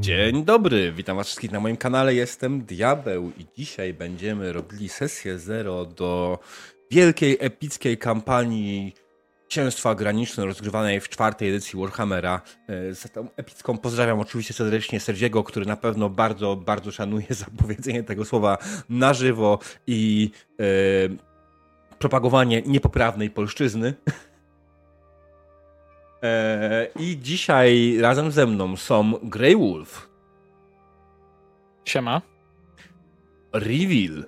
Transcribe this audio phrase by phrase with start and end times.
[0.00, 5.38] Dzień dobry, witam was wszystkich na moim kanale, jestem Diabeł i dzisiaj będziemy robili sesję
[5.38, 6.38] zero do
[6.90, 8.94] wielkiej, epickiej kampanii
[9.48, 12.40] Księstwa Graniczne rozgrywanej w czwartej edycji Warhammera.
[12.68, 18.02] E, za tą epicką pozdrawiam oczywiście serdecznie Sergiego, który na pewno bardzo, bardzo szanuje zapowiedzenie
[18.02, 18.58] tego słowa
[18.88, 20.30] na żywo i
[20.60, 20.64] e,
[21.98, 23.94] propagowanie niepoprawnej polszczyzny.
[26.22, 30.08] E, I dzisiaj razem ze mną są Grey Wolf.
[31.84, 32.22] Siema.
[33.52, 34.24] Reveal.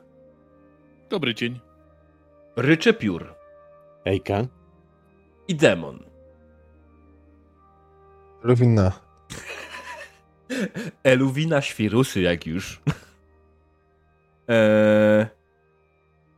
[1.11, 1.61] Dobry dzień.
[2.57, 3.35] Ryczepiór.
[4.05, 4.47] Ejka.
[5.49, 5.99] I Demon.
[8.43, 8.93] Luwina.
[11.03, 12.81] Eluwina świrusy, jak już.
[14.49, 15.27] eee,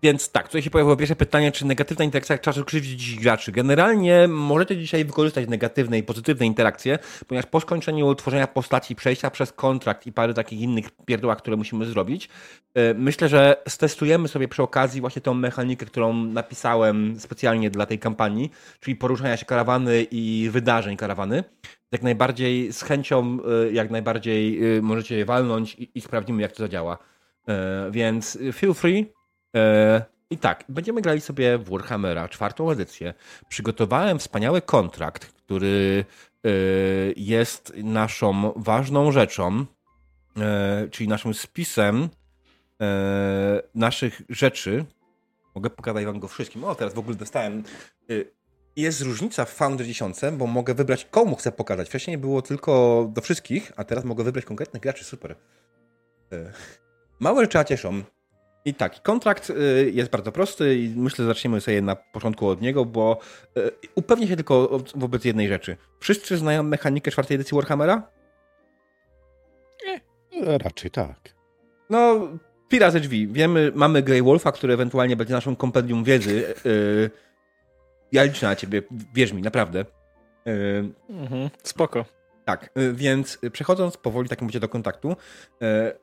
[0.03, 3.53] więc tak, tutaj się pojawiło pierwsze pytanie, czy negatywna interakcja czasu krzywdzi graczy.
[3.53, 9.53] Generalnie możecie dzisiaj wykorzystać negatywne i pozytywne interakcje, ponieważ po skończeniu tworzenia postaci, przejścia przez
[9.53, 12.29] kontrakt i parę takich innych pierdółach, które musimy zrobić,
[12.75, 17.99] e, myślę, że stestujemy sobie przy okazji właśnie tą mechanikę, którą napisałem specjalnie dla tej
[17.99, 21.45] kampanii, czyli poruszania się karawany i wydarzeń karawany.
[21.93, 26.53] Jak najbardziej z chęcią, e, jak najbardziej e, możecie je walnąć i, i sprawdzimy, jak
[26.53, 26.99] to zadziała.
[27.91, 29.13] Więc feel free,
[30.31, 33.15] I tak, będziemy grali sobie w Warhammera, czwartą edycję.
[33.49, 36.05] Przygotowałem wspaniały kontrakt, który
[36.45, 36.51] e,
[37.17, 39.67] jest naszą ważną rzeczą,
[40.37, 42.09] e, czyli naszym spisem
[43.75, 44.85] naszych rzeczy.
[45.55, 46.65] Mogę pokazać wam go wszystkim.
[46.65, 47.63] O, teraz w ogóle dostałem.
[48.77, 51.89] Jest różnica w Founder 10, bo mogę wybrać komu chcę pokazać.
[51.89, 55.05] Wcześniej było tylko do wszystkich, a teraz mogę wybrać konkretnych graczy.
[55.05, 55.37] Super.
[57.21, 58.03] Małe rzeczy cieszą.
[58.65, 62.61] I tak, kontrakt y, jest bardzo prosty i myślę, że zaczniemy sobie na początku od
[62.61, 63.19] niego, bo
[63.57, 65.77] y, upewnię się tylko wobec jednej rzeczy.
[66.01, 68.11] Wszyscy znają mechanikę czwartej edycji Warhammera?
[70.33, 71.35] Nie, raczej tak.
[71.91, 72.29] No,
[72.69, 73.29] pi razy drzwi.
[73.29, 76.55] Wiemy, mamy Grey Wolfa, który ewentualnie będzie naszą kompendium wiedzy.
[76.67, 77.11] Y,
[78.13, 78.83] ja liczę na ciebie,
[79.15, 79.85] wierz mi, naprawdę.
[81.09, 82.05] Mhm, spoko.
[82.45, 85.17] Tak, y, więc przechodząc powoli tak mówicie do kontaktu, y,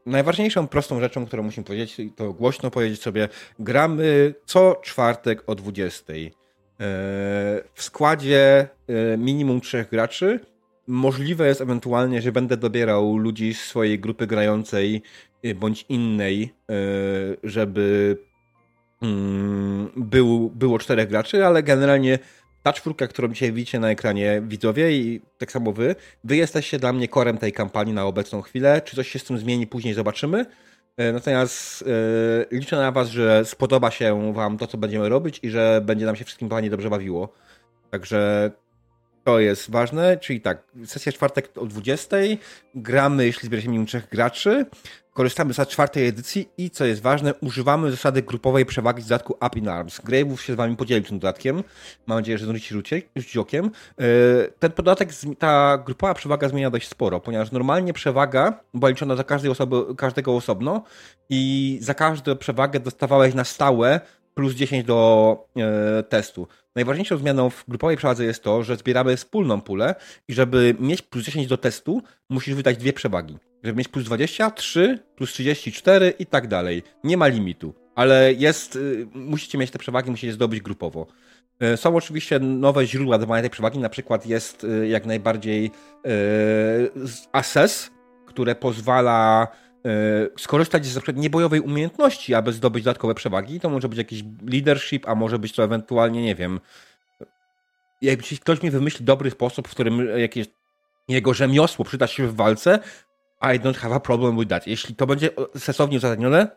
[0.06, 3.30] najważniejszą prostą rzeczą, którą musimy powiedzieć, to głośno powiedzieć sobie,
[3.60, 6.14] gramy co czwartek o 20.
[6.14, 6.30] Y,
[7.74, 8.68] w składzie
[9.18, 10.40] minimum trzech graczy.
[10.88, 15.02] Możliwe jest ewentualnie, że będę dobierał ludzi z swojej grupy grającej
[15.56, 16.54] bądź innej,
[17.44, 18.18] żeby
[19.02, 22.20] mm, był, było czterech graczy, ale generalnie
[22.64, 26.94] ta czwórka, którą dzisiaj widzicie na ekranie widzowie i tak samo wy, wy jesteście dla
[26.94, 28.82] mnie korem tej kampanii na obecną chwilę.
[28.86, 30.46] Czy coś się z tym zmieni, później zobaczymy.
[30.98, 35.50] E, natomiast e, liczę na was, że spodoba się wam to, co będziemy robić i
[35.50, 37.34] że będzie nam się wszystkim panie dobrze bawiło.
[37.92, 38.52] Także
[39.30, 42.18] to jest ważne, czyli tak, sesja czwartek o 20.
[42.76, 44.66] Gramy, jeśli zbierze się minimum trzech graczy.
[45.14, 49.60] Korzystamy z czwartej edycji i co jest ważne, używamy zasady grupowej przewagi z dodatku Up
[49.60, 50.02] in Arms.
[50.02, 51.64] Grave'ów się z wami podzielił tym dodatkiem.
[52.08, 52.76] Mam nadzieję, że zdążycie
[53.16, 53.66] rzucić okiem.
[53.66, 54.04] E,
[54.60, 55.10] ten podatek,
[55.40, 60.36] ta grupowa przewaga zmienia dość sporo, ponieważ normalnie przewaga była liczona za każdej osoby, każdego
[60.36, 60.84] osobno
[61.30, 64.02] i za każdą przewagę dostawałeś na stałe
[64.40, 66.48] plus 10 do e, testu.
[66.76, 69.96] Najważniejszą zmianą w grupowej przewadze jest to, że zbieramy wspólną pulę
[70.28, 73.38] i żeby mieć plus 10 do testu, musisz wydać dwie przewagi.
[73.64, 76.84] Żeby mieć plus 20, 3, plus 34 i tak dalej.
[77.04, 81.08] Nie ma limitu, ale jest, y, musicie mieć te przewagi, musicie zdobyć grupowo.
[81.74, 85.72] Y, są oczywiście nowe źródła dawania tej przewagi, na przykład jest y, jak najbardziej
[87.32, 87.92] Assess,
[88.26, 89.48] które pozwala
[90.38, 91.14] skorzystać z np.
[91.14, 93.60] niebojowej umiejętności, aby zdobyć dodatkowe przewagi.
[93.60, 96.60] To może być jakiś leadership, a może być to ewentualnie, nie wiem,
[98.02, 100.48] jeśli ktoś mi wymyśli dobry sposób, w którym jakieś
[101.08, 102.80] jego rzemiosło przyda się w walce,
[103.42, 104.68] i don't have a problem with that.
[104.68, 106.48] Jeśli to będzie sensownie uzasadnione,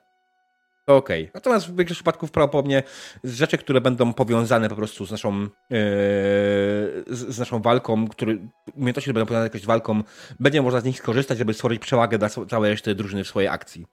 [0.85, 1.23] to okej.
[1.23, 1.31] Okay.
[1.35, 2.83] Natomiast w większości przypadków prawdopodobnie
[3.25, 5.49] rzeczy, które będą powiązane po prostu z naszą, yy,
[7.07, 8.37] z, naszą walką, które,
[8.75, 10.03] umiejętności, które będą powiązane z walką,
[10.41, 13.87] będzie można z nich skorzystać, żeby stworzyć przewagę dla całej reszty drużyny w swojej akcji.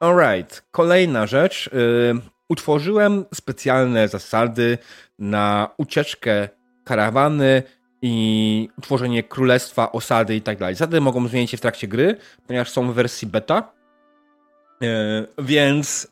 [0.00, 0.64] Alright.
[0.70, 1.70] Kolejna rzecz.
[1.72, 4.78] Yy, utworzyłem specjalne zasady
[5.18, 6.48] na ucieczkę
[6.84, 7.62] karawany
[8.02, 10.74] i utworzenie królestwa, osady i tak dalej.
[10.74, 12.16] Zasady mogą zmienić się w trakcie gry,
[12.46, 13.72] ponieważ są w wersji beta.
[14.84, 16.08] E, więc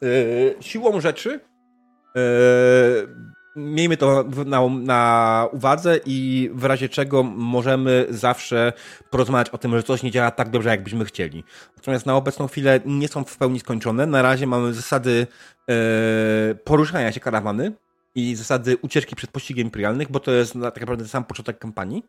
[0.58, 1.40] e, siłą rzeczy
[2.16, 2.20] e,
[3.56, 8.72] miejmy to na, na, uwadze i w razie czego możemy zawsze
[9.10, 11.44] porozmawiać o tym, że coś nie działa tak dobrze, jakbyśmy chcieli.
[11.76, 14.06] Natomiast na obecną chwilę nie są w pełni skończone.
[14.06, 15.26] Na razie mamy zasady
[16.64, 17.72] poruszania się karawany,
[18.14, 22.04] i zasady ucieczki przed pościgiem imperialnych, bo to jest tak naprawdę sam początek kampanii.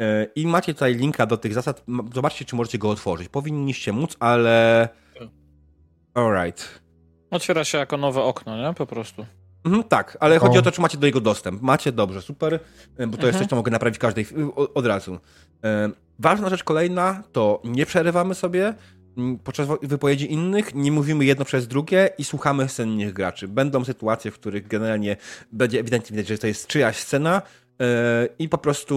[0.00, 1.84] E, I macie tutaj linka do tych zasad.
[2.14, 3.28] Zobaczcie, czy możecie go otworzyć.
[3.28, 4.88] Powinniście móc, ale.
[6.14, 6.80] Alright.
[7.30, 8.74] Otwiera się jako nowe okno, nie?
[8.74, 9.26] Po prostu.
[9.64, 10.40] Mhm, tak, ale o.
[10.40, 11.62] chodzi o to, czy macie do niego dostęp.
[11.62, 12.58] Macie, dobrze, super, e,
[12.96, 13.26] bo to mhm.
[13.26, 14.26] jest coś, co mogę naprawić każdej
[14.74, 15.18] od razu.
[15.64, 18.74] E, ważna rzecz kolejna to nie przerywamy sobie
[19.44, 23.48] podczas wypowiedzi innych, nie mówimy jedno przez drugie i słuchamy scen innych graczy.
[23.48, 25.16] Będą sytuacje, w których generalnie
[25.52, 27.42] będzie ewidentnie widać, że to jest czyjaś scena
[28.38, 28.94] i po prostu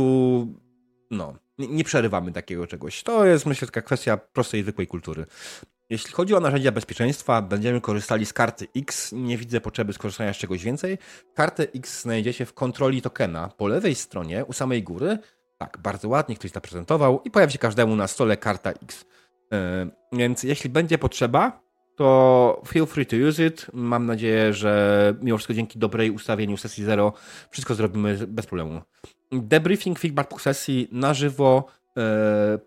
[1.11, 3.03] no, nie przerywamy takiego czegoś.
[3.03, 5.25] To jest, myślę, taka kwestia prostej, zwykłej kultury.
[5.89, 9.11] Jeśli chodzi o narzędzia bezpieczeństwa, będziemy korzystali z karty X.
[9.11, 10.97] Nie widzę potrzeby skorzystania z czegoś więcej.
[11.33, 15.17] Kartę X znajdziecie w kontroli tokena po lewej stronie, u samej góry.
[15.57, 19.05] Tak, bardzo ładnie ktoś zaprezentował i pojawi się każdemu na stole karta X.
[19.51, 19.57] Yy,
[20.13, 21.61] więc jeśli będzie potrzeba,
[21.95, 23.67] to feel free to use it.
[23.73, 27.13] Mam nadzieję, że mimo wszystko dzięki dobrej ustawieniu sesji 0
[27.49, 28.81] wszystko zrobimy bez problemu.
[29.31, 31.65] Debriefing, feedback po sesji na żywo,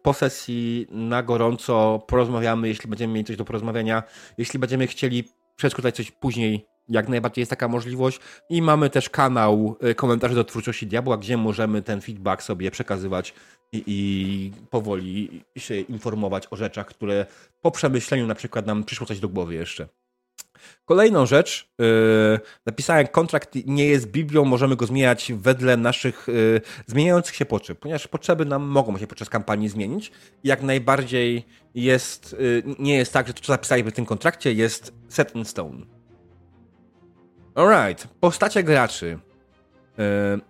[0.02, 4.02] po sesji na gorąco porozmawiamy, jeśli będziemy mieli coś do porozmawiania.
[4.38, 5.24] Jeśli będziemy chcieli
[5.56, 8.20] przedyskutować coś później, jak najbardziej jest taka możliwość.
[8.50, 13.34] I mamy też kanał e, komentarzy do twórczości Diabła, gdzie możemy ten feedback sobie przekazywać
[13.72, 17.26] i, i, powoli się informować o rzeczach, które
[17.62, 19.88] po przemyśleniu na przykład nam przyszło coś do głowy jeszcze.
[20.84, 27.36] Kolejną rzecz, yy, napisałem, kontrakt nie jest Biblią, możemy go zmieniać wedle naszych yy, zmieniających
[27.36, 30.12] się potrzeb, ponieważ potrzeby nam mogą się podczas kampanii zmienić.
[30.44, 34.92] Jak najbardziej jest, yy, nie jest tak, że to, co zapisaliśmy w tym kontrakcie, jest
[35.08, 35.86] set in stone.
[37.54, 39.18] Alright, postacie graczy.
[39.98, 40.40] Yy,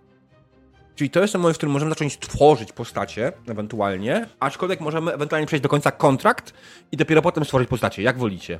[0.95, 5.47] czyli to jest ten moment, w którym możemy zacząć tworzyć postacie, ewentualnie, aczkolwiek możemy ewentualnie
[5.47, 6.53] przejść do końca kontrakt
[6.91, 8.59] i dopiero potem stworzyć postacie, jak wolicie.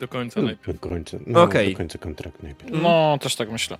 [0.00, 0.80] Do końca najpierw.
[0.80, 1.70] Do końca, no, okay.
[1.70, 2.82] do końca kontrakt najpierw.
[2.82, 3.78] No, też tak myślę.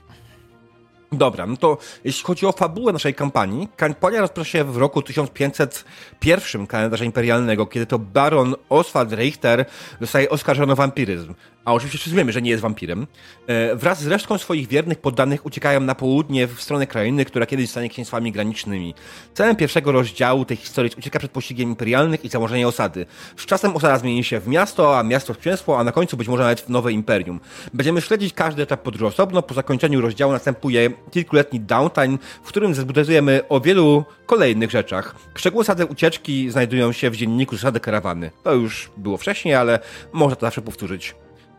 [1.12, 6.66] Dobra, no to jeśli chodzi o fabułę naszej kampanii, kampania rozpoczyna się w roku 1501
[6.66, 9.64] kalendarza imperialnego, kiedy to baron Oswald Richter
[10.00, 11.34] zostaje oskarżony o wampiryzm
[11.68, 13.06] a oczywiście wszyscy wiemy, że nie jest wampirem,
[13.46, 17.70] e, wraz z resztką swoich wiernych poddanych uciekają na południe w stronę krainy, która kiedyś
[17.70, 18.94] stanie księstwami granicznymi.
[19.34, 23.06] Celem pierwszego rozdziału tej historii ucieka przed pościgiem imperialnych i założenie osady.
[23.36, 26.28] Z czasem osada zmieni się w miasto, a miasto w księstwo, a na końcu być
[26.28, 27.40] może nawet w nowe imperium.
[27.74, 29.42] Będziemy śledzić każdy etap podróży osobno.
[29.42, 35.14] Po zakończeniu rozdziału następuje kilkuletni downtime, w którym zbudujemy o wielu kolejnych rzeczach.
[35.34, 38.30] Szczegóły osady ucieczki znajdują się w dzienniku zasady karawany.
[38.44, 39.78] To już było wcześniej, ale
[40.12, 41.14] można to zawsze powtórzyć.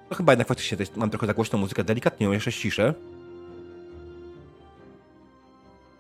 [0.09, 2.93] No chyba jednak faktycznie mam trochę za głośną muzykę, delikatnie ją jeszcze ściszę.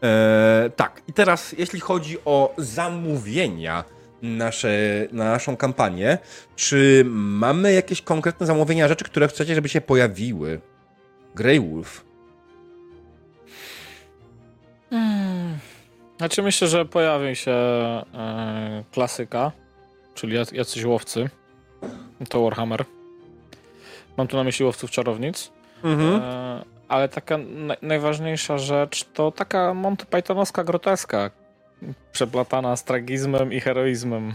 [0.01, 3.83] Eee, tak, i teraz jeśli chodzi o zamówienia
[4.21, 4.69] nasze,
[5.11, 6.17] na naszą kampanię,
[6.55, 10.61] czy mamy jakieś konkretne zamówienia, rzeczy, które chcecie, żeby się pojawiły?
[11.35, 12.05] Grey Wolf.
[14.89, 15.57] Hmm.
[16.17, 19.51] Znaczy myślę, że pojawi się e, klasyka,
[20.13, 21.29] czyli jacyś łowcy.
[22.29, 22.85] To Warhammer.
[24.19, 25.51] Mam tu na myśli łowców czarownic.
[25.83, 26.21] Mhm.
[26.21, 31.31] E, ale taka na, najważniejsza rzecz to taka Monty Pythonowska groteska,
[32.11, 34.33] przeplatana z tragizmem i heroizmem.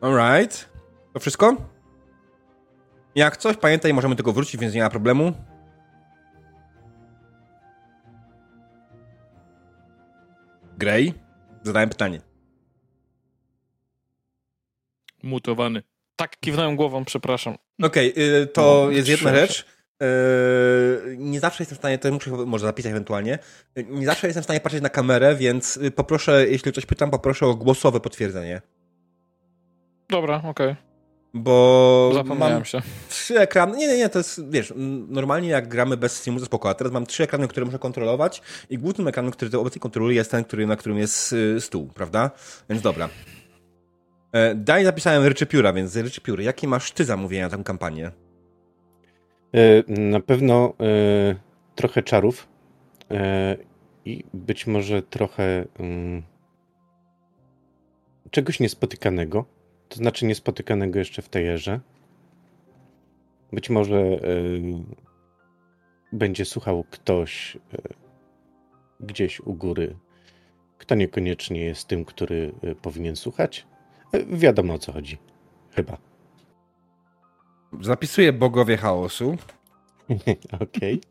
[0.00, 0.68] Alright.
[1.12, 1.56] To wszystko?
[3.14, 5.32] Jak coś, pamiętaj, możemy tego wrócić, więc nie ma problemu.
[10.78, 11.14] Grey?
[11.62, 12.29] Zadałem pytanie.
[15.22, 15.82] Mutowany.
[16.16, 17.56] Tak, kiwnąłem głową, przepraszam.
[17.82, 19.66] Okej, okay, to no, jest jedna rzecz.
[20.00, 23.38] Yy, nie zawsze jestem w stanie, to muszę może zapisać ewentualnie,
[23.76, 27.54] nie zawsze jestem w stanie patrzeć na kamerę, więc poproszę, jeśli coś pytam, poproszę o
[27.54, 28.62] głosowe potwierdzenie.
[30.08, 30.50] Dobra, okej.
[30.50, 30.76] Okay.
[31.34, 32.82] Bo Zapomniałem mam się.
[33.08, 34.72] trzy ekrany, nie, nie, nie, to jest, wiesz,
[35.08, 38.42] normalnie jak gramy bez Steamu to spoko, a teraz mam trzy ekrany, które muszę kontrolować
[38.70, 42.30] i głównym ekranem, który obecnie kontroluję jest ten, który, na którym jest y, stół, prawda?
[42.68, 43.08] Więc dobra.
[44.32, 48.10] E, daj zapisałem Ryczy Pióra, więc Ryczy Pióry, jakie masz ty zamówienia na tę kampanię?
[49.54, 51.34] E, na pewno e,
[51.74, 52.48] trochę czarów
[54.04, 56.22] i być może trochę mm,
[58.30, 59.44] czegoś niespotykanego,
[59.88, 61.80] to znaczy niespotykanego jeszcze w tejerze.
[63.52, 64.20] Być może
[66.12, 67.58] będzie słuchał ktoś
[69.00, 69.96] gdzieś u góry,
[70.78, 73.66] kto niekoniecznie jest tym, który powinien słuchać.
[74.12, 75.18] Wiadomo o co chodzi.
[75.76, 75.98] Chyba.
[77.80, 79.36] Zapisuję bogowie chaosu.
[80.60, 81.00] Okej.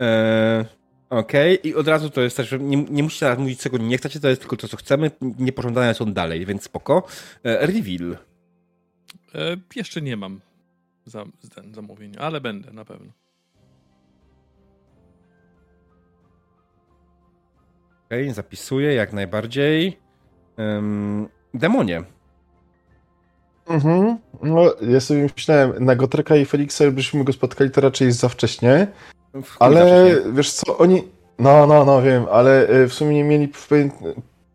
[0.00, 3.98] Eee, i od razu to jest tak, też, nie, nie musicie teraz mówić, czego nie
[3.98, 5.10] chcecie, to jest tylko to, co chcemy.
[5.20, 7.06] Niepożądania są dalej, więc spoko.
[7.44, 8.18] E, reveal.
[9.34, 10.40] E, jeszcze nie mam
[11.06, 11.24] za,
[11.72, 13.12] zamówienia, ale będę na pewno.
[18.06, 20.07] Okej, zapisuję jak najbardziej.
[20.58, 22.02] Um, demonie.
[23.68, 24.18] Mhm.
[24.42, 28.28] No, ja sobie myślałem, na Gotreka i Feliksa, jakbyśmy go spotkali, to raczej jest za
[28.28, 28.86] wcześnie.
[29.58, 31.02] Ale wiesz co, oni.
[31.38, 33.90] No, no, no, wiem, ale y, w sumie nie mieli pewien,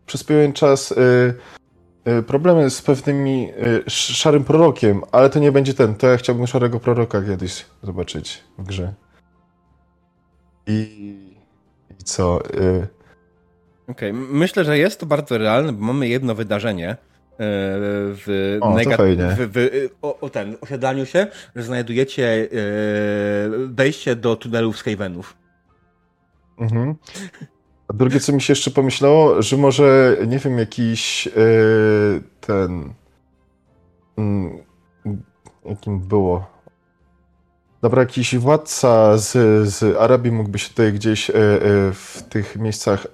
[0.06, 0.96] przez pewien czas y,
[2.08, 3.52] y, problemy z pewnymi
[3.88, 5.96] szarym prorokiem, ale to nie będzie ten.
[5.96, 8.94] To ja chciałbym szarego proroka kiedyś zobaczyć w grze.
[10.68, 11.16] I,
[12.00, 12.40] i co?
[13.88, 14.28] Okej, okay.
[14.32, 16.98] myślę, że jest to bardzo realne, bo mamy jedno wydarzenie
[17.34, 17.46] E,
[18.16, 22.48] w, o, w, w o, o, ten osiadaniu się, że znajdujecie e,
[23.68, 25.38] wejście do tunelów z Havenów.
[26.60, 26.96] Mhm.
[27.88, 31.32] A drugie, co mi się jeszcze pomyślało, że może, nie wiem, jakiś e,
[32.42, 32.94] ten...
[34.18, 34.58] Mm,
[35.66, 36.54] jakim było?
[37.82, 39.32] Dobra, jakiś władca z,
[39.70, 41.32] z Arabii mógłby się tutaj gdzieś
[41.94, 43.08] w tych miejscach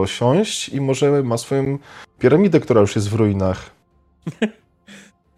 [0.00, 1.78] osiąść i może ma swoją
[2.18, 3.70] piramidę, która już jest w ruinach.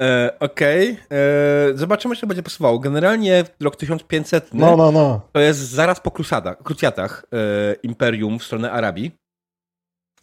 [0.00, 0.92] E, Okej.
[0.92, 1.18] Okay.
[1.18, 2.78] E, zobaczymy, czy będzie pasowało.
[2.78, 5.20] Generalnie rok 1500 no, no, no.
[5.32, 9.10] to jest zaraz po krusadach, krucjatach e, Imperium w stronę Arabii.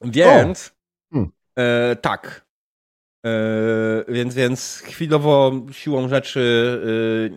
[0.02, 0.72] Więc
[1.14, 1.32] hmm.
[1.60, 2.46] e, tak.
[3.26, 3.32] E,
[4.08, 6.82] więc, więc chwilowo siłą rzeczy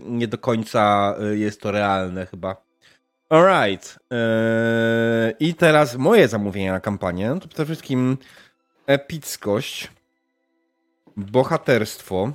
[0.06, 2.69] e, nie do końca jest to realne chyba.
[3.30, 3.98] Alright.
[4.10, 8.18] Eee, I teraz moje zamówienia na kampanię to przede wszystkim
[8.86, 9.90] epickość,
[11.16, 12.32] bohaterstwo.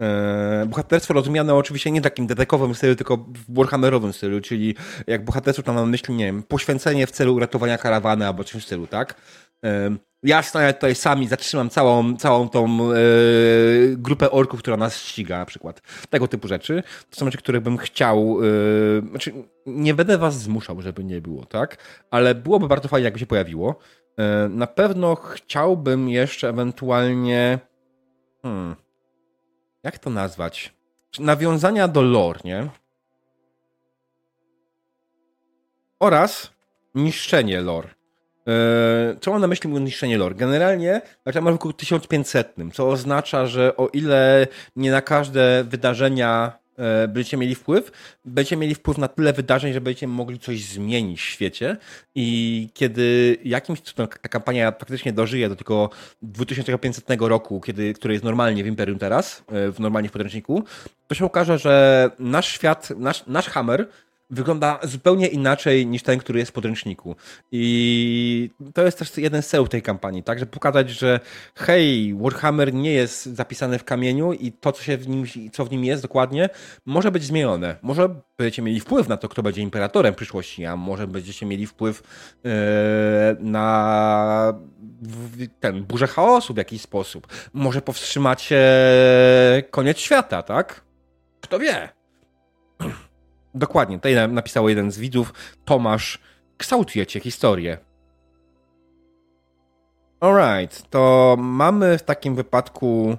[0.00, 4.74] Eee, bohaterstwo rozumiane oczywiście nie takim detekowym stylu, tylko w warhammerowym stylu, czyli
[5.06, 8.62] jak bohaterstwo tam mam na myśli, nie wiem, poświęcenie w celu uratowania karawany albo coś
[8.62, 9.14] w stylu, tak?
[9.62, 12.96] Eee, ja stoję tutaj sami, zatrzymam całą, całą tą e,
[13.96, 15.80] grupę orków, która nas ściga, na przykład.
[16.10, 16.82] Tego typu rzeczy.
[17.10, 18.38] To są rzeczy, które bym chciał.
[18.42, 19.32] E, znaczy,
[19.66, 21.76] nie będę was zmuszał, żeby nie było, tak?
[22.10, 23.78] Ale byłoby bardzo fajnie, jakby się pojawiło.
[24.18, 27.58] E, na pewno chciałbym jeszcze ewentualnie.
[28.42, 28.76] Hmm,
[29.82, 30.74] jak to nazwać?
[31.18, 32.68] Nawiązania do lore, nie?
[36.00, 36.50] Oraz
[36.94, 38.01] niszczenie lore.
[38.48, 40.34] E, co mam na myśli mówiąc niszczenie lore?
[40.34, 44.46] Generalnie zaczynamy w roku 1500, co oznacza, że o ile
[44.76, 47.92] nie na każde wydarzenia e, będziecie mieli wpływ,
[48.24, 51.76] będziecie mieli wpływ na tyle wydarzeń, że będziecie mogli coś zmienić w świecie
[52.14, 55.90] i kiedy jakimś cudem ta kampania praktycznie dożyje do tego
[56.22, 60.64] 2500 roku, kiedy, który jest normalnie w Imperium teraz, e, w normalnie w podręczniku,
[61.08, 63.88] to się okaże, że nasz świat, nasz, nasz Hammer
[64.32, 67.16] wygląda zupełnie inaczej niż ten, który jest w podręczniku.
[67.52, 70.38] I to jest też jeden z celów tej kampanii, tak?
[70.38, 71.20] Żeby pokazać, że
[71.54, 75.70] hej, Warhammer nie jest zapisany w kamieniu i to, co, się w nim, co w
[75.70, 76.48] nim jest dokładnie,
[76.86, 77.76] może być zmienione.
[77.82, 78.08] Może
[78.38, 82.02] będziecie mieli wpływ na to, kto będzie imperatorem w przyszłości, a może będziecie mieli wpływ
[82.44, 82.50] yy,
[83.40, 84.54] na
[85.60, 87.26] ten burzę chaosu w jakiś sposób.
[87.52, 88.62] Może powstrzymacie
[89.70, 90.84] koniec świata, tak?
[91.40, 92.01] Kto wie?
[93.54, 95.32] Dokładnie, tutaj napisał jeden z widzów,
[95.64, 96.18] Tomasz,
[96.56, 97.78] kształtujecie historię.
[100.20, 103.16] Alright, to mamy w takim wypadku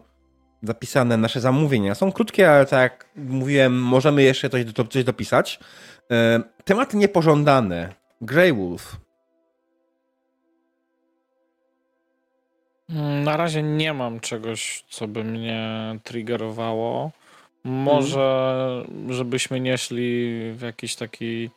[0.64, 1.96] zapisane nasze zamówienia.
[1.96, 5.60] Są krótkie, ale tak jak mówiłem, możemy jeszcze coś, coś dopisać.
[6.12, 7.94] E, tematy niepożądane.
[8.22, 8.98] Grey Wolf.
[13.24, 17.12] Na razie nie mam czegoś, co by mnie triggerowało.
[17.64, 21.50] Może, żebyśmy nie szli w jakiś taki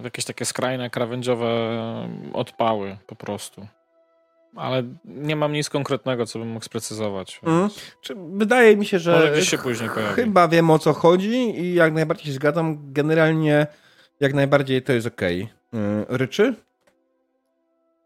[0.00, 1.48] w jakieś takie skrajne, krawędziowe
[2.32, 3.66] odpały po prostu.
[4.56, 7.40] Ale nie mam nic konkretnego, co bym mógł sprecyzować.
[7.46, 7.68] Mm.
[8.16, 10.14] Wydaje mi się, że się później pojawi.
[10.14, 12.92] chyba wiem o co chodzi i jak najbardziej się zgadzam.
[12.92, 13.66] Generalnie
[14.20, 15.20] jak najbardziej to jest ok.
[16.08, 16.54] Ryczy?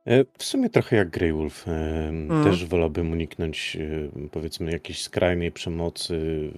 [0.07, 1.69] E, w sumie trochę jak Grey Wolf.
[1.69, 2.45] Mm.
[2.45, 6.51] Też wolałbym uniknąć e, powiedzmy jakiejś skrajnej przemocy.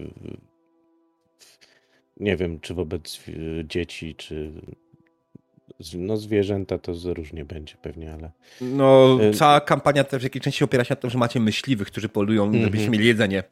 [2.16, 3.20] Nie wiem, czy wobec
[3.64, 4.52] dzieci, czy
[5.94, 8.30] no zwierzęta to różnie będzie pewnie, ale...
[8.60, 12.08] No, cała kampania też w jakiejś części opiera się na tym, że macie myśliwych, którzy
[12.08, 12.64] polują, mm -hmm.
[12.64, 13.42] żebyście mieli jedzenie.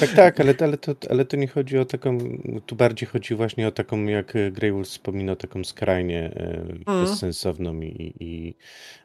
[0.00, 2.18] Tak, tak, ale, ale, to, ale to nie chodzi o taką,
[2.66, 7.04] tu bardziej chodzi właśnie o taką, jak Grey Wolf wspominał, taką skrajnie mm.
[7.04, 8.14] bezsensowną i...
[8.20, 8.54] i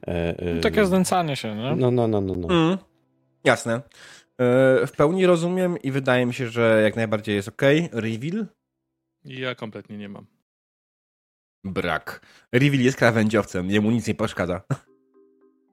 [0.08, 1.75] e, e, Takie znęcanie się, nie?
[1.75, 2.36] No, no, no, no.
[2.36, 2.65] no.
[2.65, 2.77] Mm.
[3.43, 3.74] Jasne.
[3.74, 7.62] E, w pełni rozumiem i wydaje mi się, że jak najbardziej jest ok.
[7.91, 8.46] Reveal?
[9.25, 10.25] Ja kompletnie nie mam.
[11.63, 12.22] Brak.
[12.51, 14.62] Reveal jest krawędziowcem, jemu nic nie przeszkadza.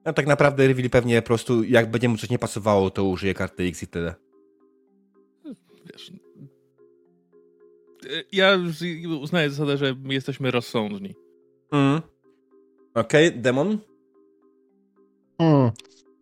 [0.03, 3.33] A tak naprawdę Reveal pewnie po prostu, jak będzie mu coś nie pasowało, to użyje
[3.33, 4.15] karty X i tyle
[5.85, 6.11] wiesz,
[8.31, 8.57] ja
[9.21, 11.15] uznaję zasadę, że jesteśmy rozsądni.
[11.71, 12.01] Mm.
[12.93, 13.77] Okej, okay, demon?
[15.37, 15.71] Hmm.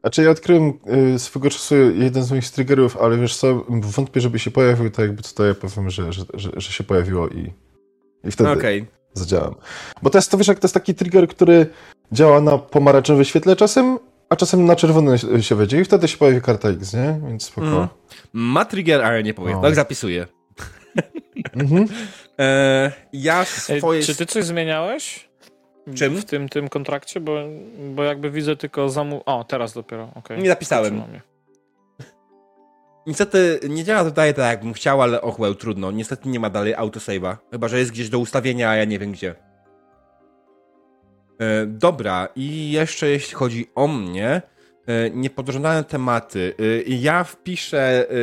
[0.01, 0.73] Znaczy ja odkryłem
[1.15, 5.05] y, swego czasu jeden z moich triggerów, ale wiesz co, wątpię, żeby się pojawił, tak
[5.05, 7.53] jakby tutaj ja powiem, że, że, że, że się pojawiło i,
[8.23, 8.85] i wtedy okay.
[9.13, 9.55] Zadziałam.
[10.01, 11.67] Bo to jest, to wiesz, jak to jest taki trigger, który
[12.11, 13.99] działa na pomarańczowym świetle czasem,
[14.29, 17.19] a czasem na czerwony się wejdzie i wtedy się pojawi karta X, nie?
[17.27, 17.67] Więc spoko.
[17.67, 17.87] Mm.
[18.33, 19.53] Ma trigger, ale nie powiem.
[19.53, 19.61] No.
[19.61, 20.27] Tak zapisuję.
[21.53, 21.85] mhm.
[22.39, 24.03] e, ja swoje...
[24.03, 25.29] Czy ty coś zmieniałeś?
[25.95, 26.15] Czym?
[26.15, 27.37] W tym, tym kontrakcie, bo,
[27.95, 29.21] bo jakby widzę tylko zamu...
[29.25, 30.37] O, teraz dopiero, okay.
[30.37, 31.03] Nie napisałem.
[33.09, 35.91] Niestety nie działa tutaj tak, jakbym chciał, ale och, well, trudno.
[35.91, 37.37] Niestety nie ma dalej autosave'a.
[37.51, 39.35] Chyba, że jest gdzieś do ustawienia, a ja nie wiem gdzie.
[41.39, 44.41] E, dobra, i jeszcze jeśli chodzi o mnie,
[44.87, 46.53] e, tematy.
[46.59, 48.09] E, ja wpiszę...
[48.09, 48.13] E,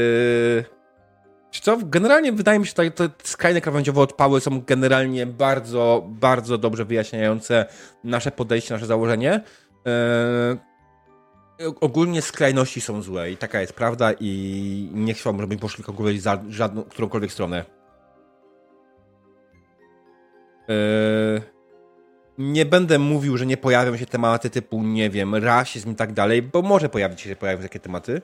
[1.51, 1.79] czy co?
[1.83, 7.67] Generalnie wydaje mi się, że te skrajne krawędziowe odpały są generalnie bardzo, bardzo dobrze wyjaśniające
[8.05, 9.41] nasze podejście, nasze założenie.
[11.81, 16.43] Ogólnie skrajności są złe i taka jest prawda i nie chciałbym, żebyśmy poszli kogokolwiek za
[16.49, 17.65] żadną, którąkolwiek stronę.
[20.69, 21.43] Yy,
[22.39, 26.43] nie będę mówił, że nie pojawią się tematy typu, nie wiem, rasizm i tak dalej,
[26.43, 28.23] bo może pojawić się pojawią takie tematy.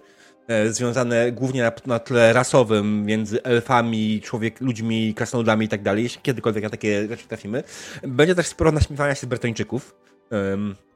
[0.49, 6.03] E, związane głównie na, na tle rasowym między elfami, człowiek, ludźmi, krasnoludami i tak dalej,
[6.03, 7.63] jeśli kiedykolwiek na takie rzeczy trafimy.
[8.03, 9.95] Będzie też sporo naśmiewania się z Bretończyków,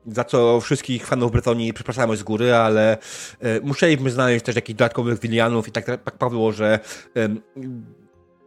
[0.07, 2.99] za co wszystkich fanów Bretonii przepraszamy z góry, ale
[3.41, 6.79] e, musielibyśmy znaleźć też jakichś dodatkowych wilianów i tak, tak padło, że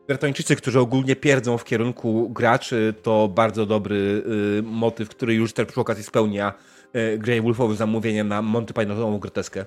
[0.10, 4.24] Bretończycy, którzy ogólnie pierdzą w kierunku graczy, to bardzo dobry
[4.60, 6.54] y, motyw, który już też przy okazji spełnia
[6.96, 9.66] y, Grey Wolfowym zamówieniem na Monty Pythonową groteskę.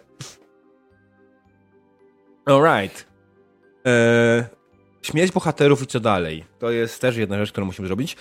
[2.45, 3.07] Alright.
[3.85, 4.45] Eee,
[5.03, 6.45] śmierć bohaterów i co dalej?
[6.59, 8.17] To jest też jedna rzecz, którą musimy zrobić.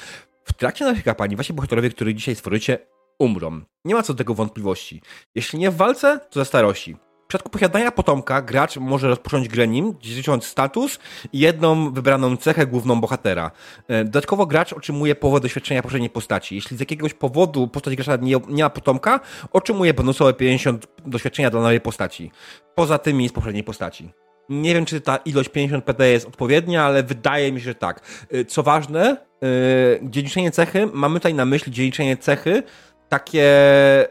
[0.46, 2.78] W trakcie naszej kampanii wasi bohaterowie, których dzisiaj stworzycie,
[3.22, 3.62] umrą.
[3.86, 5.02] Nie ma co do tego wątpliwości.
[5.36, 6.96] Jeśli nie w walce, to za starości.
[7.24, 9.96] W przypadku posiadania potomka gracz może rozpocząć grę nim,
[10.42, 11.00] status
[11.34, 13.52] i jedną wybraną cechę główną bohatera.
[13.88, 16.56] E, dodatkowo gracz otrzymuje połowę doświadczenia poprzedniej postaci.
[16.56, 19.20] Jeśli z jakiegoś powodu postać gracza nie, nie ma potomka,
[19.54, 22.32] otrzymuje bonusowe 50 doświadczenia dla nowej postaci.
[22.76, 24.12] Poza tymi z poprzedniej postaci.
[24.50, 28.02] Nie wiem, czy ta ilość 50 PD jest odpowiednia, ale wydaje mi się, że tak.
[28.32, 32.64] E, co ważne, yy, dziedziczenie cechy, mamy tutaj na myśli dziedziczenie cechy
[33.12, 33.48] takie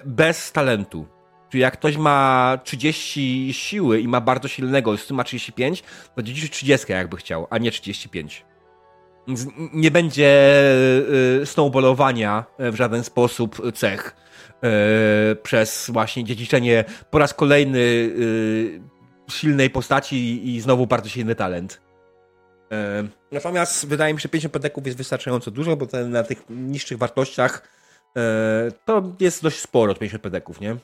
[0.05, 1.07] bez talentu.
[1.49, 5.83] Czyli jak ktoś ma 30 siły i ma bardzo silnego, z tym ma 35,
[6.17, 8.45] to dziedziczy 30 jakby chciał, a nie 35.
[9.29, 10.63] Więc nie będzie
[11.43, 14.17] y, snowballowania w żaden sposób cech
[15.33, 18.81] y, przez właśnie dziedziczenie po raz kolejny y,
[19.31, 21.81] silnej postaci i znowu bardzo silny talent.
[23.33, 27.80] Natomiast wydaje mi się, że 50 pedeków jest wystarczająco dużo, bo na tych niższych wartościach
[28.85, 30.77] to jest dość sporo, 50 pedeków, nie?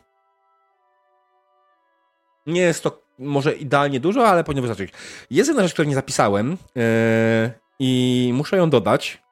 [2.46, 4.92] Nie jest to może idealnie dużo, ale powinno wystarczyć.
[5.30, 9.22] Jest jedna rzecz, której nie zapisałem yy, i muszę ją dodać.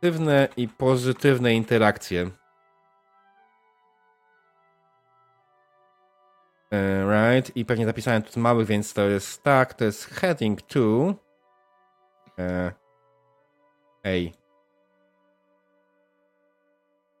[0.00, 2.30] Pozytywne i pozytywne interakcje.
[6.70, 7.56] Yy, right.
[7.56, 11.14] I pewnie zapisałem tu małych, więc to jest tak, to jest heading to.
[14.04, 14.43] Ej.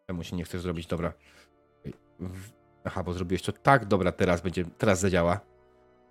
[0.06, 0.86] Czemu się nie chcesz zrobić?
[0.86, 1.12] Dobra.
[2.84, 3.84] Aha, bo zrobiłeś to tak.
[3.84, 5.40] Dobra, teraz będzie, teraz zadziała.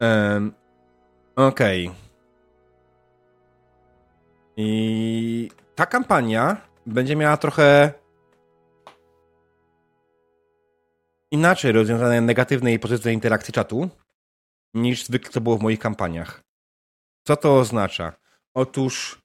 [0.02, 0.54] Um,
[1.36, 1.88] Okej.
[1.88, 2.00] Okay.
[4.58, 7.94] I ta kampania będzie miała trochę
[11.32, 13.90] inaczej rozwiązane negatywne i pozytywne interakcje czatu
[14.74, 16.44] niż zwykle to było w moich kampaniach.
[17.28, 18.14] Co to oznacza?
[18.54, 19.23] Otóż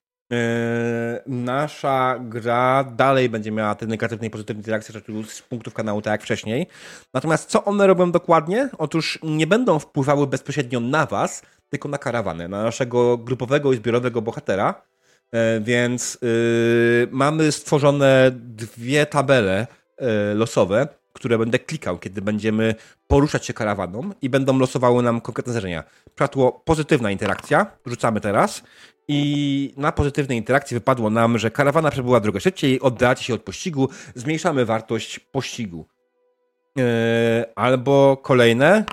[1.26, 6.22] nasza gra dalej będzie miała te negatywne i pozytywne interakcje z punktów kanału, tak jak
[6.22, 6.66] wcześniej.
[7.14, 8.68] Natomiast co one robią dokładnie?
[8.78, 14.22] Otóż nie będą wpływały bezpośrednio na was, tylko na karawanę, na naszego grupowego i zbiorowego
[14.22, 14.82] bohatera.
[15.32, 19.66] Yy, więc yy, mamy stworzone dwie tabele
[20.00, 22.74] yy, losowe, które będę klikał, kiedy będziemy
[23.06, 25.84] poruszać się karawaną i będą losowały nam konkretne zdarzenia.
[26.04, 28.62] Przypadło pozytywna interakcja, rzucamy teraz
[29.08, 33.88] i na pozytywnej interakcji wypadło nam, że karawana przebyła drogę szybciej, oddalacie się od pościgu,
[34.14, 35.86] zmniejszamy wartość pościgu.
[36.76, 36.84] Yy,
[37.54, 38.84] albo kolejne,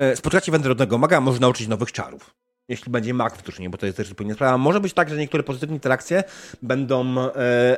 [0.00, 2.34] yy, spotkacie wędrownego maga, może nauczyć nowych czarów.
[2.68, 4.58] Jeśli będzie mag w drużynie, bo to jest też zupełnie sprawa.
[4.58, 6.24] Może być tak, że niektóre pozytywne interakcje
[6.62, 7.30] będą e,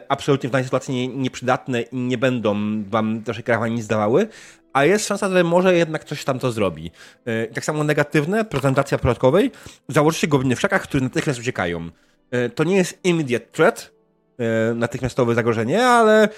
[0.08, 4.28] absolutnie w danej sytuacji nie, nieprzydatne i nie będą wam naszej karawanie nic dawały,
[4.72, 6.90] a jest szansa, że może jednak coś tam to zrobi.
[7.24, 9.50] E, tak samo negatywne, prezentacja podatkowej,
[9.88, 11.90] założycie gobliny w szakach, które natychmiast uciekają.
[12.30, 13.92] E, to nie jest immediate threat,
[14.38, 16.28] e, natychmiastowe zagrożenie, ale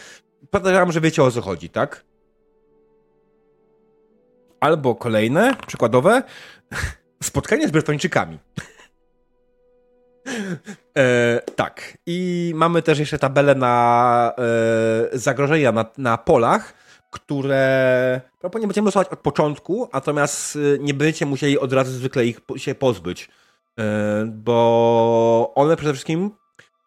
[0.51, 2.05] podejrzewam, że wiecie o co chodzi, tak?
[4.61, 6.23] Albo kolejne, przykładowe,
[7.23, 8.39] spotkanie z Bretończykami.
[10.99, 11.99] E, tak.
[12.07, 14.33] I mamy też jeszcze tabelę na
[15.13, 16.75] e, zagrożenia na, na polach,
[17.11, 18.21] które
[18.55, 22.75] nie będziemy losować od początku, natomiast e, nie będziecie musieli od razu zwykle ich się
[22.75, 23.29] pozbyć.
[23.79, 26.31] E, bo one przede wszystkim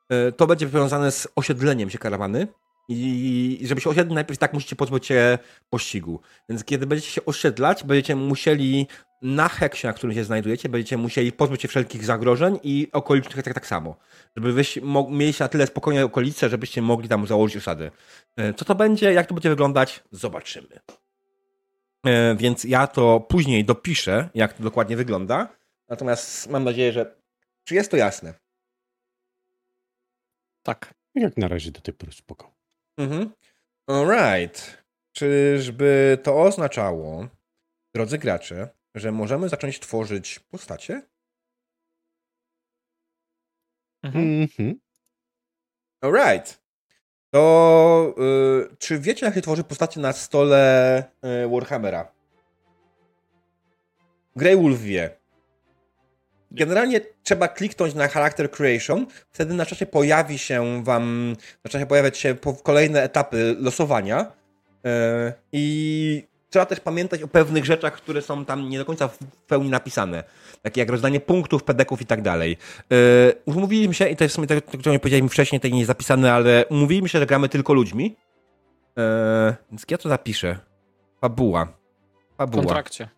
[0.09, 2.47] e, to będzie powiązane z osiedleniem się karawany.
[2.91, 5.37] I żeby się osiedlić, najpierw tak musicie pozbyć się
[5.69, 6.19] pościgu.
[6.49, 8.87] Więc kiedy będziecie się osiedlać, będziecie musieli
[9.21, 13.53] na heksie, na którym się znajdujecie, będziecie musieli pozbyć się wszelkich zagrożeń i okolicznych tak,
[13.53, 13.95] tak samo.
[14.35, 14.63] Żeby wy
[15.09, 17.91] mieli na tyle spokojne okolice, żebyście mogli tam założyć osady.
[18.37, 20.79] E, co to będzie, jak to będzie wyglądać, zobaczymy.
[22.05, 25.47] E, więc ja to później dopiszę, jak to dokładnie wygląda.
[25.89, 27.15] Natomiast mam nadzieję, że.
[27.63, 28.33] Czy jest to jasne?
[30.63, 30.93] Tak.
[31.15, 32.60] Jak na razie do tej pory spoko.
[32.97, 33.31] Mhm.
[33.87, 34.83] Alright.
[35.15, 37.27] Czyżby to oznaczało,
[37.95, 41.01] drodzy gracze, że możemy zacząć tworzyć postacie?
[44.03, 44.41] Mhm.
[44.41, 44.79] mhm.
[46.01, 46.61] Alright.
[47.33, 48.15] To
[48.71, 51.03] y, czy wiecie, jak się tworzy postacie na stole
[51.45, 52.11] y, Warhammera?
[54.35, 55.20] Grey Wolf wie.
[56.51, 62.17] Generalnie trzeba kliknąć na Character Creation, wtedy na czasie pojawi się wam, na czasie pojawiać
[62.17, 64.31] się kolejne etapy losowania
[64.83, 64.91] yy,
[65.51, 69.69] i trzeba też pamiętać o pewnych rzeczach, które są tam nie do końca w pełni
[69.69, 70.23] napisane.
[70.61, 72.57] Takie jak rozdanie punktów, pedeków i tak dalej.
[72.89, 72.97] Yy,
[73.45, 76.33] umówiliśmy się, i to jest w sumie tak, co powiedziałem wcześniej, to nie jest zapisane,
[76.33, 78.15] ale umówiliśmy się, że gramy tylko ludźmi.
[78.97, 79.03] Yy,
[79.71, 80.59] więc ja to zapiszę.
[81.21, 81.67] Fabuła.
[82.37, 82.63] Fabuła.
[82.63, 83.09] W kontrakcie.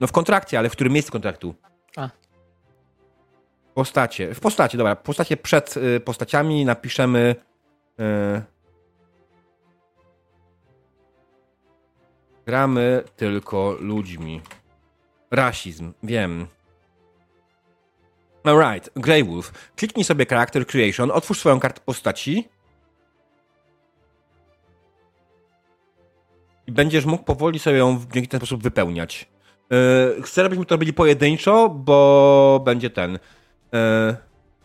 [0.00, 1.54] No w kontrakcie, ale w którym miejscu kontraktu?
[1.96, 2.10] A.
[3.74, 4.34] Postacie.
[4.34, 4.96] W postacie, dobra.
[4.96, 7.34] Postacie przed y, postaciami napiszemy.
[8.00, 8.42] Y,
[12.46, 14.40] gramy tylko ludźmi.
[15.30, 16.46] Rasizm, wiem.
[18.44, 19.72] Alright, Grey Wolf.
[19.76, 22.48] Kliknij sobie Character Creation, otwórz swoją kartę postaci.
[26.66, 29.28] I będziesz mógł powoli sobie ją w ten sposób wypełniać.
[29.70, 33.18] Yy, chcę, żebyśmy to robili pojedynczo, bo będzie ten.
[33.74, 34.16] E,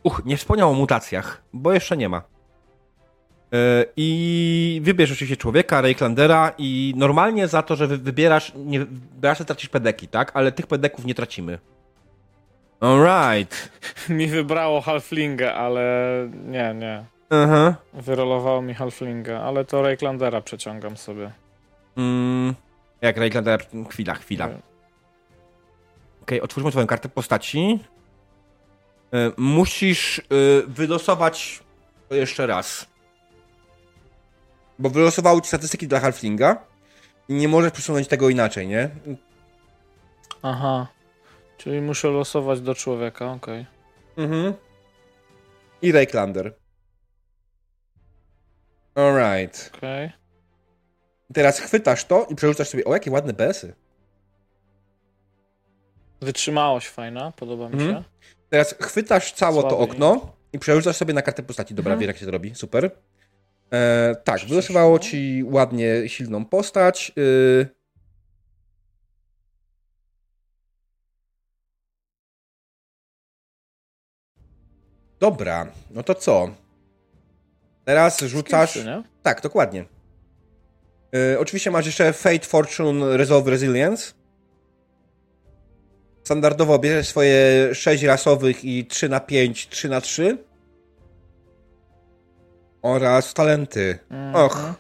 [0.04, 2.22] uch, nie wspomniał o mutacjach, bo jeszcze nie ma.
[3.54, 9.70] E, I wybierz oczywiście człowieka, Rayclandera i normalnie za to, że wybierasz, nie wybierasz, tracisz
[9.70, 10.32] pedeki, tak?
[10.34, 11.60] Ale tych pedeków nie tracimy.
[12.80, 13.72] Alright.
[14.10, 17.06] mi wybrało Halflinga, ale nie, nie.
[17.30, 17.76] Aha.
[17.94, 21.32] Wyrolowało mi Halflinga, ale to Rayclandera przeciągam sobie.
[21.98, 22.56] Mm,
[23.02, 23.64] jak Rayclandera?
[23.90, 24.46] Chwila, chwila.
[24.46, 24.60] Okej,
[26.22, 27.80] okay, otwórzmy twoją kartę postaci.
[29.14, 30.24] E, musisz e,
[30.68, 31.64] wylosować
[32.10, 32.88] to jeszcze raz.
[34.80, 36.66] Bo wylosowały ci statystyki dla Halflinga
[37.30, 38.90] i nie możesz przesunąć tego inaczej, nie?
[40.42, 40.88] Aha.
[41.58, 43.66] Czyli muszę losować do człowieka, okej.
[44.14, 44.26] Okay.
[44.26, 44.54] Mhm.
[45.82, 46.54] I Rayklander.
[48.96, 49.72] Alright.
[49.78, 50.06] Okej.
[50.06, 50.20] Okay.
[51.34, 52.86] Teraz chwytasz to i przerzucasz sobie.
[52.86, 53.74] O, jakie ładne BS-y.
[56.22, 58.04] Wytrzymałość fajna, podoba mi się.
[58.50, 61.74] Teraz chwytasz całe to okno i przerzucasz sobie na kartę postaci.
[61.76, 62.08] Dobra, mhm.
[62.08, 62.56] jak się to robi.
[62.56, 62.92] Super.
[63.74, 67.12] E, tak, wylosowało ci ładnie silną postać.
[67.18, 67.68] Y...
[75.20, 76.50] Dobra, no to co?
[77.86, 78.80] Teraz rzucasz.
[79.24, 79.86] Tak, dokładnie.
[81.16, 84.19] Y, oczywiście masz jeszcze Fate, Fortune, Resolve, Resilience
[86.30, 90.38] standardowo bierzesz swoje 6 rasowych i 3 na 5, 3 na 3
[92.82, 94.00] oraz talenty.
[94.10, 94.46] Mm -hmm.
[94.46, 94.74] Och,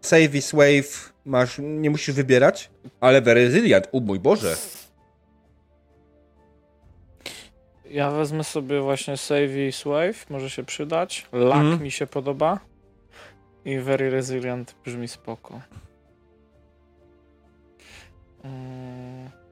[0.00, 4.56] save is wave masz, nie musisz wybierać, ale very resilient, u mój Boże.
[7.90, 11.26] Ja wezmę sobie właśnie Save is Wave, może się przydać.
[11.32, 11.82] Luck mm.
[11.82, 12.60] mi się podoba.
[13.64, 15.60] I Very Resilient brzmi spoko.
[18.44, 19.45] Mm.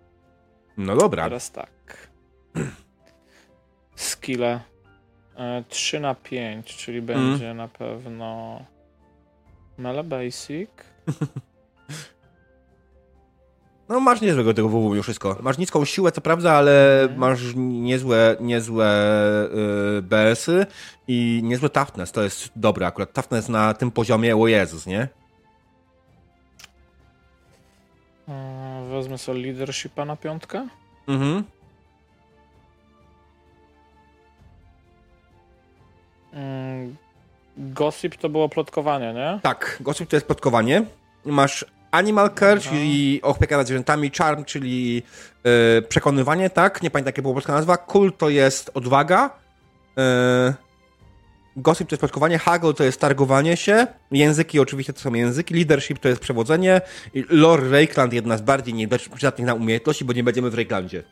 [0.77, 1.25] No dobra.
[1.25, 2.09] Teraz tak.
[3.97, 4.61] Skille
[5.69, 7.07] 3 e, na 5, czyli mm.
[7.07, 7.57] będzie mm.
[7.57, 8.61] na pewno
[9.79, 10.71] Mele Basic.
[13.89, 15.37] No masz niezłego tego WW już wszystko.
[15.43, 17.19] Masz niską siłę, co prawda, ale mm.
[17.19, 18.89] masz niezłe, niezłe
[19.55, 20.67] yy, BS-y
[21.09, 22.13] i niezłe toughness.
[22.13, 23.13] To jest dobre akurat.
[23.13, 25.09] Toughness na tym poziomie, o Jezus, nie?
[28.29, 28.54] E,
[28.95, 30.69] wezmę sobie leadershipa na piątkę.
[31.09, 31.45] Mhm.
[36.33, 36.97] Mm,
[37.57, 39.41] gossip to było plotkowanie, nie?
[39.43, 40.85] Tak, gossip to jest plotkowanie.
[41.25, 45.03] Masz Animal Care, czyli opieka nad zwierzętami, Charm, czyli
[45.45, 46.83] e, przekonywanie, tak?
[46.83, 47.77] Nie pamiętam, jaka była polska nazwa.
[47.77, 49.31] Kult to jest odwaga.
[49.99, 50.55] E,
[51.57, 55.99] gossip to jest plotkowanie, Haggle to jest targowanie się, języki oczywiście to są języki, leadership
[55.99, 56.81] to jest przewodzenie,
[57.15, 61.03] lore Reikland jedna z bardziej nieprzydatnych na umiejętności, bo nie będziemy w Reiklandzie.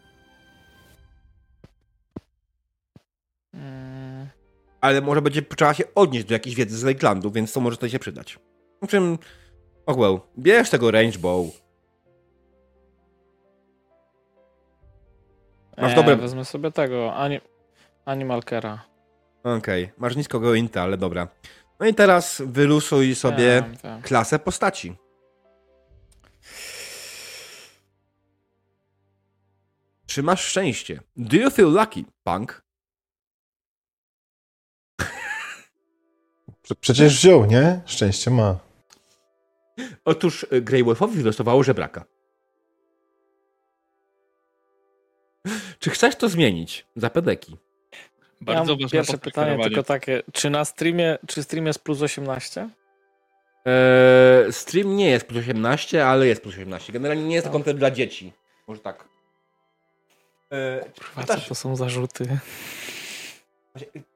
[3.55, 4.29] Mm,
[4.81, 7.89] Ale może będzie trzeba się odnieść do jakiejś wiedzy z Reiklandu, więc to może to
[7.89, 8.39] się przydać.
[8.83, 9.19] W czym,
[9.89, 11.47] well, bierz tego range bow.
[15.79, 17.41] Masz dobre- Wezmę sobie tego, ani,
[18.05, 18.92] Animalkera.
[19.45, 21.29] Okej, masz niskogo inta, ale dobra.
[21.81, 24.03] No i teraz wylusuj sobie Wiem, wiem.
[24.03, 24.97] klasę postaci.
[30.07, 31.01] Czy masz szczęście?
[31.17, 32.63] Do you feel lucky, punk?
[36.63, 37.81] Prze- Przecież wziął, nie?
[37.87, 38.59] Szczęście ma.
[40.05, 42.05] Otóż y, Grey Wolfowi wylosowało żebraka.
[45.79, 46.87] Czy chcesz to zmienić?
[46.97, 47.57] Za pedeki.
[48.43, 52.03] Bardzo ja mam ważne pierwsze pytanie tylko takie, czy na streamie, czy stream jest plus
[52.03, 52.69] 18?
[53.65, 56.93] Eee, stream nie jest plus 18, ale jest plus 18.
[56.93, 58.33] Generalnie nie jest to kontent dla dzieci.
[58.67, 59.05] Może tak.
[60.51, 62.39] Eee, Kurwa, co pytasz- to są zarzuty?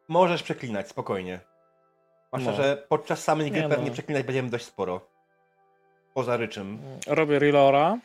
[0.08, 1.40] Możesz przeklinać, spokojnie.
[2.28, 2.56] Zwłaszcza, No.
[2.56, 3.92] że podczas samej gry Nie pewnie no.
[3.92, 5.00] przeklinać będziemy dość sporo.
[6.14, 6.78] Poza ryczym.
[7.06, 7.98] Robię relora.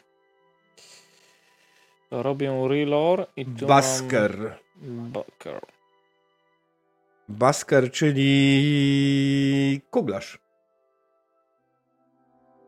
[2.10, 4.38] To robię relore i tu Basker.
[4.82, 5.12] mam...
[5.12, 5.62] Basker.
[7.30, 10.40] Basker, czyli kuglarz.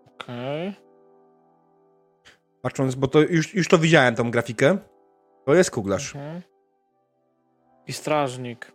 [0.08, 0.74] Okej.
[2.62, 4.78] Patrząc, bo to już, już to widziałem, tą grafikę.
[5.46, 6.16] To jest kuglarz.
[6.16, 6.42] Mhm.
[7.88, 8.72] I strażnik.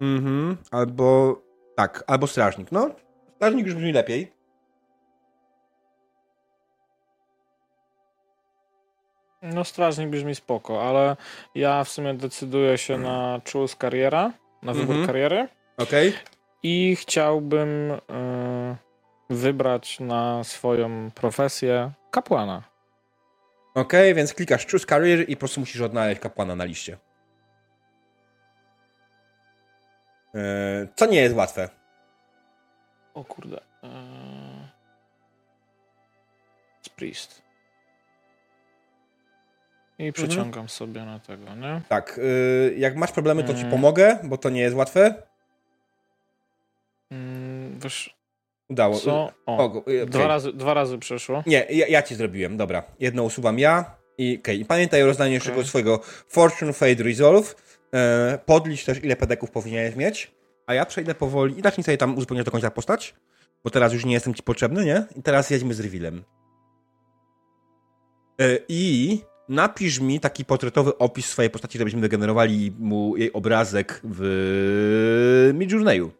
[0.00, 0.56] Mhm.
[0.70, 1.36] Albo.
[1.76, 2.72] Tak, albo strażnik.
[2.72, 2.90] No,
[3.36, 4.32] strażnik już brzmi lepiej.
[9.42, 11.16] No strażnik brzmi spoko, ale
[11.54, 14.32] ja w sumie decyduję się na choose kariera,
[14.62, 15.06] na wybór Mhm.
[15.06, 16.12] kariery Okej.
[16.62, 17.98] i chciałbym y,
[19.30, 22.62] wybrać na swoją profesję kapłana.
[23.74, 26.98] Okej, więc klikasz Choose Career i po prostu musisz odnaleźć kapłana na liście.
[30.34, 31.68] Eee, co nie jest łatwe.
[33.14, 33.60] O kurde.
[33.82, 33.88] Yy...
[36.96, 37.41] Priest.
[39.98, 41.80] I przeciągam sobie na tego, nie?
[41.88, 42.20] Tak,
[42.70, 43.70] yy, jak masz problemy, to ci Mm.
[43.70, 45.14] pomogę, bo to nie jest łatwe.
[47.10, 48.16] Mm, wiesz
[48.68, 48.98] Udało.
[48.98, 49.32] co?
[49.46, 51.42] O, O, go- y, dwa, razy, dwa razy przeszło.
[51.46, 52.82] Nie, ja, ja ci zrobiłem, dobra.
[53.00, 54.60] Jedno usuwam ja i okej.
[54.60, 55.64] I pamiętaj o rozdaniu jeszcze Okej.
[55.64, 57.54] swojego Fortune Fade Resolve.
[57.94, 60.32] E, podlicz też, ile pedeków powinieneś mieć.
[60.66, 63.14] A ja przejdę powoli i zacznij sobie tam uzupełniać do końca postać,
[63.64, 65.04] bo teraz już nie jestem ci potrzebny, nie?
[65.16, 66.24] I teraz jedźmy z revealem.
[68.40, 75.50] E, I napisz mi taki portretowy opis swojej postaci, żebyśmy wygenerowali mu jej obrazek w
[75.54, 76.10] Midjourneyu.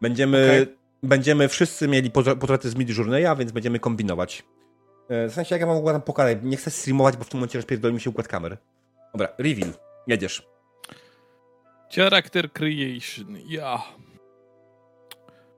[0.00, 0.76] Będziemy, Okej.
[1.02, 4.42] będziemy wszyscy mieli portre- portrety z Midjourneya, więc będziemy kombinować.
[5.08, 7.40] E, W sensie, jak ja mam układ tam pokazać, nie chcę streamować, bo w tym
[7.40, 8.56] momencie rozpierdoli mi się układ kamer.
[9.12, 9.70] Dobra, reveal.
[10.06, 10.48] Jedziesz.
[11.96, 13.36] Character creation.
[13.46, 13.82] Ja.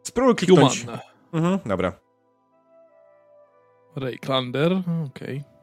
[0.03, 0.81] Spróbuj kliknąć.
[0.85, 0.99] Human.
[1.33, 1.93] Mhm, dobra.
[3.97, 4.73] Rayklander.
[5.07, 5.37] Okej.
[5.37, 5.56] Mhm.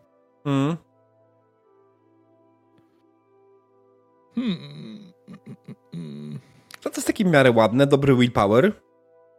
[0.44, 0.78] Hmm.
[4.38, 5.14] Mm.
[6.82, 8.72] To, to jest taki w miarę ładne, dobry willpower.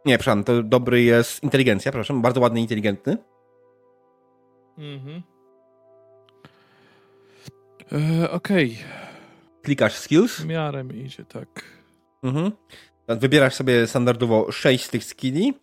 [0.05, 3.17] Nie, przepraszam, to dobry jest inteligencja, przepraszam, bardzo ładny, inteligentny.
[4.77, 5.21] Mhm.
[7.91, 8.77] E, Okej.
[9.61, 10.39] Klikasz skills.
[10.39, 11.63] W miarę mi idzie, tak.
[12.23, 12.51] Mhm.
[13.07, 15.53] Wybierasz sobie standardowo 6 z tych skilli.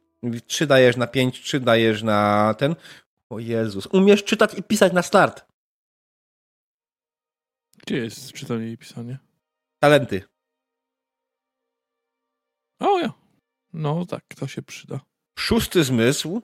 [0.47, 2.75] 3 dajesz na 5, 3 dajesz na ten.
[3.33, 3.87] O Jezus.
[3.87, 5.47] Umiesz czytać i pisać na start.
[7.83, 9.18] Gdzie jest czytanie i pisanie?
[9.83, 10.23] Talenty.
[12.81, 13.12] O ja.
[13.73, 15.01] No tak, to się przyda.
[15.38, 16.42] Szósty zmysł.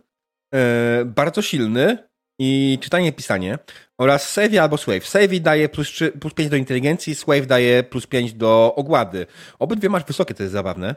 [0.55, 2.09] E, bardzo silny.
[2.41, 3.59] I czytanie, pisanie.
[3.99, 5.07] Oraz save albo swave.
[5.07, 9.27] Save daje plus, 3, plus 5 do inteligencji, swave daje plus 5 do ogłady.
[9.59, 10.95] Obydwie masz wysokie, to jest zabawne.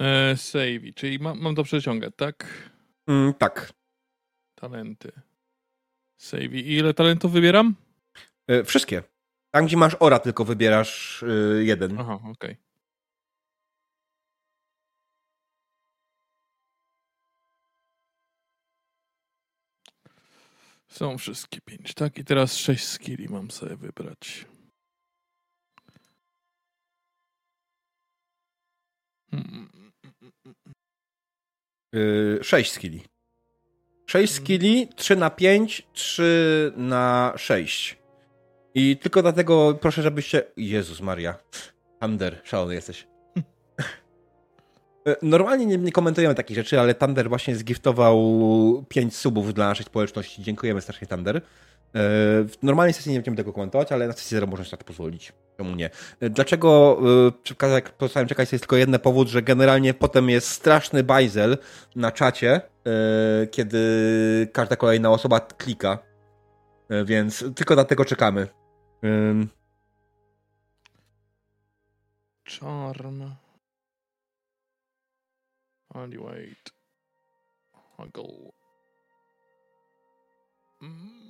[0.00, 2.71] E, save, czyli mam, mam to przeciągać, tak?
[3.08, 3.72] Mm, tak.
[4.54, 5.12] Talenty.
[6.18, 6.54] Save.
[6.54, 7.74] I ile talentów wybieram?
[8.48, 9.02] E, wszystkie.
[9.50, 12.00] Tam, gdzie masz ora, tylko wybierasz e, jeden.
[12.00, 12.56] Aha, okej.
[20.88, 22.18] Są wszystkie pięć, tak?
[22.18, 24.46] I teraz sześć skilli mam sobie wybrać.
[29.30, 29.68] Hmm.
[31.92, 33.02] Yy, 6 skilli.
[34.06, 37.98] 6 skilli, 3 na 5, 3 na 6.
[38.74, 40.42] I tylko dlatego proszę, żebyście...
[40.56, 41.34] Jezus Maria.
[42.00, 43.06] Thunder, szalony jesteś.
[45.06, 48.18] E, Normalnie nie, nie komentujemy takich rzeczy, ale Thunder właśnie zgiftował
[48.88, 50.42] 5 subów dla naszej społeczności.
[50.42, 51.42] Dziękujemy strasznie Thunder.
[51.94, 51.98] E,
[52.44, 54.84] W normalnej sesji nie będziemy tego komentować, ale na sesji zero można sobie na to
[54.84, 55.32] pozwolić.
[55.56, 55.90] Czemu nie?
[56.20, 61.02] E, Dlaczego e, czeka- pozostałem czekać, jest tylko jeden powód, że generalnie potem jest straszny
[61.04, 61.58] bajzel
[61.96, 62.60] na czacie,
[63.50, 63.78] kiedy
[64.52, 65.98] każda kolejna osoba klika.
[67.04, 68.48] Więc tylko dlatego czekamy.
[72.60, 73.22] Charm.
[75.94, 76.70] Anywait.
[77.72, 78.50] Huggle.
[80.82, 81.21] Mm.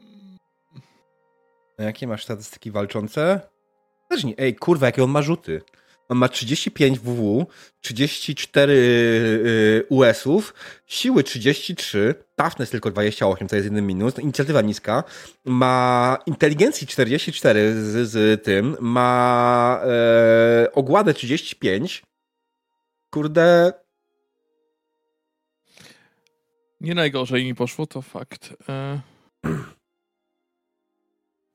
[1.82, 3.40] A Jakie masz statystyki walczące?
[4.08, 4.38] Też nie.
[4.38, 5.62] Ej, kurwa, jakie on ma rzuty.
[6.08, 7.46] On ma 35 WW,
[7.80, 10.54] 34 y, US-ów,
[10.86, 15.04] siły 33, toughness tylko 28, to jest jeden minus, inicjatywa niska,
[15.44, 22.02] ma inteligencji 44 z, z tym, ma e, ogładę 35.
[23.10, 23.72] Kurde,
[26.80, 28.54] Nie najgorzej mi poszło, to fakt.
[28.68, 29.00] E...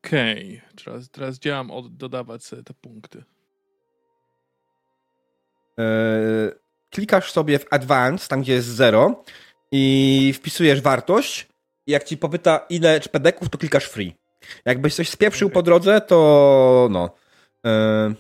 [0.08, 3.24] Okej, teraz, teraz działam od dodawać sobie te punkty.
[5.80, 6.52] e,
[6.90, 9.24] klikasz sobie w advance, tam gdzie jest 0
[9.72, 11.48] i wpisujesz wartość
[11.88, 14.14] i jak ci popyta ile czpedeków, to klikasz free.
[14.66, 15.54] Jakbyś coś spieprzył Okej.
[15.54, 17.10] po drodze, to no.
[17.66, 18.14] E,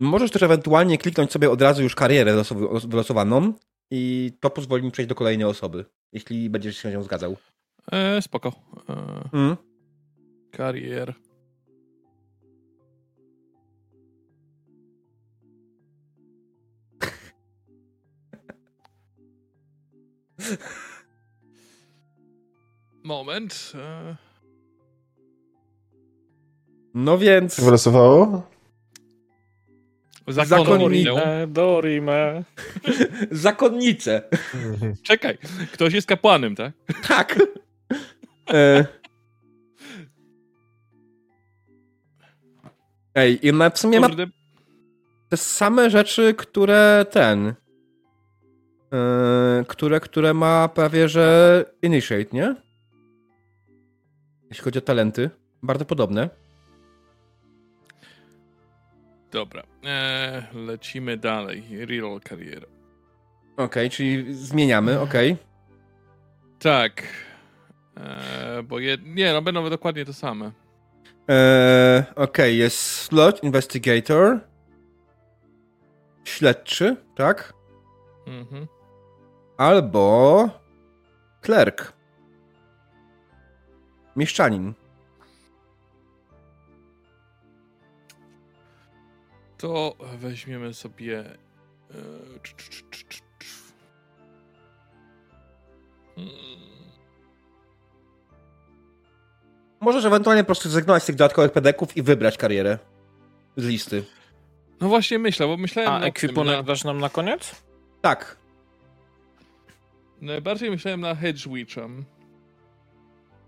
[0.00, 3.52] Możesz też ewentualnie kliknąć sobie od razu już karierę losow- wylosowaną
[3.90, 7.36] i to pozwoli mi przejść do kolejnej osoby, jeśli będziesz się z nią zgadzał.
[7.92, 8.52] E, spoko.
[8.88, 9.56] E, Mm.
[10.50, 11.14] karier.
[23.04, 23.72] Moment.
[23.74, 24.16] E,
[26.94, 27.60] No więc...
[27.60, 28.42] Wylosowało?
[30.28, 31.08] Zakonnik.
[31.48, 32.44] Dorime.
[33.30, 34.22] Zakonnice.
[35.02, 35.38] Czekaj,
[35.72, 36.72] ktoś jest kapłanem, tak?
[37.08, 37.38] Tak.
[38.52, 38.86] E...
[43.14, 44.08] Ej, i ma, w sumie ma
[45.28, 47.54] te same rzeczy, które ten.
[48.92, 52.56] e, które, które ma prawie że Initiate, nie?
[54.50, 55.30] Jeśli chodzi o talenty.
[55.62, 56.41] Bardzo podobne.
[59.32, 61.86] Dobra, e, lecimy dalej.
[61.86, 62.66] Reroll kariera.
[63.56, 65.36] Okej, czyli zmieniamy, okej.
[66.58, 67.02] Tak.
[67.96, 70.50] E, bo je, nie, no będą dokładnie to same.
[71.30, 74.40] E, Okej, jest slot, investigator.
[76.24, 77.52] Śledczy, tak?
[78.26, 78.66] Mhm.
[79.56, 80.48] Albo
[81.40, 81.92] klerk.
[84.16, 84.74] Mieszczanin.
[89.62, 91.20] To weźmiemy sobie.
[91.20, 91.94] e,
[92.42, 93.72] cz- cz- cz- cz- cz-
[96.16, 96.28] Mm,
[99.80, 102.78] Możesz ewentualnie po prostu zrezygnować z tych dodatkowych pedeków i wybrać karierę
[103.56, 104.04] z listy.
[104.80, 107.62] No właśnie myślę, bo myślałem A nad tym, ekwipunek na, dasz nam na koniec?
[108.00, 108.36] Tak.
[110.20, 112.04] Najbardziej myślałem na Hedge Witchem.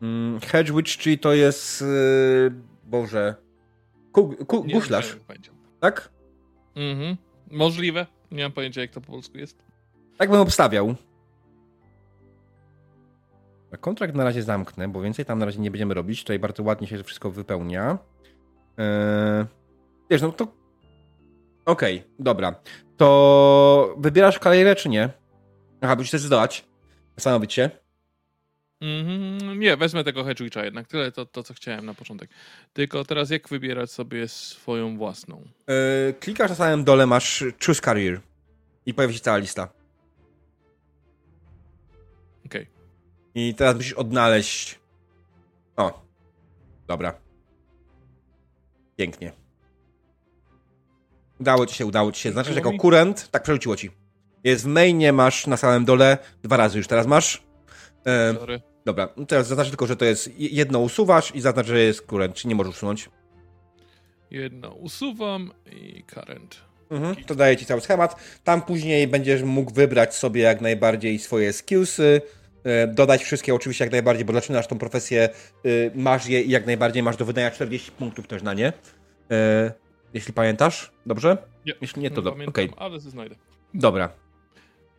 [0.03, 1.81] Mm, Hedge Witch, czyli to jest...
[1.81, 2.53] Yy,
[2.85, 3.35] Boże...
[4.13, 5.54] Ku, ku, Nie guślarz, jak będzie.
[5.85, 6.11] Tak?
[6.77, 7.17] Mhm.
[7.51, 8.07] Możliwe.
[8.31, 9.65] Nie mam pojęcia, jak to po polsku jest.
[10.19, 10.95] Tak bym obstawiał.
[13.81, 16.21] Kontrakt na razie zamknę, bo więcej tam na razie nie będziemy robić.
[16.21, 17.99] Tutaj bardzo ładnie się wszystko wypełnia.
[18.79, 19.45] Eee,
[20.11, 20.47] wiesz, no to...
[21.67, 22.55] Okej, dobra.
[22.97, 25.11] To wybierasz karierę, czy nie?
[25.81, 26.67] Aha, byś zdecydować.
[27.17, 27.71] Zastanowić się.
[28.81, 29.61] Mhm.
[29.61, 30.89] Nie, wezmę tego Hedge Witcha jednak.
[30.89, 32.31] Tyle to, to, co chciałem na początek.
[32.73, 35.43] Tylko teraz jak wybierać sobie swoją własną?
[35.67, 38.21] Eee, klikasz na samym dole, masz Choose Career.
[38.87, 39.69] I pojawi się cała lista.
[42.47, 42.67] Okej.
[43.35, 44.79] I teraz musisz odnaleźć.
[45.77, 46.03] O.
[46.87, 47.15] Dobra.
[48.97, 49.33] Pięknie.
[51.41, 52.33] Udało ci się, udało ci się.
[52.33, 53.91] Znaczy, że jako kurent, tak przerzuciło ci.
[54.45, 57.44] Jest w mainie, masz na samym dole, dwa razy już teraz masz.
[58.07, 58.61] E, Sorry.
[58.85, 62.35] dobra, no teraz zaznacz tylko, że to jest jedno usuwasz i zaznacz, że jest kurent,
[62.35, 63.11] czy nie możesz usunąć.
[64.31, 66.57] Jedno usuwam i current.
[66.91, 68.17] Mhm, to daje ci cały schemat.
[68.45, 72.23] Tam później będziesz mógł wybrać sobie jak najbardziej swoje skillsy,
[72.65, 75.29] e, dodać wszystkie oczywiście jak najbardziej, bo zaczynasz tą profesję,
[75.67, 78.73] y, masz je i jak najbardziej masz do wydania 40 punktów też na nie.
[79.31, 79.73] E,
[80.15, 80.93] jeśli pamiętasz.
[81.07, 81.37] Dobrze?
[81.67, 81.73] Nie.
[81.81, 82.47] Jeśli nie, to dobrze.
[82.47, 83.35] Okej, ale znajdę.
[83.75, 84.24] dobra.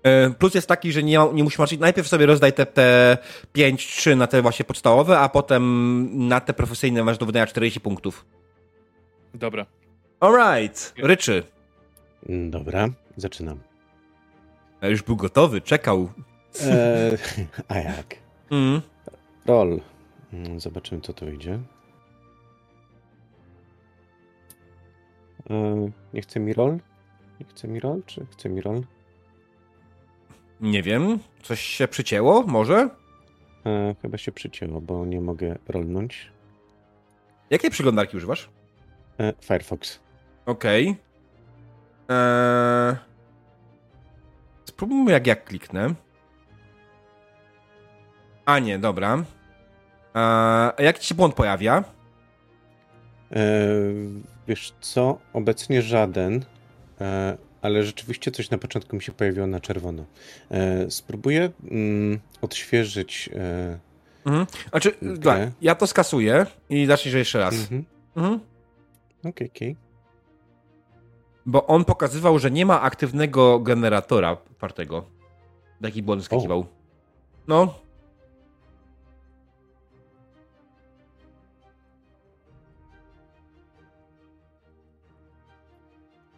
[0.06, 1.80] E, Plus jest taki, że nie, nie musisz maczyć.
[1.80, 3.18] Najpierw sobie rozdaj te, te
[3.56, 8.26] 5-3 na te właśnie podstawowe, a potem na te profesyjne masz do wydania 40 punktów.
[9.34, 9.66] Dobra.
[10.20, 11.44] Alright, Ryczy.
[12.30, 12.88] Mm, Dobra,
[13.18, 13.60] zaczynam.
[14.82, 16.10] E, Już był gotowy, czekał.
[16.66, 17.12] E,
[17.68, 18.16] a jak?
[18.52, 18.82] Mm.
[19.46, 19.80] Roll.
[20.34, 21.60] Mm, Zobaczymy, co to wyjdzie.
[25.50, 26.78] E, nie chce mi roll?
[27.40, 28.82] Nie chce mi roll, czy chce mi roll?
[30.62, 32.90] Nie wiem, coś się przycięło, może?
[33.66, 36.32] E, chyba się przycięło, bo nie mogę rollnąć.
[37.50, 38.50] Jakiej przeglądarki używasz?
[39.20, 40.00] E, Firefox.
[40.46, 40.96] Okej.
[42.10, 42.96] Eee...
[44.66, 45.94] Spróbujmy jak ja kliknę.
[48.46, 49.14] A nie, dobra.
[49.16, 49.24] Eee,
[50.78, 51.84] a jak ci się błąd pojawia?
[53.32, 53.44] E,
[54.48, 55.20] wiesz co?
[55.34, 56.46] Obecnie żaden,
[57.02, 60.06] e, ale rzeczywiście coś na początku mi się pojawiło na czerwono.
[60.52, 63.30] E, spróbuję mm, odświeżyć.
[63.36, 63.80] E,
[64.26, 64.46] Mhm.
[64.70, 65.14] Znaczy, Okej.
[65.14, 67.54] dobra, ja to skasuję i zacznij jeszcze raz.
[67.54, 67.86] mhm.
[68.16, 68.40] Mhm.
[69.26, 69.76] Okej, okej.
[71.46, 75.06] Bo on pokazywał, że nie ma aktywnego generatora partego.
[75.82, 76.66] Taki błąd skakiwał.
[77.48, 77.74] No.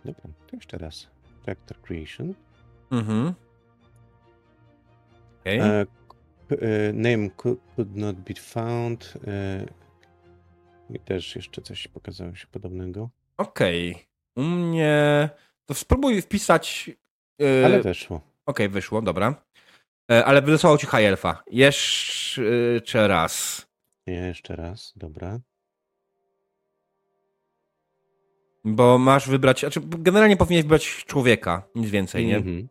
[0.05, 1.07] Dobra, to jeszcze raz.
[1.47, 2.33] Vector Creation.
[2.91, 3.33] Mhm.
[5.41, 5.59] Okej.
[5.59, 5.85] E,
[6.49, 9.13] k- e, name could, could not be found.
[9.27, 9.65] E,
[10.89, 13.09] I też jeszcze coś pokazało się podobnego.
[13.37, 14.07] Okej.
[14.35, 15.29] U mnie...
[15.65, 16.91] To spróbuj wpisać...
[17.65, 18.21] Ale weszło.
[18.45, 19.35] Okej, wyszło, dobra.
[20.11, 21.43] E, ale wylosował ci High Elfa.
[21.51, 23.67] Jeszcze raz.
[24.07, 24.93] Jeszcze raz.
[24.95, 25.39] Dobra.
[28.63, 32.37] Bo masz wybrać, znaczy generalnie powinieneś wybrać człowieka, nic więcej, nie?
[32.37, 32.67] Mhm.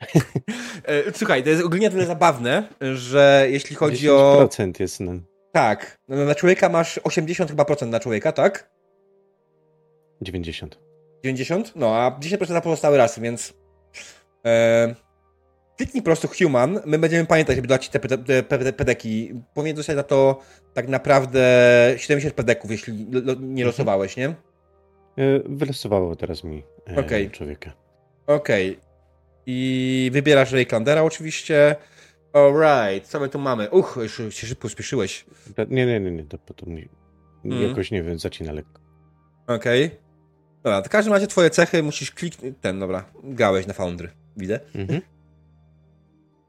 [0.84, 4.48] E, Słuchaj, to jest ogólnie tyle zabawne, że jeśli chodzi o...
[4.50, 5.12] 10% jest na
[5.52, 8.70] Tak, no, na człowieka masz 80 chyba procent na człowieka, tak?
[10.22, 10.78] 90.
[11.24, 11.72] 90?
[11.76, 13.54] No, a 10% na pozostałe rasy, więc...
[14.46, 14.94] E,
[15.76, 19.32] kliknij po prostu human, my będziemy pamiętać, żeby dać ci te pede- te pede- pedeki.
[19.54, 20.40] Powinien dostać na to
[20.74, 21.40] tak naprawdę
[21.96, 24.28] 70 pedeków, jeśli lo- nie losowałeś, nie?
[24.28, 24.34] E,
[25.44, 26.62] Wylosowało teraz mi
[26.96, 27.30] e, Okej.
[27.30, 27.72] człowieka.
[28.26, 28.78] Okej.
[29.46, 31.76] I wybierasz Rayclandera oczywiście.
[32.32, 33.70] Alright, co my tu mamy?
[33.70, 35.24] Uch, już się szybko spieszyłeś.
[35.68, 36.88] Nie, nie, nie, nie, to potem nie,
[37.44, 37.68] Mhm.
[37.68, 38.80] jakoś nie wiem, zacina lekko.
[39.46, 39.90] Okej.
[40.62, 42.54] Dobra, w każdym razie twoje cechy musisz kliknąć.
[42.60, 44.60] Ten, dobra, grałeś na Foundry, widzę.
[44.74, 45.00] Mhm.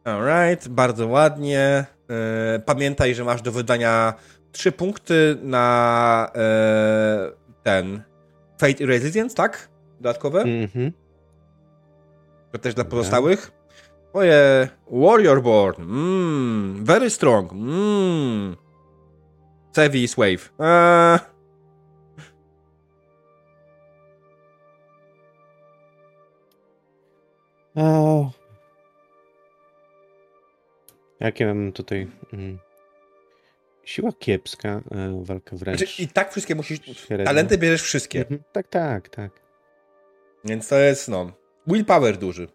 [0.05, 1.85] Alright, bardzo ładnie.
[2.09, 4.13] E, pamiętaj, że masz do wydania
[4.51, 7.31] 3 punkty na e,
[7.63, 8.03] ten
[8.61, 9.69] Fate i Resilience, tak?
[10.01, 10.41] Dodatkowe?
[10.41, 10.91] Mhm.
[12.51, 13.51] To też dla pozostałych.
[14.09, 15.83] Twoje Warrior Born.
[15.83, 17.51] Mmm, very strong.
[17.51, 18.55] Mmm.
[19.75, 20.53] Sevis Wave.
[20.59, 21.19] Eee.
[27.75, 28.31] O.
[31.19, 32.07] Jakie mam tutaj.
[32.33, 32.59] Mm,
[33.85, 35.79] siła kiepska, e, walka wręcz.
[35.79, 36.79] Znaczy, I tak wszystkie musisz.
[36.97, 37.25] średnia.
[37.25, 38.19] Talenty bierzesz wszystkie.
[38.19, 38.43] Mhm.
[38.51, 39.31] Tak, tak, tak.
[40.45, 41.31] Więc to jest, no.
[41.67, 42.47] Willpower duży.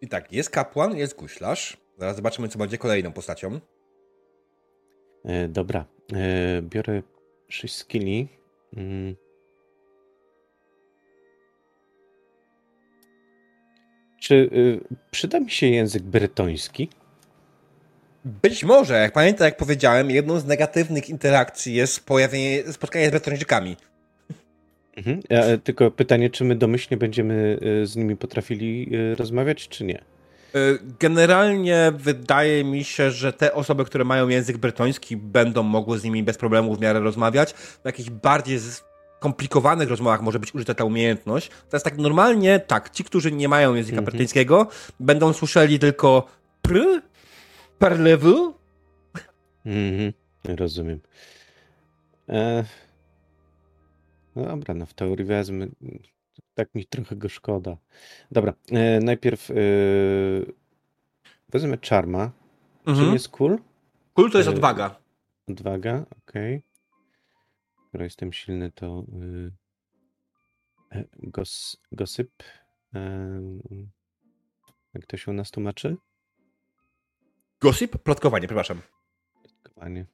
[0.00, 1.76] I tak, jest kapłan, jest guślarz.
[1.98, 3.60] Zaraz zobaczymy, co będzie kolejną postacią.
[5.24, 5.84] E, dobra.
[6.14, 7.02] E, biorę
[7.48, 8.28] 6 skilli.
[8.76, 9.14] Mm.
[14.20, 16.88] Czy y, przyda mi się język brytoński?
[18.24, 23.76] Być może, jak pamiętam, jak powiedziałem, jedną z negatywnych interakcji jest pojawienie, spotkanie z Bretończykami.
[24.96, 25.20] Mhm.
[25.28, 30.11] E, tylko pytanie, czy my domyślnie będziemy y, z nimi potrafili y, rozmawiać, czy nie?
[30.54, 36.04] Y, Generalnie wydaje mi się, że te osoby, które mają język brytoński, będą mogły z
[36.04, 37.52] nimi bez problemu w miarę rozmawiać.
[37.52, 38.58] W jakichś bardziej
[39.18, 41.50] skomplikowanych rozmowach może być użyta ta umiejętność.
[41.70, 44.04] Teraz tak normalnie, tak, ci, którzy nie mają języka Mhm.
[44.04, 44.66] brytyjskiego,
[45.00, 46.26] będą słyszeli tylko
[46.62, 47.02] pr,
[47.78, 48.54] parlez-vous.
[49.66, 50.12] Mhm.
[50.44, 51.00] Rozumiem.
[52.28, 52.64] E,
[54.36, 55.66] no dobra, no w teorii wezmę.
[56.54, 57.76] Tak mi trochę go szkoda.
[58.30, 59.54] Dobra, e, najpierw e,
[61.48, 62.30] wezmę Charma.
[62.84, 63.12] Czym Mhm.
[63.12, 63.58] jest cool?
[64.14, 65.00] Cool to jest E, odwaga.
[65.48, 66.62] Odwaga, okej.
[67.88, 69.52] Skoro jestem silny, to y,
[70.98, 72.30] e, gos, gosyp.
[72.94, 73.60] Em,
[74.94, 75.96] Jak to się u nas tłumaczy?
[77.60, 77.98] Gossip?
[77.98, 78.80] Plotkowanie, przepraszam.
[79.42, 80.06] Plotkowanie.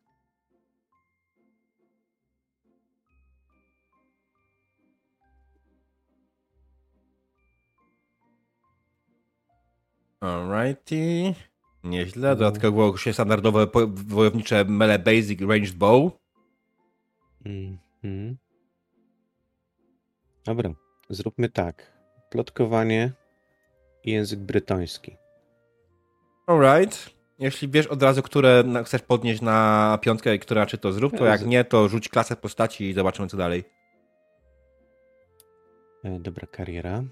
[10.20, 11.34] Alrighty.
[11.84, 12.36] Nieźle.
[12.36, 16.12] Dodatkowo było się standardowe wojownicze melee basic ranged bow.
[17.44, 18.36] Mhm.
[20.44, 20.70] Dobra,
[21.10, 21.98] zróbmy tak.
[22.30, 23.12] Plotkowanie
[24.04, 25.16] i język brytoński.
[26.46, 27.10] Alright.
[27.38, 31.24] Jeśli wiesz od razu, które chcesz podnieść na piątkę i która czy to zrób, to
[31.24, 33.64] Ja jak nie, to rzuć klasę postaci i zobaczymy co dalej.
[36.04, 37.02] E, Dobra, kariera.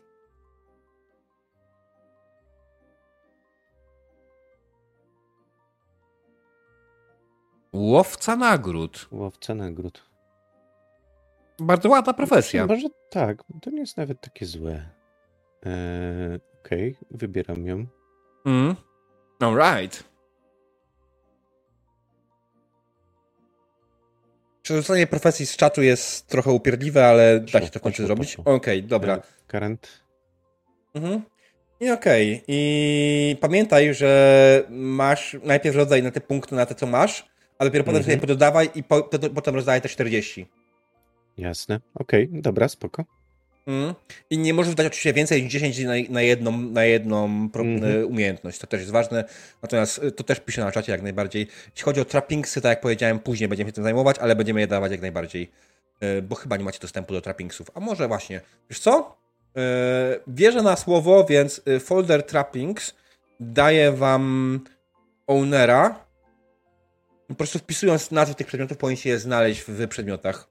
[7.76, 9.08] Łowca nagród.
[9.12, 10.02] Łowca nagród.
[11.58, 12.66] Bardzo ładna profesja.
[12.66, 14.88] Może tak, to nie jest nawet takie złe.
[15.66, 17.86] E, Okej, wybieram ją.
[18.46, 18.76] Mm.
[19.40, 20.04] Alright.
[24.62, 28.36] Przerzucenie profesji z czatu jest trochę upierdliwe, ale da się to w końcu zrobić.
[28.44, 29.14] Okej, dobra.
[29.16, 29.88] E, Current.
[30.94, 31.22] Mhm.
[31.80, 32.44] I okej.
[32.48, 37.84] I pamiętaj, że masz najpierw rodzaj na te punkty, na te co masz, a dopiero
[37.84, 38.04] potem Mhm.
[38.04, 40.46] sobie pododawaj i po, to, potem rozdaj te 40.
[41.38, 41.80] Jasne.
[41.94, 43.04] Okej, dobra, spoko.
[43.66, 43.94] Mhm.
[44.30, 47.84] I nie możesz dać oczywiście więcej niż 10 na, na jedną, na jedną Mhm.
[47.84, 48.58] e, umiejętność.
[48.58, 49.24] To też jest ważne.
[49.62, 51.46] Natomiast e, to też piszę na czacie jak najbardziej.
[51.70, 54.66] Jeśli chodzi o trappingsy, tak jak powiedziałem, później będziemy się tym zajmować, ale będziemy je
[54.66, 55.50] dawać jak najbardziej.
[56.00, 57.70] E, Bo chyba nie macie dostępu do trappingsów.
[57.74, 58.40] A może właśnie.
[58.70, 59.16] Wiesz co?
[60.26, 62.94] Wierzę na słowo, więc folder trappings
[63.40, 64.60] daje wam
[65.26, 66.05] ownera.
[67.28, 70.48] Po prostu wpisując nazwy tych przedmiotów, powinniście je znaleźć w, przedmiotach.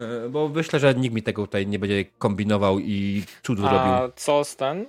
[0.00, 4.12] E, Bo myślę, że nikt mi tego tutaj nie będzie kombinował i cudu A zrobił.
[4.16, 4.86] co z ten?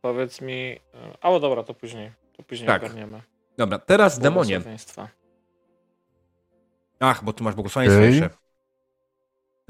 [0.00, 0.78] Powiedz mi.
[1.20, 2.12] A o dobra, to później.
[2.36, 2.82] To później Tak.
[2.82, 3.22] ogarniemy.
[3.58, 4.60] Dobra, teraz demonie.
[7.00, 8.14] Ach, bo tu masz błogosławieństwo Okej.
[8.14, 8.30] jeszcze.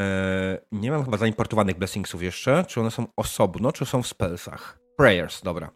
[0.00, 2.64] E, nie mam chyba zaimportowanych blessingsów jeszcze.
[2.68, 4.78] Czy one są osobno, czy są w spellsach?
[4.96, 5.70] Prayers, dobra.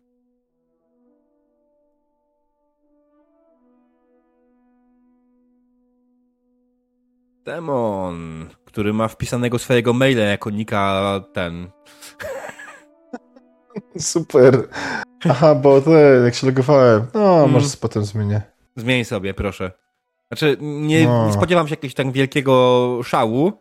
[7.49, 11.71] Demon, który ma wpisanego swojego maila jako nika ten.
[13.99, 14.69] Super.
[15.31, 17.07] Aha, bo ten, jak się logowałem.
[17.15, 17.51] No, Mm.
[17.51, 18.43] może potem zmienię.
[18.77, 19.73] Zmień sobie, proszę.
[20.29, 21.27] Znaczy, nie, No.
[21.27, 23.53] nie spodziewam się jakiegoś tak wielkiego szału.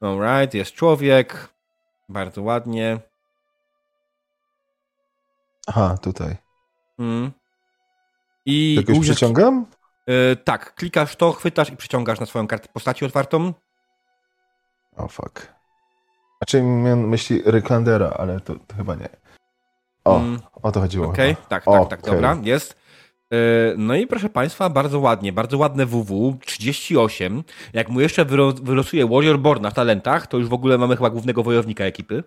[0.00, 1.48] Alright, jest człowiek.
[2.08, 2.98] Bardzo ładnie.
[5.66, 6.36] Aha, tutaj.
[6.98, 7.30] Mm.
[8.46, 9.66] I Jakoś przeciągam?
[10.10, 13.52] Y, tak, klikasz to, chwytasz i przyciągasz na swoją kartę postaci otwartą.
[14.96, 15.52] O, fuck.
[16.38, 19.08] Znaczy miałem myśli Rycklandera, ale to, to chyba nie.
[20.04, 21.46] O, Mm, o to chodziło Okej, chyba.
[21.48, 22.72] tak, tak, tak, dobra, jest.
[23.34, 23.36] Y,
[23.78, 27.44] No i proszę Państwa, bardzo ładnie, bardzo ładne WW, 38.
[27.72, 31.10] Jak mu jeszcze wyro- wylosuje Warrior Born na talentach, to już w ogóle mamy chyba
[31.10, 32.24] głównego wojownika ekipy.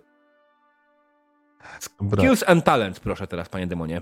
[1.80, 4.02] Skills and Talent, proszę teraz, panie demonie.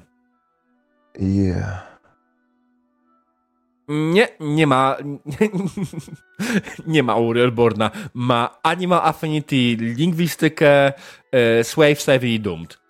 [1.20, 1.95] Yeah.
[3.88, 4.98] Nie, nie ma.
[6.88, 7.92] Nie ma Warriorborna.
[8.14, 10.94] Ma Animal Affinity, lingwistykę,
[11.32, 12.80] e, Swave Savvy i Doomed.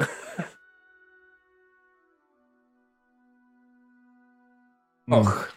[5.11, 5.53] Och.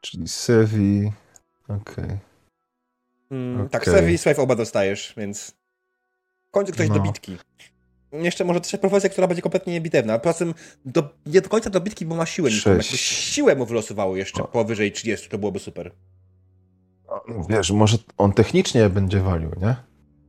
[0.00, 1.12] Czyli Sevi.
[1.68, 2.18] Okej.
[3.30, 3.94] Mm, Tak, Okej.
[3.94, 5.50] Savvy i Swave oba dostajesz, więc.
[6.48, 6.94] W końcu ktoś No.
[6.94, 7.36] do bitki.
[8.22, 10.18] Jeszcze może też profesja, która będzie kompletnie niebitewna.
[10.18, 10.54] Poza tym
[10.84, 14.48] do, nie do końca do bitki, bo ma siłę siłę mu wylosowało jeszcze O.
[14.48, 15.92] powyżej 30, to byłoby super.
[17.28, 19.76] No, Wiesz, może on technicznie będzie walił, nie?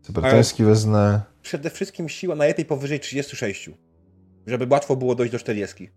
[0.01, 1.21] Cybertoński wezmę.
[1.41, 3.69] Przede wszystkim siła najlepiej powyżej 36.
[4.47, 5.89] Żeby łatwo było dojść do 40.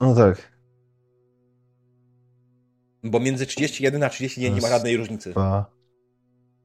[0.00, 0.52] No tak.
[3.04, 5.30] Bo między 31 a 31 nie ma Raz, żadnej różnicy.
[5.30, 5.70] Dwa.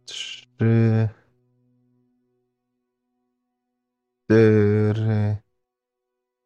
[0.06, 0.48] Trzy.
[4.28, 5.38] Cztery.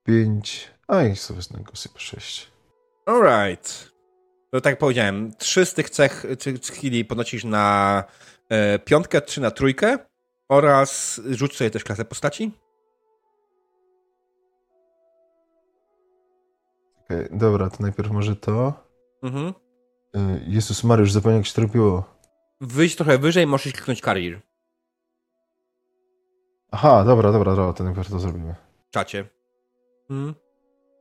[0.04, 0.72] Pięć.
[0.88, 2.52] A i sobie go sobie sześć.
[3.06, 3.92] Alright.
[4.52, 6.26] To tak jak powiedziałem, trzy z tych cech
[6.62, 8.04] skilli podnosisz na
[8.50, 9.98] e, piątkę, trzy na trójkę
[10.50, 12.52] oraz rzuć sobie też klasę postaci.
[17.04, 18.74] Okej, dobra, to najpierw może to.
[19.24, 19.54] Mhm.
[20.16, 22.04] Y, Jezus Mariusz, zapomniałem jak się to robiło.
[22.62, 24.51] Wyjść trochę wyżej, możesz kliknąć career
[26.72, 28.56] Aha, dobra, dobra, dobra, to najpierw to zrobimy.
[28.88, 29.26] w czacie.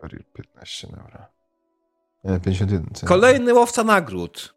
[0.00, 1.28] Career 15, dobra.
[2.24, 2.94] Nie, 51.
[2.94, 3.06] co?
[3.06, 4.54] Kolejny łowca nagród.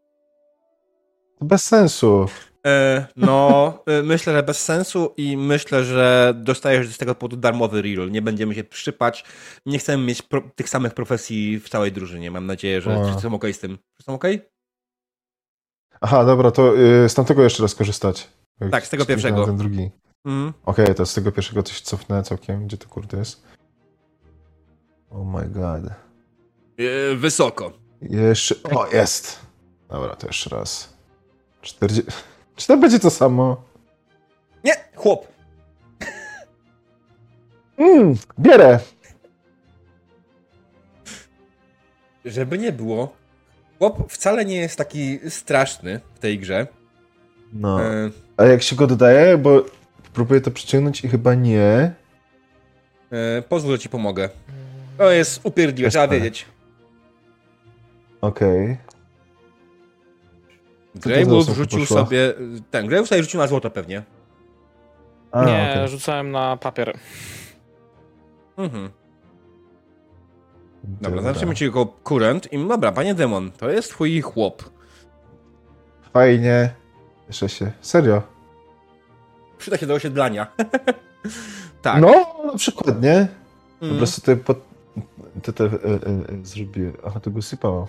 [1.39, 2.25] To bez sensu.
[2.65, 7.81] E, no, e, myślę, że bez sensu i myślę, że dostajesz z tego powodu darmowy
[7.81, 8.11] reroll.
[8.11, 9.25] Nie będziemy się przypać.
[9.65, 12.31] Nie chcemy mieć pro, tych samych profesji w całej drużynie.
[12.31, 13.03] Mam nadzieję, że O.
[13.03, 13.77] wszyscy są ok z tym.
[13.93, 14.25] Wszyscy są ok?
[16.01, 18.29] Aha, dobra, to y, z tamtego jeszcze raz korzystać.
[18.71, 19.45] Tak, z tego pierwszego.
[19.45, 19.91] Ten drugi.
[20.25, 20.53] Mm.
[20.65, 22.67] Okej, to z tego pierwszego coś cofnę całkiem.
[22.67, 23.43] Gdzie to kurde jest?
[25.09, 25.91] Oh my god.
[26.77, 27.71] E, wysoko.
[28.01, 28.55] Jeszcze.
[28.63, 29.39] O, jest!
[29.89, 30.93] Dobra, to jeszcze raz.
[31.61, 32.11] 40.
[32.55, 33.63] Czy to będzie to samo?
[34.63, 35.27] Nie, chłop.
[37.77, 38.79] Mmm, bierę!
[42.25, 43.15] Żeby nie było,
[43.79, 46.67] chłop wcale nie jest taki straszny w tej grze.
[47.53, 47.83] No.
[47.83, 49.37] E, A jak się go dodaje?
[49.37, 49.65] Bo
[50.13, 51.93] próbuję to przyciągnąć i chyba nie.
[53.11, 54.29] e, pozwól, że ci pomogę.
[54.97, 56.45] To jest upierdliwe, trzeba wiedzieć.
[58.21, 58.77] Okej.
[61.29, 62.33] osoba rzucił sobie...
[62.71, 64.03] Ten, Grey Wolf sobie rzucił na złoto pewnie.
[65.31, 65.87] A, nie, okej.
[65.87, 66.97] rzucałem na papier.
[68.57, 68.89] Mhm.
[70.83, 74.63] Dobra, zobaczymy ci jego kurent i dobra, panie demon, to jest twój chłop.
[76.13, 76.69] Fajnie.
[77.27, 77.71] Jeszcze się.
[77.81, 78.32] Serio?
[79.63, 80.47] Przyda się do osiedlania.
[81.81, 82.01] tak.
[82.01, 83.27] No, na przykład, nie?
[83.79, 83.97] Po Mm.
[83.97, 84.57] prostu te, pod...
[85.43, 86.91] te, te e, e, e, zrobię.
[87.05, 87.85] Aha, to go sypałem.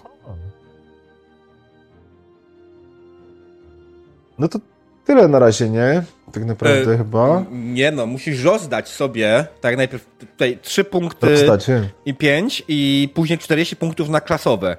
[4.38, 4.58] No to
[5.04, 6.02] tyle na razie, nie?
[6.32, 7.44] Tak naprawdę E, chyba.
[7.50, 11.88] Nie no, musisz rozdać sobie, tak najpierw tutaj 3 punkty Rozdać, wiem.
[12.06, 14.76] i 5 i później 40 punktów na klasowe.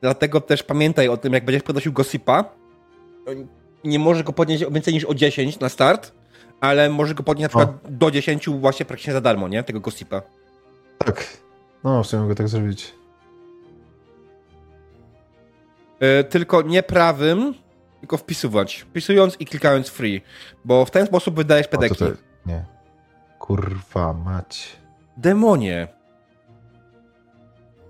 [0.00, 2.44] Dlatego też pamiętaj o tym, jak będziesz podnosił gossipa,
[3.84, 6.12] nie możesz go podnieść więcej niż o 10 na start,
[6.60, 9.62] ale możesz go podnieść na przykład do 10 właśnie praktycznie za darmo, nie?
[9.62, 10.22] Tego gossipa.
[10.98, 11.26] Tak.
[11.84, 12.94] No, w sumie mogę tak zrobić.
[16.00, 17.54] E, tylko nie prawym,
[18.00, 18.76] tylko wpisywać.
[18.76, 20.20] Wpisując i klikając free,
[20.64, 21.96] bo w ten sposób wydajesz O, to pedeki.
[21.98, 22.06] to...
[22.46, 22.64] Nie.
[23.38, 24.76] Kurwa mać.
[25.16, 25.88] Demonie.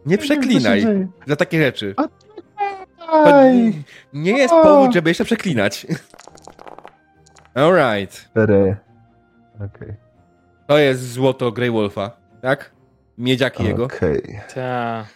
[0.06, 0.86] Nie przeklinaj
[1.26, 1.94] za takie rzeczy.
[2.98, 3.42] To
[4.12, 5.86] nie jest powód, żeby jeszcze przeklinać.
[7.56, 8.28] Alright.
[8.30, 8.76] Cztery.
[9.54, 9.94] Okej.
[10.66, 12.10] To jest złoto Grey Wolfa,
[12.42, 12.74] tak?
[13.18, 13.84] Miedziaki jego.
[13.84, 14.40] Okej.
[14.54, 15.06] Ta.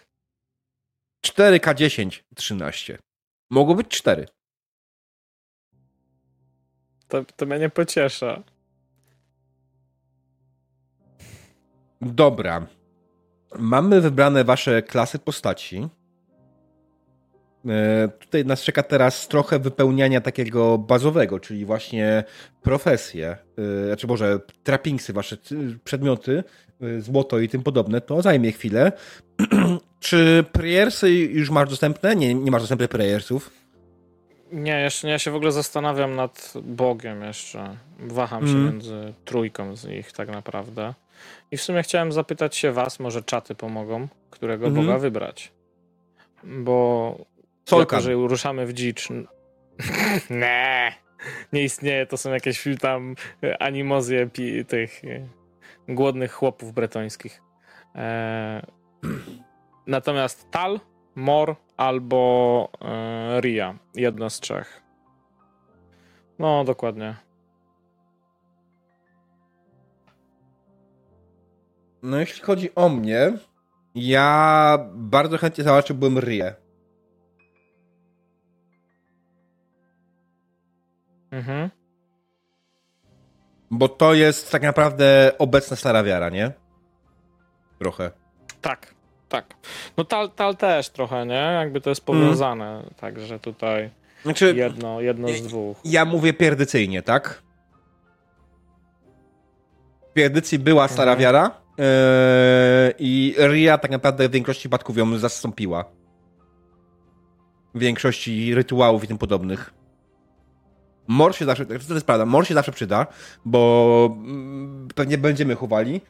[1.27, 2.99] 4K10, 13.
[3.51, 4.27] Mogło być 4.
[7.09, 8.43] To, to mnie nie pociesza.
[12.01, 12.67] Dobra.
[13.59, 15.89] Mamy wybrane wasze klasy postaci.
[17.69, 22.25] E, tutaj nas czeka teraz trochę wypełniania takiego bazowego, czyli właśnie
[22.63, 23.37] profesje,
[23.83, 25.37] e, znaczy może trappingsy, wasze
[25.85, 26.45] przedmioty,
[26.83, 28.93] y, złoto i tym podobne, to zajmie chwilę.
[30.01, 32.17] Czy prayersy już masz dostępne?
[32.17, 33.51] Nie, nie masz dostępnych prayersów.
[34.53, 35.13] Nie, jeszcze nie.
[35.13, 37.77] Ja się w ogóle zastanawiam nad Bogiem jeszcze.
[37.99, 38.65] Waham się Mm.
[38.65, 40.95] między trójką z nich tak naprawdę.
[41.51, 44.87] I w sumie chciałem zapytać się was, może czaty pomogą, którego Mhm.
[44.87, 45.53] Boga wybrać.
[46.45, 47.19] Bo
[47.71, 47.99] Solkan.
[47.99, 49.09] jako, że ruszamy w dzicz...
[50.31, 50.93] nie,
[51.53, 52.07] nie istnieje.
[52.07, 53.15] To są jakieś tam
[53.61, 55.29] animozje pi- tych e,
[55.89, 57.43] głodnych chłopów bretońskich.
[57.95, 58.67] E,
[59.87, 60.81] natomiast Tal,
[61.15, 63.79] Mor albo e, Ria.
[63.95, 64.83] Jedno z trzech.
[66.39, 67.17] No, dokładnie.
[72.03, 73.33] No jeśli chodzi o mnie,
[73.95, 76.55] ja bardzo chętnie zobaczyłbym Rie.
[81.31, 81.71] Mhm.
[83.71, 86.53] Bo to jest tak naprawdę obecna stara wiara, nie?
[87.79, 88.11] Trochę.
[88.61, 88.95] Tak,
[89.29, 89.55] tak.
[89.97, 91.35] No Tal, Tal też trochę, nie?
[91.61, 92.19] Jakby to jest Mhm.
[92.27, 92.83] powiązane.
[92.97, 93.91] Także tutaj
[94.23, 95.77] Znaczy, jedno, jedno z dwóch.
[95.85, 97.43] ja mówię pierdycyjnie, tak?
[100.11, 101.19] W pierdycji była stara Mhm.
[101.21, 101.85] wiara yy,
[102.99, 105.85] i Ria tak naprawdę w większości przypadków ją zastąpiła.
[107.75, 109.75] W większości rytuałów i tym podobnych.
[111.11, 113.07] Mor się zawsze, to jest prawda, mor się zawsze przyda,
[113.45, 116.01] bo mm, pewnie będziemy chowali.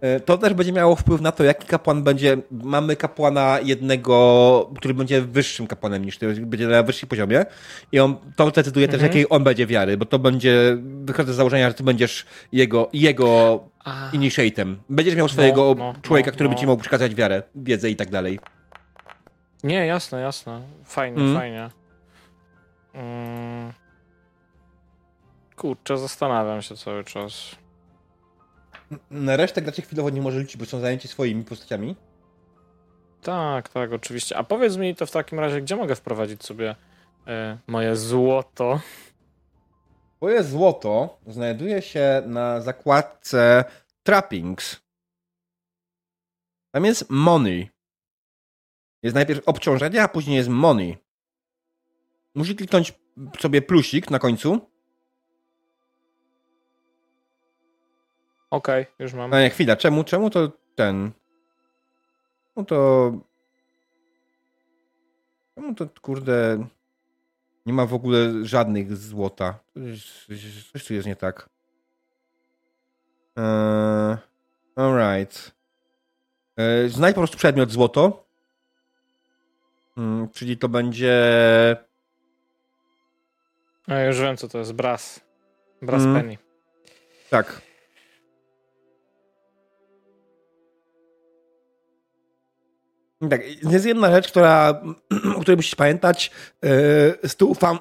[0.00, 2.36] E, To też będzie miało wpływ na to, jaki kapłan będzie.
[2.50, 7.44] Mamy kapłana jednego, który będzie wyższym kapłanem niż ty, będzie na wyższym poziomie.
[7.92, 9.08] I on to decyduje też, Mhm.
[9.10, 10.76] jakiej on będzie wiary, bo to będzie.
[11.04, 14.76] Wychodzę z założenia, że ty będziesz jego, jego A, initiatem.
[14.88, 16.54] Będziesz miał swojego no, człowieka, no, który no.
[16.54, 18.38] by ci mógł przekazać wiarę, wiedzę i tak dalej.
[19.64, 20.60] nie, jasne, jasne.
[20.84, 21.36] Fajnie, Mm.
[21.36, 21.70] fajnie.
[22.94, 23.72] Mm.
[25.60, 27.56] Kurczę, zastanawiam się cały czas.
[29.10, 31.96] Na resztę graczy chwilowo nie może liczyć, bo są zajęci swoimi postaciami.
[33.22, 34.36] Tak, tak, oczywiście.
[34.36, 36.76] A powiedz mi to w takim razie, gdzie mogę wprowadzić sobie
[37.26, 38.80] e, moje złoto?
[40.16, 43.64] Twoje złoto znajduje się na zakładce
[44.02, 44.80] Trappings.
[46.70, 47.70] Tam jest Money.
[49.02, 50.96] Jest najpierw obciążenie, a później jest Money.
[52.34, 52.92] Musi kliknąć
[53.38, 54.69] sobie plusik na końcu.
[58.50, 59.30] Okej, okay, już mam.
[59.30, 61.10] No nie, chwila, czemu, czemu to ten...
[62.56, 63.12] No to...
[65.54, 66.66] Czemu to, kurde...
[67.66, 69.58] Nie ma w ogóle żadnych złota.
[70.72, 71.48] Coś, tu jest nie tak.
[73.36, 74.16] Eee,
[74.76, 75.52] alright.
[76.56, 78.26] Eee, znajdź po prostu przedmiot złoto.
[79.94, 81.16] Hmm, czyli to będzie...
[83.88, 84.72] Ja już wiem, co to jest.
[84.72, 85.20] Brass.
[85.82, 86.14] Brass Mm.
[86.14, 86.38] penny.
[87.30, 87.62] Tak.
[93.28, 94.82] Tak, jest jedna rzecz, która,
[95.36, 96.30] o której musisz pamiętać.
[97.22, 97.78] Yy, Stół fam...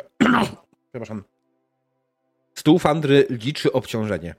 [0.92, 1.24] Przepraszam.
[2.54, 4.34] Stół fandry liczy obciążenie.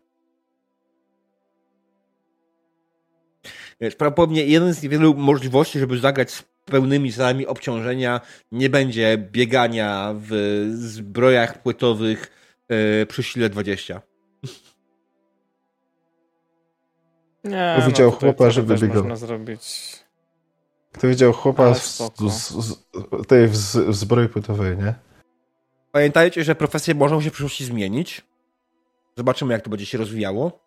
[3.82, 8.22] Wiesz, prawdopodobnie jeden z niewielu możliwości, żeby zagrać z pełnymi salami obciążenia,
[8.52, 10.32] nie będzie biegania w
[10.74, 12.32] zbrojach płytowych
[12.70, 14.02] yy, przy sile 20.
[17.44, 19.04] Nie, To widział tutaj chłopa, żeby biegał.
[19.04, 19.99] można zrobić.
[20.94, 22.76] Kto widział chłopa z, z, z,
[23.28, 24.94] tej w, z, w zbroi płytowej, nie?
[25.92, 28.26] Pamiętajcie, że profesje mogą się w przyszłości zmienić.
[29.18, 30.60] Zobaczymy, jak to będzie się rozwijało.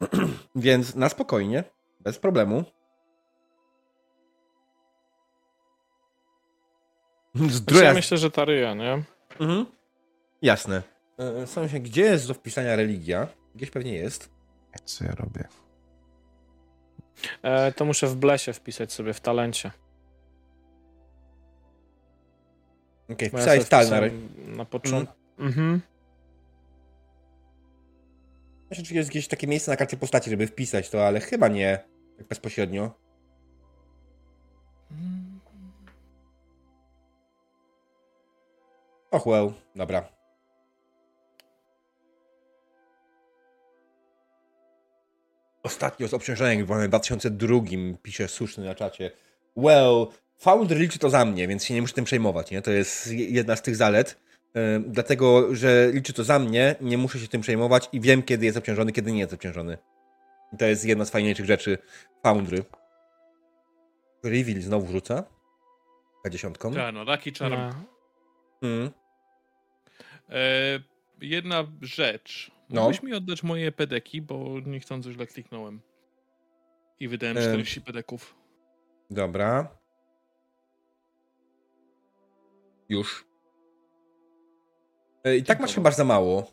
[0.56, 1.64] Więc na spokojnie,
[2.00, 2.64] bez problemu.
[7.34, 7.94] Znaczy, Ja Zdroja.
[7.94, 9.02] myślę, że ta ryja, nie?
[9.40, 9.66] Mhm.
[10.42, 10.82] Jasne.
[11.18, 13.28] E, Zastanawiam się, gdzie jest do wpisania religia?
[13.54, 14.30] Gdzieś pewnie jest.
[14.84, 15.48] Co ja robię?
[17.42, 19.70] E, to muszę w blesie wpisać sobie w talencie.
[23.10, 24.00] Okej, ja wpisałeś stal na
[24.56, 25.14] na początku.
[25.38, 25.80] Mhm.
[28.70, 31.78] Myślę, czy jest gdzieś takie miejsce na karcie postaci, żeby wpisać to, ale chyba nie.
[32.18, 32.90] Tak bezpośrednio.
[39.10, 40.21] Och, well, dobra.
[45.62, 47.60] Ostatnio z obciążeniem w 2002
[48.02, 49.10] pisze słuszny na czacie.
[49.56, 50.06] Well,
[50.38, 52.50] Founder liczy to za mnie, więc się nie muszę tym przejmować.
[52.50, 52.62] Nie?
[52.62, 54.16] To jest jedna z tych zalet.
[54.54, 58.46] Yy, dlatego, że liczy to za mnie, nie muszę się tym przejmować i wiem, kiedy
[58.46, 59.78] jest obciążony, kiedy nie jest obciążony.
[60.52, 61.78] I to jest jedna z fajniejszych rzeczy
[62.22, 62.64] Foundry.
[64.24, 65.24] Reveal znowu rzuca.
[66.24, 66.52] K10.
[66.52, 67.04] Tak, no,
[67.38, 67.54] Charm.
[68.62, 68.68] No.
[68.68, 68.90] Mm.
[70.30, 70.80] E,
[71.20, 72.51] jedna rzecz.
[72.72, 72.80] No.
[72.80, 75.80] Mógłbyś mi oddać moje pedeki, bo niechcący źle kliknąłem.
[77.00, 77.42] I wydałem Em.
[77.42, 78.34] 40 pedeków.
[79.10, 79.68] Dobra.
[82.88, 83.24] Już.
[85.24, 86.46] E, I tak masz chyba za mało.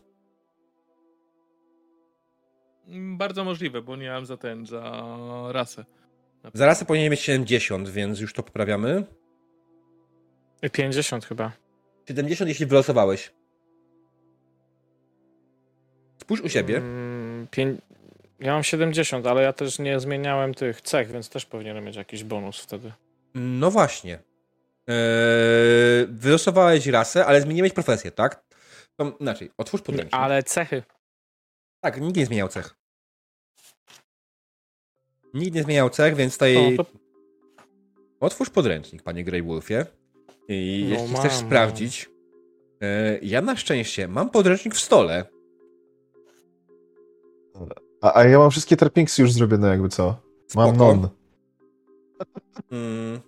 [2.88, 4.82] Mm, Bardzo możliwe, bo nie mam za ten, za
[5.52, 5.86] rasę.
[6.54, 9.06] Zaraz powinien mieć 70, więc już to poprawiamy.
[10.64, 11.52] I 50 chyba.
[12.08, 13.34] 70, jeśli wylosowałeś.
[16.30, 16.78] Spójrz u siebie.
[16.78, 17.76] Mm, pię...
[18.40, 22.24] Ja mam 70, ale ja też nie zmieniałem tych cech, więc też powinienem mieć jakiś
[22.24, 22.92] bonus wtedy.
[23.36, 24.20] No właśnie.
[24.88, 28.44] Eee, wylosowałeś rasę, ale zmieniłeś profesję, tak?
[28.96, 30.14] To, inaczej, otwórz podręcznik.
[30.14, 30.84] Ale cechy.
[31.82, 32.76] Tak, nikt nie zmieniał cech.
[35.34, 36.76] Nikt nie zmieniał cech, więc tutaj...
[36.78, 36.92] No, to...
[38.20, 39.86] Otwórz podręcznik, panie Grey Wolfie.
[40.48, 42.10] I No jeśli chcesz mam, sprawdzić...
[42.82, 45.39] E, ja na szczęście mam podręcznik w stole.
[48.02, 50.16] A, a ja mam wszystkie trappings już zrobione, jakby co?
[50.56, 50.96] Mam Spoko.
[50.96, 51.10] non.
[52.72, 53.20] Mm,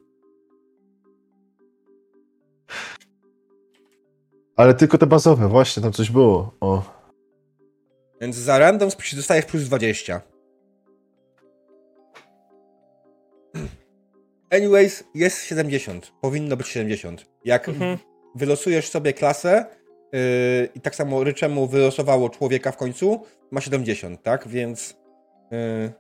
[4.56, 6.54] Ale tylko te bazowe, właśnie, tam coś było.
[6.62, 6.84] O.
[8.22, 10.22] więc za random dostajesz plus 20.
[14.52, 16.12] Anyways, jest 70.
[16.22, 17.26] Powinno być 70.
[17.46, 17.98] Jak Mhm.
[18.36, 19.66] wylosujesz sobie klasę
[20.76, 24.48] i tak samo Ryczemu wylosowało człowieka w końcu, ma 70, tak?
[24.48, 24.98] Więc
[25.52, 25.92] yy,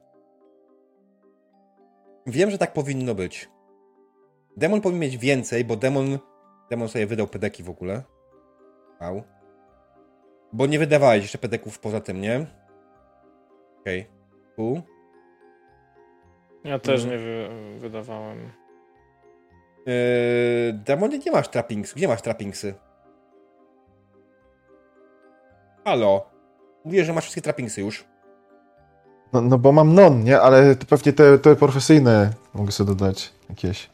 [2.27, 3.49] wiem, że tak powinno być.
[4.57, 6.19] Demon powinien mieć więcej, bo demon
[6.69, 8.03] demon sobie wydał pedeki w ogóle.
[9.01, 9.23] Wow.
[10.53, 12.45] Bo nie wydawałeś jeszcze pedeków poza tym, nie?
[13.81, 14.07] Okej.
[14.55, 14.81] Tu.
[16.63, 17.11] Ja też Mhm.
[17.19, 17.49] nie wy...
[17.79, 18.51] wydawałem.
[19.85, 19.93] Yy,
[20.73, 21.93] Demonie, nie masz trappings.
[21.93, 22.73] Gdzie masz trappingsy?
[25.91, 26.25] Halo.
[26.85, 28.05] Mówię, że masz wszystkie trappingsy już.
[29.33, 30.41] No, no bo mam non, nie?
[30.41, 33.89] Ale to pewnie te, te profesyjne mogę sobie dodać jakieś.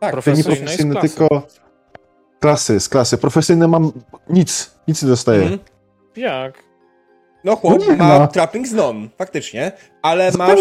[0.00, 1.08] Tak, Te Profesyjne nieprofesyjne klasy.
[1.16, 1.42] tylko...
[2.40, 3.18] klasy, z klasy.
[3.18, 3.92] Profesjonalne mam
[4.30, 5.42] nic, nic nie dostaję.
[5.42, 5.58] Mhm.
[6.16, 6.54] Jak?
[7.44, 8.26] No chłop No nie ma ma.
[8.26, 9.72] trapping z non, faktycznie,
[10.02, 10.60] ale masz,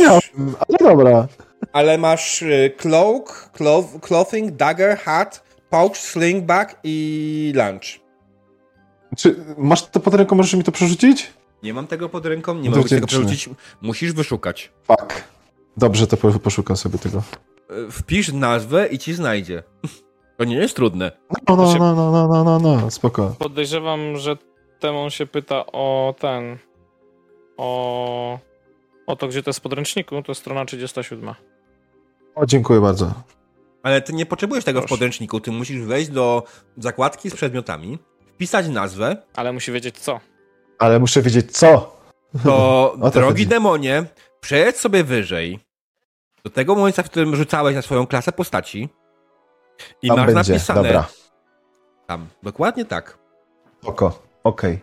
[0.68, 1.28] ale dobra.
[1.74, 7.99] ale masz y, cloak, cloth, clothing, dagger, hat, pouch, slingback i lunch.
[9.18, 11.34] Czy masz to pod ręką, możesz mi to przerzucić?
[11.64, 13.50] Nie mam tego pod ręką, nie To mogę tego przerzucić.
[13.82, 14.72] Musisz wyszukać.
[14.88, 15.24] Fuck.
[15.78, 17.24] Dobrze, to po- poszukam sobie tego.
[17.88, 19.64] Y, Wpisz nazwę i ci znajdzie.
[20.38, 21.12] To nie jest trudne.
[21.48, 23.36] No, no, no, no, no, no, no, no, spoko.
[23.40, 24.38] Podejrzewam, że
[24.80, 26.58] Temon się pyta o ten.
[27.58, 28.40] O.
[29.08, 31.34] O to, gdzie to jest w podręczniku, to strona 37.
[32.36, 33.14] O, dziękuję bardzo.
[33.84, 34.94] Ale ty nie potrzebujesz tego w Proszę.
[34.96, 35.40] podręczniku.
[35.40, 36.44] Ty musisz wejść do
[36.78, 38.00] zakładki z przedmiotami,
[38.40, 40.20] wpisać nazwę, Ale musi wiedzieć co.
[40.80, 41.96] Ale muszę wiedzieć co.
[42.44, 43.48] to to drogi chodzi.
[43.48, 44.04] demonie,
[44.42, 45.60] przejedź sobie wyżej
[46.44, 48.90] do tego momentu, w którym rzucałeś na swoją klasę postaci
[50.02, 51.08] i Tam masz będzie, napisane dobra.
[52.08, 52.28] tam.
[52.44, 53.18] Dokładnie tak.
[53.82, 54.80] Spoko, okej.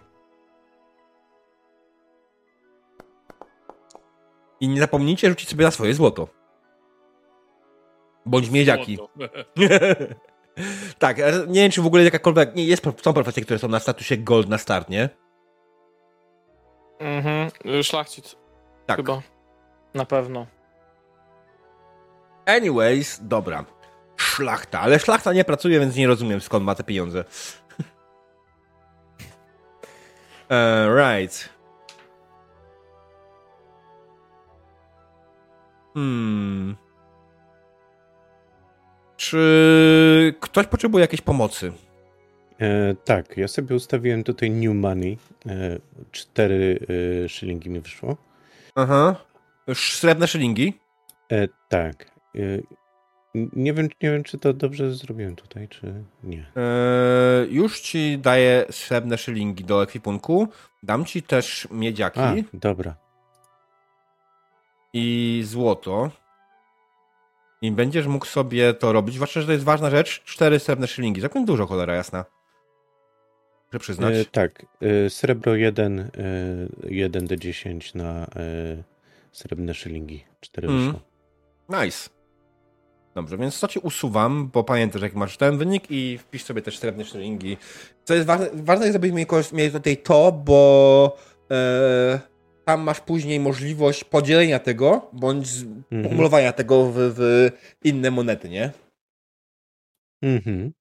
[4.60, 6.28] I nie zapomnijcie rzucić sobie na swoje złoto.
[8.26, 8.96] Bądź miedziaki.
[8.96, 9.14] Złoto.
[10.98, 12.54] tak, nie wiem, czy w ogóle jakakolwiek.
[12.54, 15.08] Nie, jest, są profesje, które są na statusie gold na start, nie?
[16.98, 17.50] Mhm.
[17.82, 18.36] Szlachcic.
[18.86, 18.96] Tak.
[18.96, 19.22] Chyba.
[19.94, 20.46] Na pewno.
[22.46, 23.64] Anyways, dobra.
[24.16, 27.24] Szlachta, ale szlachta nie pracuje, więc nie rozumiem skąd ma te pieniądze.
[30.50, 31.48] uh, right.
[35.94, 36.85] Hmm.
[39.30, 41.72] Czy ktoś potrzebuje jakiejś pomocy?
[42.60, 45.18] E, tak, ja sobie ustawiłem tutaj new money.
[45.46, 45.78] E,
[46.12, 46.78] cztery
[47.24, 48.16] e, szylingi mi wyszło.
[48.74, 49.16] Aha.
[49.74, 50.80] Srebrne szylingi?
[51.32, 52.10] E, tak.
[52.34, 52.40] E,
[53.34, 56.46] nie, wiem, nie wiem, czy to dobrze zrobiłem tutaj, czy nie.
[56.56, 60.48] Eee, już ci daję srebrne szylingi do ekwipunku.
[60.82, 62.96] Dam ci też miedziaki A, dobra.
[64.92, 66.10] i złoto.
[67.62, 69.14] I będziesz mógł sobie to robić.
[69.14, 70.22] Zwłaszcza, że to jest ważna rzecz.
[70.24, 71.20] Cztery srebrne szylingi.
[71.20, 72.24] Całkiem dużo, cholera jasna.
[73.66, 74.14] Muszę przyznać.
[74.14, 76.08] E, tak, e, srebro 1, e,
[76.88, 78.26] 1 d10 na e,
[79.32, 80.24] srebrne szylingi.
[80.40, 80.86] 4 Mm.
[80.86, 81.00] wyszło.
[81.68, 82.10] Nice.
[83.14, 86.78] Dobrze, więc to ci usuwam, bo pamiętasz, jak masz ten wynik i wpisz sobie też
[86.78, 87.56] srebrne szylingi.
[88.04, 91.16] Co jest ważne, ważne jest, żebyśmy mieli tutaj to, bo
[91.50, 92.20] e,
[92.66, 95.48] tam masz później możliwość podzielenia tego, bądź
[95.92, 96.54] Mhm.
[96.56, 97.50] tego w, w
[97.84, 98.72] inne monety, nie?
[100.22, 100.72] Mhm.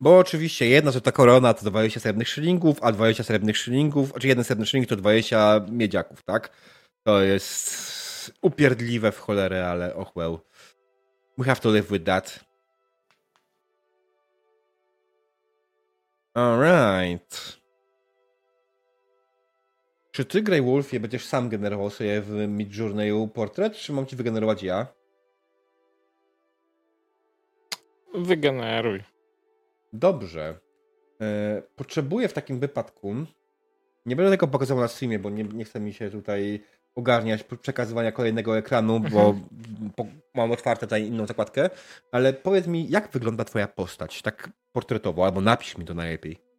[0.00, 4.44] Bo oczywiście jedna złota korona to 20 srebrnych szylingów, a 20 srebrnych szylingów, czy jeden
[4.44, 6.50] srebrny szyling to 20 miedziaków, tak?
[7.06, 10.38] To jest upierdliwe w cholerę, ale och well.
[11.38, 12.44] We have to live with that.
[16.34, 17.59] Alright.
[20.12, 24.62] Czy ty, Grey Wolfie, będziesz sam generował sobie w Midjourneyu portret, czy mam ci wygenerować
[24.62, 24.86] ja?
[28.14, 29.02] Wygeneruj.
[29.92, 30.58] Dobrze.
[31.20, 33.14] E, potrzebuję w takim wypadku.
[34.06, 38.12] Nie będę tego pokazywał na streamie, bo nie, nie chce mi się tutaj ogarniać przekazywania
[38.12, 39.34] kolejnego ekranu, bo
[39.96, 41.70] po, mam otwarte tutaj inną zakładkę.
[42.12, 46.49] Ale powiedz mi, jak wygląda Twoja postać, tak portretowo, albo napisz mi to najlepiej.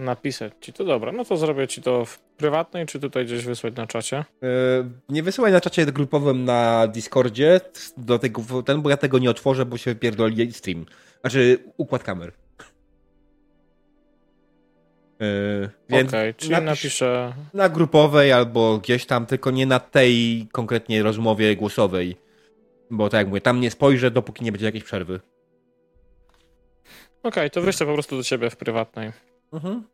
[0.00, 1.12] Napisać ci to dobra.
[1.12, 4.16] No to zrobię ci to w prywatnej, czy tutaj gdzieś wysłać na czacie.
[4.16, 4.44] E,
[5.08, 7.60] nie wysyłaj na czacie grupowym na Discordzie
[7.96, 10.86] do tego, ten, bo ja tego nie otworzę, bo się pierdoli stream.
[11.20, 12.32] Znaczy, układ kamer.
[15.20, 17.32] E, więc Okej, czyli napisz- napiszę.
[17.54, 22.16] Na grupowej albo gdzieś tam, tylko nie na tej konkretnie rozmowie głosowej.
[22.90, 25.20] Bo tak jak mówię, tam nie spojrzę, dopóki nie będzie jakiejś przerwy.
[27.22, 29.12] Okej, to wyślę po prostu do ciebie w prywatnej.
[29.52, 29.84] Mhm.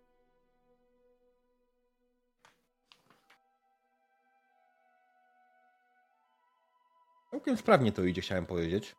[7.31, 8.97] Całkiem sprawnie to idzie, chciałem powiedzieć.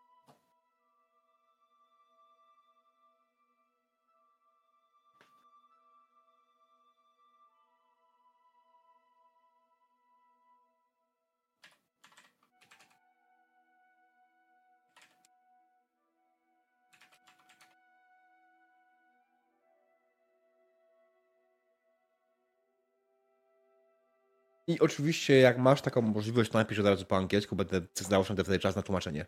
[24.67, 28.33] I oczywiście, jak masz taką możliwość, to napisz od razu po angielsku, będę znał się
[28.33, 29.25] wtedy czas na tłumaczenie.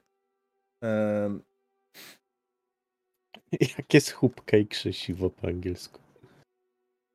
[0.83, 1.43] Em,
[3.77, 5.99] Jakie schubka i krzesiwo po angielsku.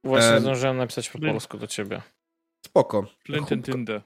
[0.04, 2.02] Właśnie Em, zdążyłem napisać po polsku do ciebie.
[2.66, 3.06] spoko.
[3.24, 4.02] Plententynde.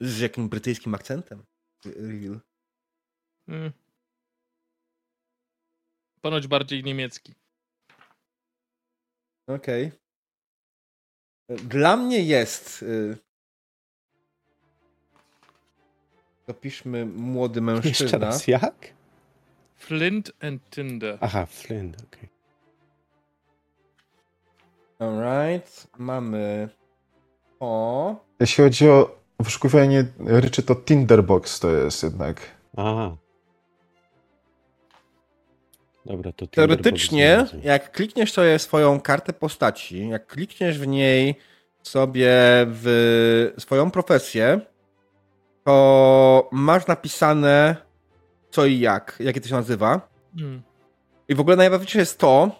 [0.00, 1.44] Z jakim brytyjskim akcentem?
[1.84, 2.40] Real.
[3.48, 3.72] Mm.
[6.20, 7.34] Ponoć bardziej niemiecki.
[9.46, 9.86] Okej.
[9.86, 10.07] Okay.
[11.48, 12.82] Dla mnie jest.
[12.82, 13.16] Y,
[16.46, 18.04] dopiszmy młody mężczyzna.
[18.04, 18.92] Jeszcze raz jak?
[19.76, 21.18] Flint and Tinder.
[21.20, 22.28] Aha, Flint, okej.
[24.98, 25.08] Okay.
[25.08, 25.88] Alright.
[25.98, 26.68] Mamy.
[27.60, 28.16] O.
[28.40, 32.40] Jeśli chodzi o wyszukiwanie ryczy, to Tinderbox to jest jednak.
[32.76, 33.16] Aha.
[36.08, 41.34] Dobra, to Teoretycznie, jak klikniesz sobie swoją kartę postaci, jak klikniesz w niej
[41.82, 42.30] sobie
[42.66, 44.60] w swoją profesję,
[45.64, 47.76] to masz napisane
[48.50, 50.08] co i jak, jakie to się nazywa.
[50.38, 50.62] Hmm.
[51.28, 52.50] I w ogóle najważniejsze jest to.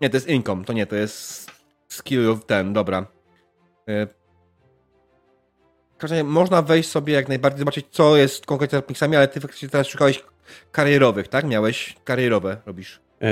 [0.00, 1.50] Nie, to jest income, to nie, to jest
[1.88, 3.06] skill of ten, dobra.
[3.88, 9.16] E, w każdym razie można wejść sobie jak najbardziej, zobaczyć, co jest konkretnie z napisami,
[9.16, 10.24] ale ty faktycznie teraz szukałeś
[10.72, 11.44] karierowych, tak?
[11.44, 13.00] Miałeś karierowe, robisz.
[13.22, 13.26] E,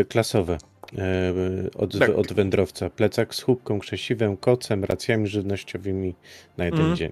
[0.00, 0.58] e, klasowe.
[0.98, 1.34] E,
[1.78, 2.10] od, tak.
[2.10, 2.90] od wędrowca.
[2.90, 6.14] Plecak z chłupką, krzesiwem, kocem, racjami żywnościowymi
[6.56, 6.96] na jeden mm.
[6.96, 7.10] dzień.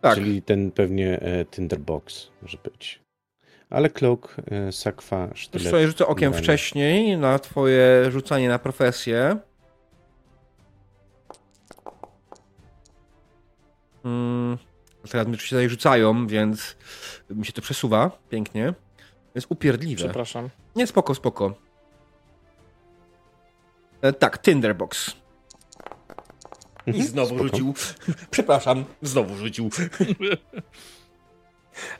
[0.00, 0.14] Tak.
[0.14, 3.00] Czyli ten pewnie e, Tinderbox może być.
[3.70, 5.64] Ale cloak, e, sakwa, sztylet.
[5.64, 9.36] Już sobie rzucę okiem wcześniej na twoje rzucanie na profesję.
[14.02, 14.58] Hmm.
[15.10, 16.76] Teraz mi się tutaj rzucają, więc
[17.30, 18.74] mi się to przesuwa pięknie.
[19.34, 20.04] Jest upierdliwe.
[20.04, 20.48] Przepraszam.
[20.76, 21.54] Nie, spoko, spoko.
[24.02, 25.16] E, tak, Tinderbox.
[26.86, 27.06] I mhm.
[27.06, 27.42] znowu spoko.
[27.42, 27.74] rzucił.
[28.30, 29.70] Przepraszam, znowu rzucił.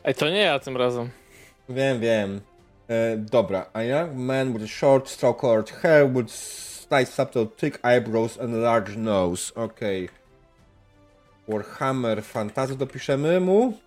[0.05, 1.11] Ej, to nie ja tym razem.
[1.69, 2.41] Wiem, wiem.
[2.89, 3.71] E, dobra.
[3.73, 6.31] A young man with short, straw-colored hair with
[6.89, 9.55] slight subtle thick eyebrows and a large nose.
[9.55, 10.05] Okej.
[10.05, 10.18] Okay.
[11.49, 13.79] Warhammer Fantasy dopiszemy mu.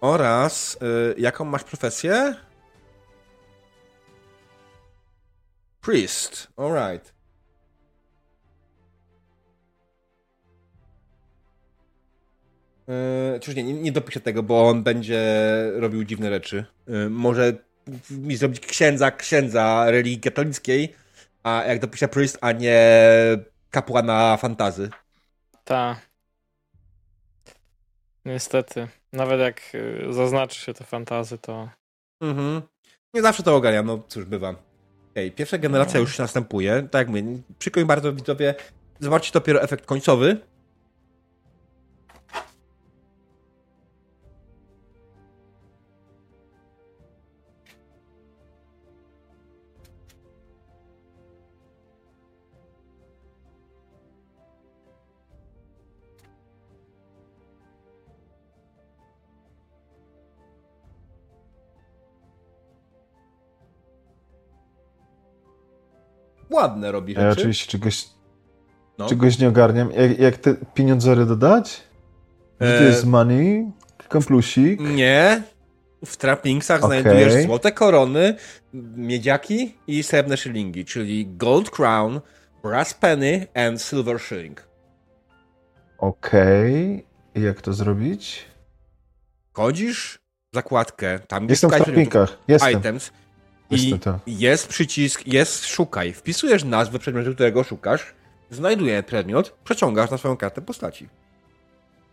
[0.00, 2.34] Oraz y, jaką masz profesję?
[5.80, 6.48] Priest.
[6.56, 7.14] Alright.
[12.88, 15.22] Yy, cóż, nie, nie dopiszę tego, bo on będzie
[15.74, 16.64] robił dziwne rzeczy.
[16.86, 17.52] Yy, może
[18.10, 20.94] mi zrobić księdza, księdza religii katolickiej,
[21.42, 22.80] a jak dopiszę priest, a nie
[23.70, 24.90] kapłana fantazy.
[25.64, 26.00] Ta.
[28.24, 28.88] Niestety.
[29.12, 31.68] Nawet jak y, zaznaczy się te fantazy, to.
[32.20, 32.62] Mhm.
[33.14, 34.54] Nie zawsze to ogarniam, no cóż bywa.
[35.10, 36.00] Okay, pierwsza generacja no.
[36.00, 36.88] już następuje.
[36.90, 37.24] Tak jak mówię,
[37.58, 38.54] przykro mi bardzo widzowie,
[39.00, 40.40] zobaczcie dopiero efekt końcowy,
[66.54, 67.26] ładne robi rzeczy.
[67.26, 68.08] Ja oczywiście czegoś,
[68.98, 69.08] no.
[69.08, 69.90] czegoś nie ogarniam.
[69.90, 71.82] Jak, jak te pieniądze dodać?
[72.60, 72.78] Gdzie e...
[72.78, 73.72] to jest money?
[73.98, 74.80] Klikam plusik.
[74.80, 75.42] Nie.
[76.04, 77.02] W trappingsach okay.
[77.02, 78.34] znajdujesz złote korony,
[78.96, 82.20] miedziaki i srebrne szylingi, czyli gold crown,
[82.62, 84.68] brass penny and silver shilling.
[85.98, 87.04] Okej.
[87.30, 87.42] Okay.
[87.42, 88.44] jak to zrobić?
[89.52, 90.18] Chodzisz
[90.54, 92.38] zakładkę, tam Jestem w trappingach.
[92.48, 92.78] Jestem.
[92.78, 93.10] Items
[93.70, 96.12] i jest przycisk, jest szukaj.
[96.12, 98.14] Wpisujesz nazwę przedmiotu, którego szukasz,
[98.50, 101.08] znajduje przedmiot, przeciągasz na swoją kartę postaci.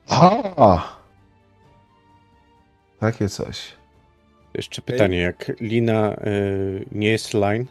[0.09, 1.01] A!
[2.99, 3.71] Takie coś.
[4.53, 7.65] Jeszcze pytanie, jak lina y, nie jest line,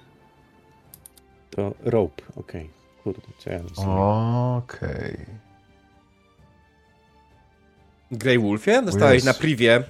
[1.50, 2.62] to rope, okej.
[2.62, 2.80] Okay.
[3.04, 3.58] Kurde, co ja
[4.56, 5.14] Okej.
[5.14, 5.26] Okay.
[8.10, 9.84] Grey Wolfie, dostałeś na privie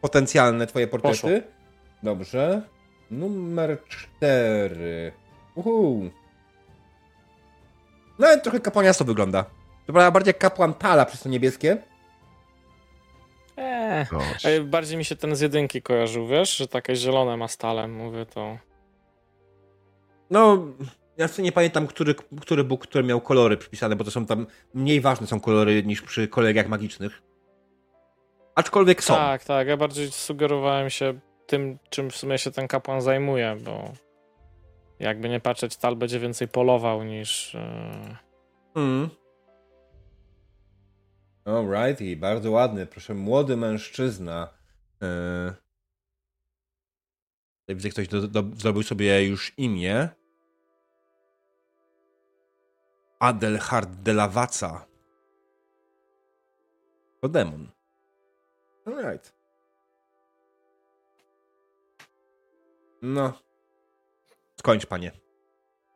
[0.00, 1.20] potencjalne twoje portrety.
[1.20, 1.30] Poszło.
[2.02, 2.62] Dobrze.
[3.12, 5.12] Numer cztery.
[5.54, 6.10] Uhu.
[8.18, 9.44] No trochę kapłaniasto wygląda.
[9.86, 11.76] To prawda bardziej kapłan Tala przez to niebieskie.
[13.56, 18.26] Eee, bardziej mi się ten z jedynki kojarzył, wiesz, że takie zielone ma stalem, mówię
[18.26, 18.58] to.
[20.30, 20.58] No,
[21.16, 25.00] ja nie pamiętam, który, który Bóg, który miał kolory przypisane, bo to są tam mniej
[25.00, 27.22] ważne są kolory niż przy kolegiach magicznych.
[28.54, 29.14] Aczkolwiek są.
[29.14, 31.20] Tak, tak, ja bardziej sugerowałem się
[31.52, 33.92] tym, czym w sumie się ten kapłan zajmuje, bo
[34.98, 37.56] jakby nie patrzeć, Tal będzie więcej polował niż.
[38.74, 39.10] Mm.
[41.44, 42.86] Alrighty, bardzo ładny.
[42.86, 44.48] Proszę, młody mężczyzna.
[45.00, 45.52] Yy...
[47.68, 50.08] Widzę, ktoś do, do, zrobił sobie już imię.
[53.20, 54.86] Adelhard de la Vaca.
[57.20, 57.70] To demon.
[58.86, 59.41] Alright.
[63.02, 63.32] No.
[64.58, 65.12] Skończ, panie.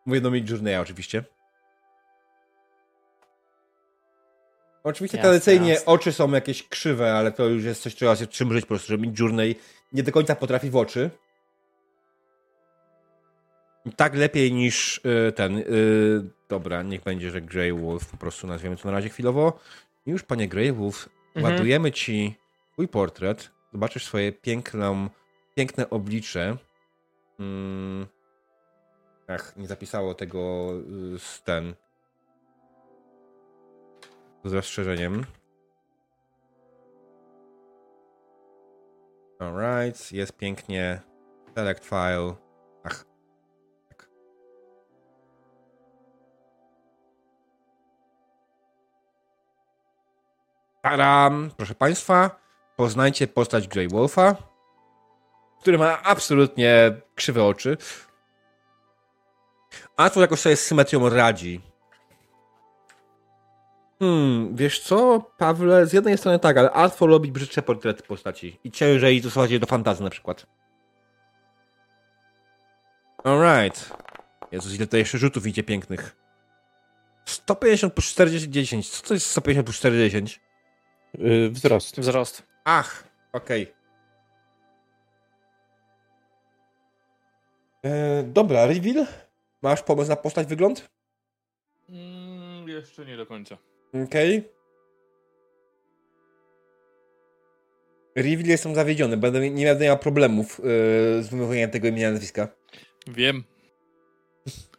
[0.06, 1.24] Mówię do Midjourneya oczywiście.
[4.84, 5.86] Oczywiście Jasne, tradycyjnie jasne.
[5.86, 8.98] oczy są jakieś krzywe, ale to już jest coś, trzeba się czymś po prostu, że
[8.98, 9.54] Midjourney
[9.92, 11.10] nie do końca potrafi w oczy.
[13.96, 15.58] Tak lepiej niż y, ten.
[15.58, 15.64] Y,
[16.48, 19.58] dobra, niech będzie, że Grey Wolf po prostu nazwiemy to na razie chwilowo.
[20.06, 21.54] I już, panie Grey Wolf, Mhm.
[21.54, 22.34] ładujemy ci
[22.72, 23.50] twój portret.
[23.72, 25.08] Zobaczysz swoje piękną,
[25.54, 26.56] piękne oblicze.
[27.38, 28.06] Mm.
[29.28, 30.70] Ach, nie zapisało tego
[31.14, 31.74] y, z ten.
[34.44, 35.24] Z rozszerzeniem.
[39.38, 41.00] Alright, jest pięknie.
[41.54, 42.34] Select file.
[42.84, 43.04] Ach.
[43.88, 44.08] Tak.
[50.82, 51.50] Taram!
[51.56, 52.40] Proszę Państwa,
[52.76, 54.55] poznajcie postać Grey Wolfa,
[55.60, 57.76] który ma absolutnie krzywe oczy.
[59.96, 61.60] A tu jakoś sobie z symetrią radzi.
[63.98, 68.60] Hmm, wiesz co, Pawle, z jednej strony tak, ale łatwo robić brzydsze portrety postaci.
[68.64, 70.46] I ciężej stosować je do fantazji na przykład.
[73.24, 73.92] Alright.
[74.52, 76.16] Jezus, ile to jeszcze rzutów idzie pięknych.
[77.24, 78.90] 150 plus 40, 10.
[78.90, 80.40] Co to jest 150 plus 40?
[81.18, 82.00] Yy, wzrost.
[82.00, 82.42] Wzrost.
[82.64, 83.75] Ach, okej.
[87.86, 89.06] E, dobra, reveal?
[89.62, 90.90] Masz pomysł na postać, wygląd?
[91.88, 93.58] Mm, jeszcze nie do końca.
[94.04, 94.48] Okej.
[98.16, 100.62] Reveal jestem zawiedziony, będę nie będę miał problemów e,
[101.22, 102.48] z wymówieniem tego imienia nazwiska.
[103.06, 103.44] Wiem.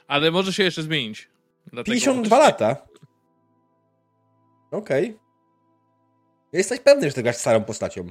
[0.08, 1.30] Ale może się jeszcze zmienić.
[1.66, 2.88] Dlatego 52 lata.
[4.72, 5.20] Okej.
[6.54, 8.08] Jesteś pewny, że ty grasz starą postacią.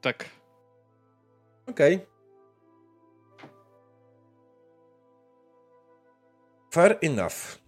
[0.00, 0.24] Tak.
[1.66, 2.13] Okej.
[6.74, 7.58] Fair enough.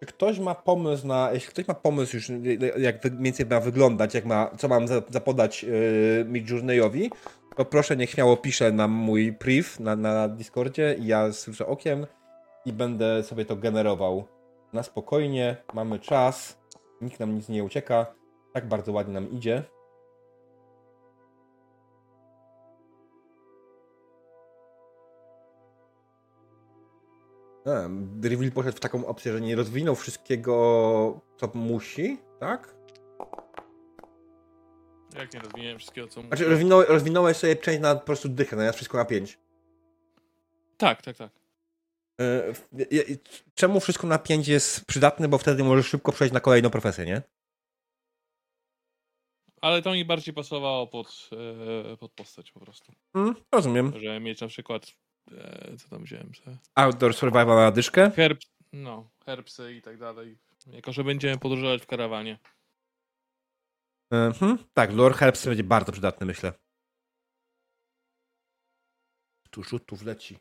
[0.00, 1.30] Czy ktoś ma pomysł na.
[1.32, 2.30] Jeśli ktoś ma pomysł już,
[2.78, 7.10] jak mniej więcej ma wyglądać, jak ma, co mam za- zapodać yy, Midjourneyowi,
[7.56, 12.06] to proszę niech śmiało pisze na mój priv na, na Discordzie i ja słyszę okiem
[12.64, 14.24] i będę sobie to generował.
[14.72, 16.58] Na spokojnie, mamy czas,
[17.00, 18.06] nikt nam nic nie ucieka,
[18.52, 19.62] tak bardzo ładnie nam idzie.
[27.68, 27.88] A,
[28.28, 32.74] Reveal poszedł w taką opcję, że nie rozwinął wszystkiego, co musi, tak?
[35.14, 36.44] Jak nie rozwinięłem wszystkiego, co Znaczy, muszę.
[36.44, 39.38] rozwinąłeś, rozwinąłeś sobie część na po prostu dychę, na wszystko na 5.
[40.76, 41.30] Tak, tak, tak.
[43.54, 47.22] czemu wszystko na 5 jest przydatne, bo wtedy możesz szybko przejść na kolejną profesję, nie?
[49.60, 51.30] Ale to mi bardziej pasowało pod,
[51.92, 52.92] e, pod postać po prostu.
[53.14, 53.92] Mm, rozumiem.
[54.00, 54.86] Że mieć na przykład,
[55.32, 56.56] e, co tam wziąłem sobie?
[56.74, 58.10] Outdoor survival na dyszkę.
[58.10, 58.40] Herb,
[58.72, 60.38] no, herbsy i tak dalej.
[60.66, 62.38] Jako, że będziemy podróżować w karawanie.
[64.12, 64.58] Mhm.
[64.74, 66.52] Tak, lore helps będzie bardzo przydatny, myślę.
[69.50, 70.38] Tu rzutów leci.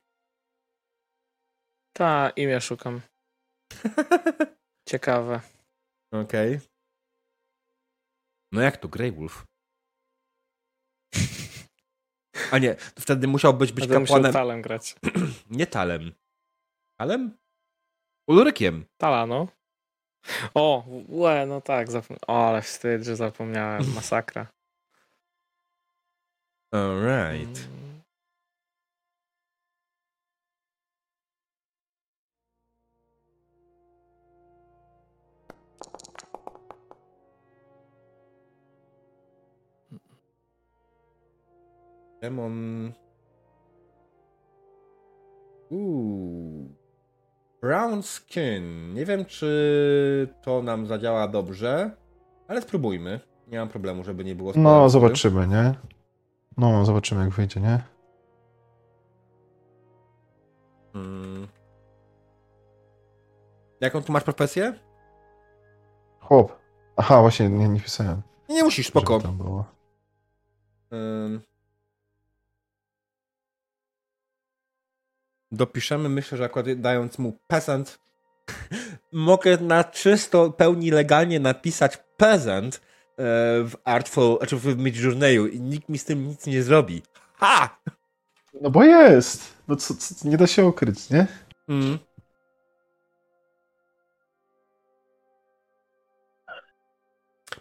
[1.94, 3.02] Ta, imię szukam.
[4.90, 5.42] Ciekawe.
[6.12, 6.60] Okej.
[8.52, 9.46] No jak to, Grey Wolf?
[12.52, 14.34] A nie, wtedy musiał być, musiał kapłanem.
[14.34, 14.96] talem grać.
[15.50, 16.12] Nie talem.
[17.00, 17.38] Talem?
[18.28, 18.86] Ulrykiem.
[18.98, 19.48] Tala, no.
[20.54, 21.88] O, łe, no tak.
[21.90, 23.94] Zapom- o, ale wstyd, że zapomniałem.
[23.96, 24.48] Masakra.
[26.74, 27.68] Alright.
[42.28, 42.94] Demon.
[45.70, 46.76] Uuu.
[47.62, 48.94] Brown skin.
[48.94, 51.92] Nie wiem, czy to nam zadziała dobrze,
[52.48, 53.20] ale spróbujmy.
[53.48, 55.74] Nie mam problemu, żeby nie było No, zobaczymy, nie?
[56.58, 57.84] No, zobaczymy jak wyjdzie, nie?
[60.94, 61.48] Hmm.
[63.82, 64.74] Jaką tu masz profesję?
[66.20, 66.60] Chłop.
[66.96, 68.22] Aha, właśnie, nie, nie pisałem.
[68.50, 69.20] Nie musisz, spoko.
[69.20, 69.66] Tam było.
[70.94, 71.42] Ym.
[75.52, 78.00] Dopiszemy, myślę, że akurat dając mu peasant,
[79.12, 82.80] mogę na czysto, pełni legalnie napisać peasant e,
[83.64, 87.02] w Artful, znaczy w Midjourneyu i nikt mi z tym nic nie zrobi.
[87.36, 87.80] Ha!
[88.62, 89.58] No bo jest!
[89.68, 91.28] No co, co, nie da się ukryć, nie?
[91.70, 92.00] Mm.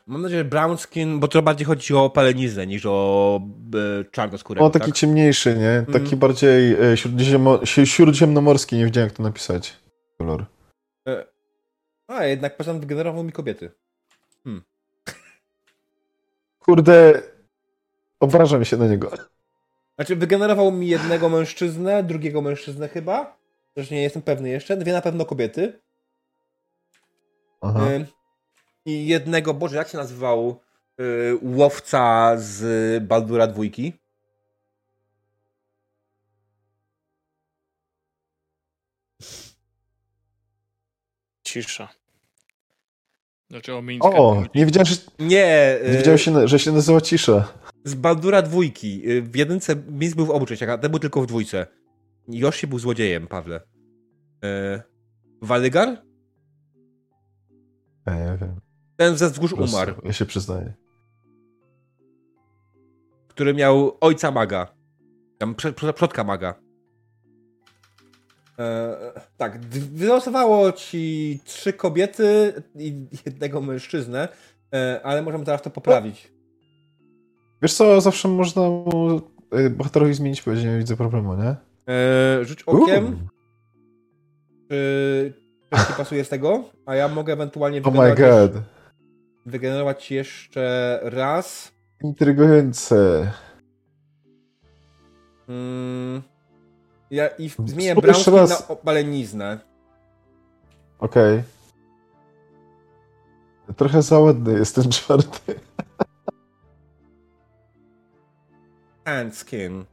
[0.07, 3.41] Mam nadzieję, że brown skin, bo to bardziej chodzi o paleniznę niż o
[4.01, 4.95] e, czarnoskórego, O, taki tak?
[4.95, 5.85] ciemniejszy, nie?
[5.87, 6.19] Taki Mhm.
[6.19, 9.77] bardziej e, śródziemno, śródziemnomorski, nie wiedziałem jak to napisać.
[10.19, 10.47] Kolor.
[12.09, 13.71] A, jednak prezent wygenerował mi kobiety.
[16.59, 17.23] Kurde,
[18.21, 19.11] obrażam się na niego.
[19.97, 23.37] Znaczy, wygenerował mi jednego mężczyznę, drugiego mężczyznę chyba.
[23.75, 24.77] Też nie jestem pewny jeszcze.
[24.77, 25.81] Dwie na pewno kobiety.
[27.61, 27.91] Aha.
[27.91, 28.05] Y, I
[28.87, 30.61] jednego, Boże, jak się nazywał
[31.01, 33.93] y, łowca z Baldura dwójki?
[41.45, 41.89] Cisza.
[43.51, 44.09] Dlaczego Mińska?
[44.09, 47.53] O, nie wiedziałem, że, Nie, y, nie wiedziałem się, że się nazywa Cisza.
[47.85, 49.11] z Baldura dwójki.
[49.11, 51.67] Y, W jedynce Miz był w obu częściach, a ten był tylko w dwójce.
[52.29, 53.61] Yoshi był złodziejem, Pawle.
[54.45, 54.83] Y,
[55.43, 56.03] Walygar?
[58.07, 58.61] Ja nie wiem.
[58.97, 60.73] Ten ze wzgórz umarł, Ja się przyznaję.
[63.29, 64.67] który miał ojca maga.
[65.39, 65.55] Tam
[65.95, 66.55] przodka maga.
[68.59, 68.97] E,
[69.37, 69.61] tak,
[69.93, 74.29] wylosowało ci trzy kobiety i jednego mężczyznę,
[74.75, 76.33] e, ale możemy teraz to poprawić.
[77.63, 79.21] Wiesz co, zawsze można mu
[79.51, 81.57] e, bohaterowi zmienić powiedzieć, nie widzę problemu, nie?
[81.95, 83.15] E, rzuć okiem, Uuu.
[84.69, 85.33] czy
[85.87, 88.53] ci pasuje z tego, a ja mogę ewentualnie Oh my god.
[89.47, 91.73] Wygenerować jeszcze raz.
[92.03, 93.33] Intrygujące.
[95.49, 96.23] Mm,
[97.11, 98.61] ja, I w- zmienię raz.
[98.61, 99.59] na opaleniznę.
[100.99, 101.43] Okej.
[103.77, 105.61] Trochę za ładny jest ten czwarty.
[109.05, 109.85] And skin.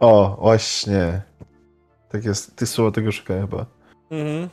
[0.00, 1.22] O, właśnie.
[2.08, 2.56] Tak jest.
[2.56, 3.66] Ty słowa tego szukaj chyba.
[4.10, 4.48] Mhm.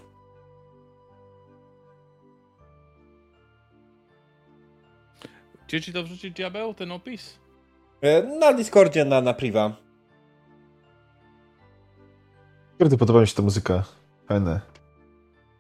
[5.74, 7.40] Gdzie ci to wrzucić diabeł, ten opis?
[8.02, 9.76] E, Na Discordzie, na, na priva.
[12.80, 13.84] Kiedy podoba mi się ta muzyka?
[14.28, 14.60] Fajne.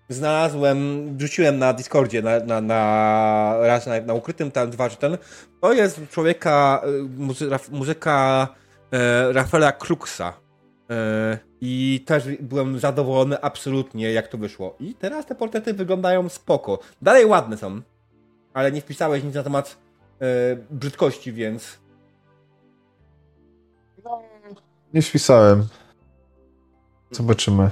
[0.09, 0.77] Znalazłem,
[1.17, 5.17] wrzuciłem na Discordzie, na, na, na raz na, na ukrytym, tam dwa czy ten.
[5.61, 8.47] To jest człowieka, e, muzy, raf, muzyka
[8.91, 10.33] e, Rafaela Kruxa.
[10.89, 14.75] E, I też byłem zadowolony absolutnie, jak to wyszło.
[14.79, 16.79] I teraz te portrety wyglądają spoko.
[17.01, 17.81] Dalej ładne są,
[18.53, 19.83] ale nie wpisałeś nic na temat
[20.71, 21.79] brzydkości, więc
[24.93, 25.67] Nie wpisałem.
[27.11, 27.69] Zobaczymy.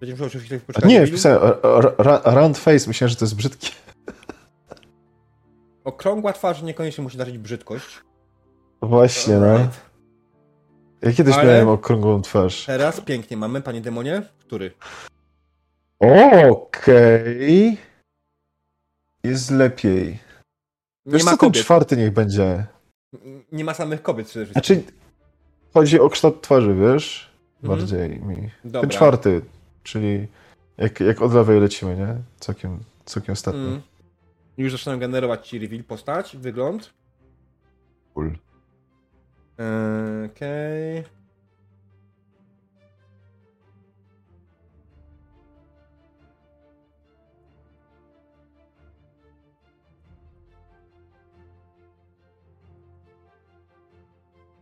[0.00, 0.90] będziemy musiał chwilę poczekać.
[0.90, 1.52] nie, wpisałem.
[2.24, 3.68] Round face, myślałem, że to jest brzydkie.
[5.84, 7.86] Okrągła twarz niekoniecznie musi darzyć brzydkość.
[8.82, 9.58] Właśnie, no.
[11.02, 12.66] Ja kiedyś Ale- miałem okrągłą twarz.
[12.66, 14.22] Teraz pięknie mamy, panie demonie.
[14.38, 14.70] Który?
[16.00, 17.78] Okej.
[19.24, 20.18] Jest lepiej.
[21.06, 21.62] Nie Wiesz ma co, ten kobiet.
[21.62, 22.66] czwarty niech będzie.
[23.52, 24.76] Nie ma samych kobiet przede wszystkim.
[24.76, 24.92] Znaczy,
[25.74, 27.30] chodzi o kształt twarzy, wiesz?
[27.62, 27.78] Mhm.
[27.78, 28.50] Bardziej mi.
[28.64, 28.80] Dobra.
[28.80, 29.42] Ten czwarty,
[29.82, 30.28] czyli
[30.78, 32.16] jak, jak od lewej lecimy, nie?
[32.40, 33.60] Całkiem, całkiem ostatnio.
[33.60, 33.82] Mm.
[34.58, 36.92] Już zaczynam generować ci reveal postać, wygląd.
[38.14, 38.32] Cool.
[40.26, 41.04] Okej.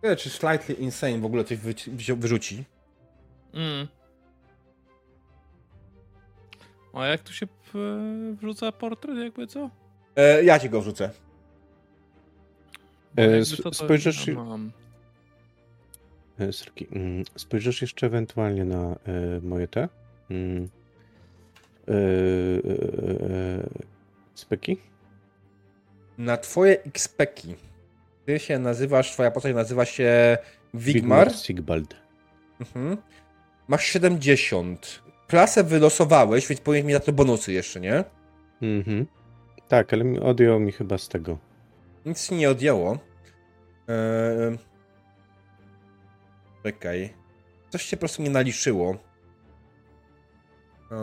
[0.04, 2.64] Ciekawe, Czy Slightly Insane w ogóle coś wyci- wziął- wyrzuci?
[3.54, 3.88] Mm.
[6.92, 7.46] A jak tu się
[8.40, 9.70] wrzuca portret, jakby co?
[10.16, 11.10] E, ja ci go wrzucę.
[13.16, 14.72] E, to, to spojrzysz- ja mam.
[16.38, 19.88] E, Srki, mm, spojrzysz jeszcze ewentualnie na e, moje te
[20.30, 20.68] mm,
[21.88, 21.96] e, e,
[23.30, 23.68] e,
[24.34, 24.76] speki?
[26.18, 27.54] Na twoje XP-ki.
[28.26, 30.38] Ty się nazywasz, twoja postać nazywa się
[30.74, 31.32] Wigmar.
[31.34, 31.96] Sigbald.
[32.60, 32.96] Mhm.
[33.68, 35.02] Masz 70.
[35.28, 38.04] Klasę wylosowałeś, więc powinien mieć na to bonusy jeszcze, nie?
[38.62, 39.06] Mhm.
[39.68, 41.38] Tak, ale mi- odjął mi chyba z tego.
[42.06, 42.98] Nic nie odjęło.
[43.88, 44.58] Eee...
[46.62, 47.14] Czekaj.
[47.70, 48.96] Coś się po prostu nie naliczyło.
[50.90, 50.98] Eee,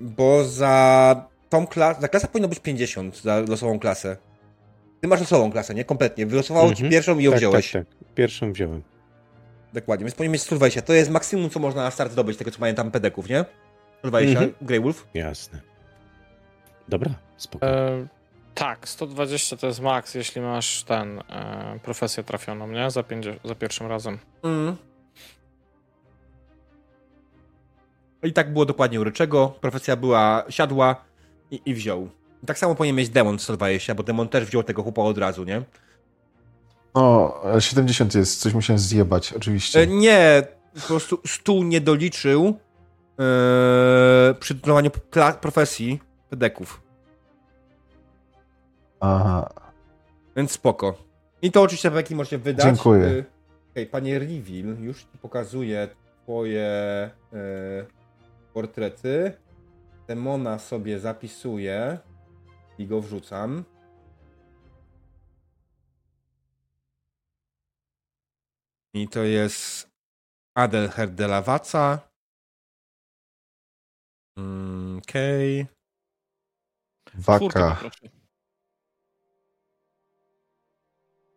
[0.00, 2.00] bo za tą klasę.
[2.00, 4.16] Za klasę powinno być 50 za losową klasę.
[5.00, 5.84] Ty masz losową klasę, nie?
[5.84, 6.26] Kompletnie.
[6.26, 6.90] Wylosowało ci Mhm.
[6.90, 7.72] pierwszą i ją tak, wziąłeś.
[7.72, 8.14] Tak, tak.
[8.14, 8.82] Pierwszą wziąłem.
[9.72, 10.82] Dokładnie, więc powinien mieć 120.
[10.82, 13.44] To jest maksimum, co można na start zdobyć, tego co pamiętam pedeków, nie?
[13.98, 14.52] 120, Mhm.
[14.62, 15.06] Grey Wolf.
[15.14, 15.60] Jasne.
[16.88, 17.66] Dobra, spoko.
[17.66, 18.06] E,
[18.54, 22.90] tak, 120 to jest maks, jeśli masz ten e, profesję trafioną, nie?
[22.90, 24.18] Za, 50, za pierwszym razem.
[24.42, 24.76] Mm.
[28.22, 29.48] I tak było dokładnie u Ryczego.
[29.60, 31.04] Profesja była, siadła
[31.50, 32.08] i, i wziął.
[32.46, 35.62] Tak samo powinien mieć demon 120, bo demon też wziął tego chłopa od razu, nie?
[36.94, 39.80] No, 70 jest, coś musiałem zjebać, oczywiście.
[39.80, 40.42] E, nie,
[40.74, 42.46] po prostu stół nie doliczył
[43.18, 44.90] e, przy dodawaniu
[45.40, 46.00] profesji
[46.30, 46.82] pedeków.
[49.00, 49.48] Aha.
[50.36, 50.94] Więc spoko.
[51.42, 52.64] I to oczywiście jaki możecie wydać.
[52.66, 53.06] Dziękuję.
[53.06, 53.24] E,
[53.70, 55.88] okay, panie Reveal, już ci pokazuję
[56.22, 57.10] twoje e,
[58.54, 59.32] portrety.
[60.08, 61.98] Demona sobie zapisuję
[62.78, 63.64] i go wrzucam.
[68.94, 69.90] I to jest
[70.54, 72.08] Adelherd de la Vaca.
[74.38, 75.62] Mm, okej.
[75.62, 75.76] Okay.
[77.14, 77.90] Waka.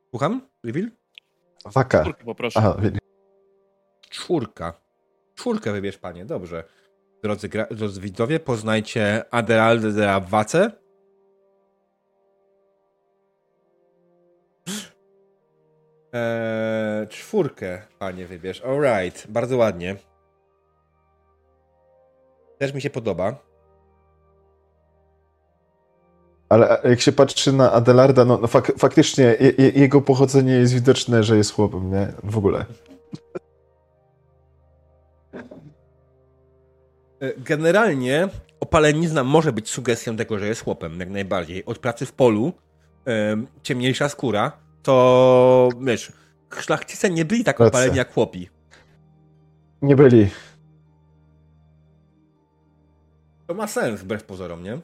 [0.10, 0.50] Słucham?
[0.64, 0.92] Reveal?
[1.66, 2.02] Waka.
[2.02, 2.60] Czwórkę poproszę.
[2.60, 2.78] Aha,
[4.10, 4.82] Czwórka.
[5.36, 6.26] Czwórkę wybierz, panie.
[6.26, 6.64] Dobrze.
[7.24, 10.72] Drodzy, gra- drodzy widzowie, poznajcie Adelaldę de la Vace.
[16.14, 18.62] Eee, czwórkę, panie, wybierz.
[18.62, 19.96] Alright, bardzo ładnie.
[22.58, 23.36] Też mi się podoba.
[26.50, 30.74] Ale jak się patrzy na Adelarda, no, no fak faktycznie je, je, jego pochodzenie jest
[30.74, 32.14] widoczne, że jest chłopem, nie?
[32.24, 32.66] W ogóle.
[37.20, 38.30] E, generalnie
[38.60, 41.66] opalenizna może być sugestią tego, że jest chłopem, jak najbardziej.
[41.66, 42.54] Od pracy w polu,
[43.64, 44.52] ciemniejsza skóra,
[44.84, 46.12] to wiesz,
[46.60, 48.50] szlachcice nie byli tak opaleni jak chłopi.
[49.82, 50.30] Nie byli.
[53.48, 54.80] To ma sens, wbrew pozorom, nie?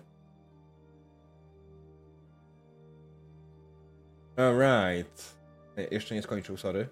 [4.37, 5.35] Alright.
[5.91, 6.87] Jeszcze nie skończył, sorry.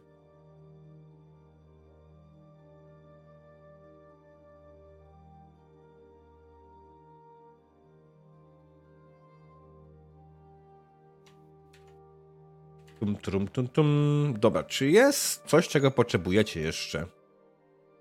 [13.06, 14.34] Tum, tum, tum.
[14.38, 17.06] Dobra, czy jest coś, czego potrzebujecie jeszcze?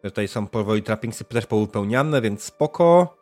[0.03, 3.17] Tutaj są powoli trappingsy też powypełniane, więc spoko.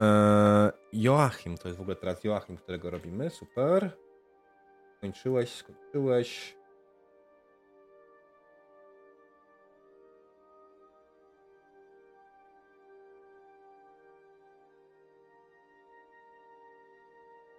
[0.00, 3.90] Eee, Joachim, to jest w ogóle teraz Joachim, którego robimy, super.
[4.96, 6.57] Skończyłeś, skończyłeś.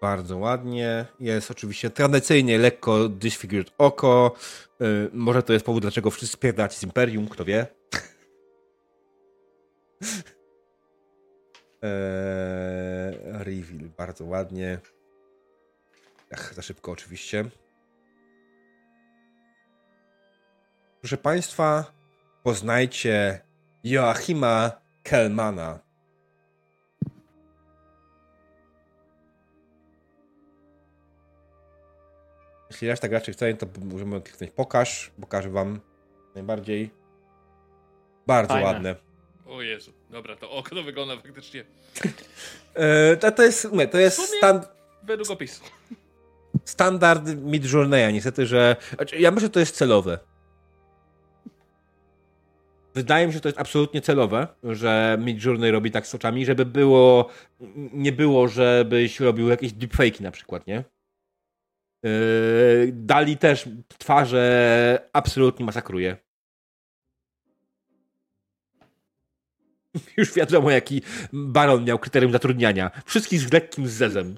[0.02, 1.06] Bardzo ładnie.
[1.20, 4.36] Jest oczywiście tradycyjnie lekko disfigured oko.
[4.80, 7.68] Yy, może to jest powód, dlaczego wszyscy spierdać z Imperium, kto wie.
[11.82, 13.14] eee,
[13.46, 14.80] reveal, bardzo ładnie.
[16.34, 17.46] Ach, za szybko oczywiście.
[21.02, 21.94] Proszę Państwa,
[22.44, 23.42] poznajcie
[23.84, 24.72] Joachima
[25.04, 25.89] Kelmana.
[32.80, 35.12] Jeśli reszta graczy chce, to możemy kliknąć pokaż.
[35.22, 35.80] Pokażę wam
[36.36, 36.90] najbardziej.
[38.28, 38.68] Bardzo Fajne.
[38.68, 38.96] ładne.
[39.48, 41.64] O Jezu, dobra, to oko to wygląda faktycznie.
[42.74, 44.62] e, to, to jest, to jest stan...
[45.04, 45.64] Według opisu.
[46.66, 48.76] Standard Midjourneya, niestety, że...
[48.96, 50.20] Znaczy, ja myślę, że to jest celowe.
[52.94, 56.66] Wydaje mi się, że to jest absolutnie celowe, że Midjourney robi tak z oczami, żeby
[56.66, 57.30] było...
[57.94, 60.84] Nie było, żebyś robił jakieś deepfake'i na przykład, nie?
[62.04, 66.18] Yy, Dali też twarze absolutnie masakruje.
[70.18, 71.02] Już wiadomo, jaki
[71.34, 72.92] baron miał kryterium zatrudniania.
[73.06, 74.36] Wszystkich z lekkim zezem.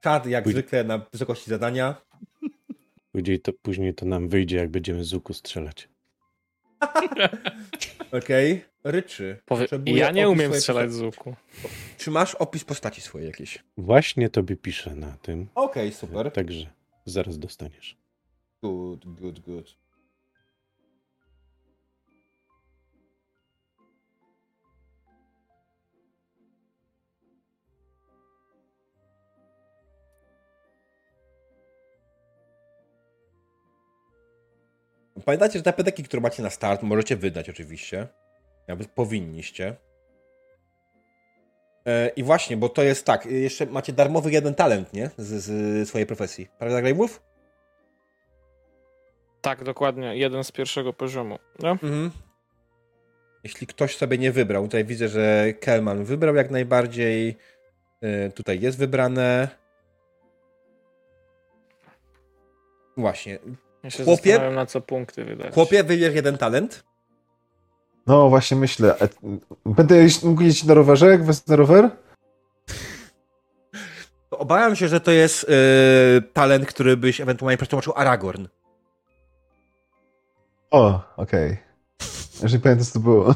[0.00, 1.94] Czad jak zwykle na wysokości zadania.
[3.12, 5.88] Później to, później to nam wyjdzie, jak będziemy z łuku strzelać.
[8.12, 8.52] Okej.
[8.52, 8.73] Okay.
[8.84, 9.40] Ryczy.
[9.46, 9.66] Powie...
[9.84, 11.34] Ja nie umiem strzelać z łuku.
[11.98, 13.64] Czy masz opis postaci swojej jakieś?
[13.76, 15.48] Właśnie tobie piszę na tym.
[15.54, 16.32] Okej, okay, super.
[16.32, 16.66] Także
[17.04, 17.96] zaraz dostaniesz.
[18.62, 19.76] Good, good, good.
[35.24, 38.08] Pamiętajcie, że te pedeki, które macie na start, możecie wydać oczywiście.
[38.68, 39.76] Jakby powinniście.
[41.86, 45.10] E, I właśnie, bo to jest tak, jeszcze macie darmowy jeden talent, nie?
[45.16, 46.48] Z, z swojej profesji.
[46.58, 47.08] Prawda, Grave'ów?
[49.40, 50.16] Tak, dokładnie.
[50.16, 51.38] Jeden z pierwszego poziomu.
[51.62, 51.70] No?
[51.70, 52.10] Mhm.
[53.44, 57.36] Jeśli ktoś sobie nie wybrał, tutaj widzę, że Kelman wybrał jak najbardziej.
[58.00, 59.48] E, tutaj jest wybrane.
[62.96, 63.38] Właśnie.
[63.82, 65.54] Ja się Chłopie, na co punkty wydać.
[65.54, 66.84] Chłopie, wybierz jeden talent.
[68.06, 68.98] No właśnie myślę.
[68.98, 69.08] E,
[69.66, 71.90] Będę mógł jeździć na rowerze, jak wezmę rower?
[74.30, 78.46] Obawiam się, że to jest e, talent, który byś ewentualnie przetłumaczył Aragorn.
[80.70, 81.58] O, okej.
[82.42, 83.34] Już nie pamiętam, co to było.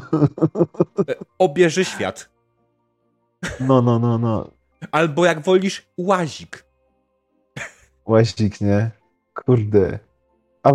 [1.39, 2.29] Obieży świat.
[3.59, 4.51] No, no, no, no.
[4.91, 6.65] Albo jak wolisz, łazik.
[8.05, 8.91] Łazik, nie?
[9.33, 9.99] Kurde.
[10.63, 10.73] A.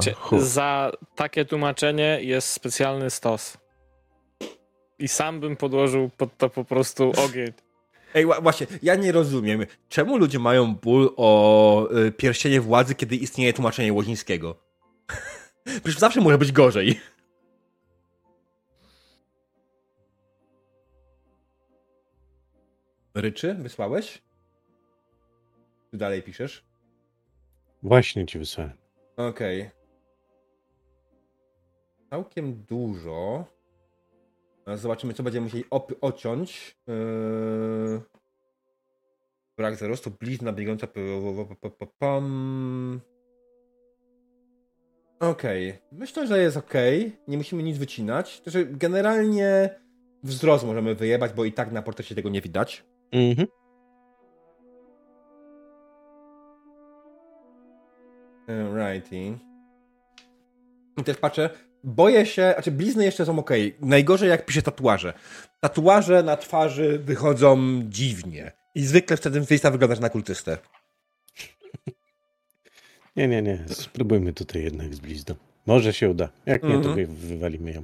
[0.00, 0.40] Cie- Hu.
[0.40, 3.58] Za takie tłumaczenie jest specjalny stos.
[4.98, 7.52] I sam bym podłożył pod to po prostu ogień.
[8.14, 13.16] Ej, wła- właśnie, ja nie rozumiem, czemu ludzie mają ból o y, pierścienie władzy, kiedy
[13.16, 14.56] istnieje tłumaczenie łozińskiego?
[15.82, 17.00] Przecież zawsze może być gorzej.
[23.14, 24.22] Ryczy, wysłałeś?
[25.90, 26.64] Czy dalej piszesz?
[27.82, 28.72] Właśnie ci wysłałem.
[29.16, 29.70] Okej.
[32.10, 33.44] Całkiem dużo.
[34.66, 35.64] A Zobaczymy, co będziemy musieli
[36.00, 36.76] ociąć.
[36.86, 38.00] Yy...
[39.56, 40.52] Brak zarostu, blizna
[41.98, 43.00] pam.
[45.20, 45.78] Okej.
[45.92, 47.16] Myślę, że jest okej.
[47.28, 48.40] Nie musimy nic wycinać.
[48.42, 49.80] Znaczy, generalnie
[50.22, 52.84] wzrost możemy wyjebać, bo i tak na portrecie tego nie widać.
[53.12, 53.48] Mhm.
[58.48, 59.38] Righty.
[60.96, 61.50] I też patrzę,
[61.84, 63.50] boję się, znaczy blizny jeszcze są ok.
[63.80, 65.12] Najgorzej jak piszę tatuaże.
[65.60, 68.52] Tatuaże na twarzy wychodzą dziwnie.
[68.74, 70.58] I zwykle wtedy miejsca wyglądasz na kultystę.
[73.16, 73.64] Nie, nie, nie.
[73.68, 75.34] Spróbujmy tutaj jednak z blizną.
[75.66, 76.28] Może się uda.
[76.46, 76.94] Jak nie, to Mhm.
[76.94, 77.82] wy- wywalimy ją.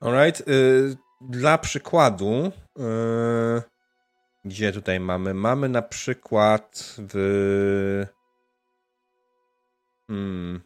[0.00, 0.48] Alright.
[0.48, 3.62] Y, dla przykładu, y,
[4.44, 5.34] gdzie tutaj mamy?
[5.34, 8.06] Mamy na przykład w.
[10.06, 10.60] Hmm.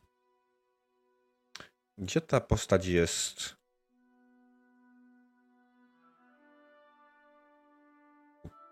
[1.98, 3.56] Gdzie ta postać jest?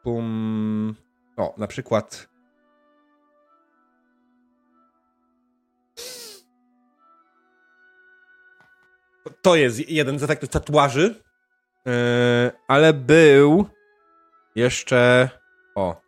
[0.03, 0.95] Pum.
[1.37, 2.29] O, na przykład.
[9.43, 11.23] To jest jeden z efektów tatuaży,
[11.87, 11.93] yy,
[12.69, 13.76] ale był
[14.57, 15.31] jeszcze.
[15.75, 16.01] O.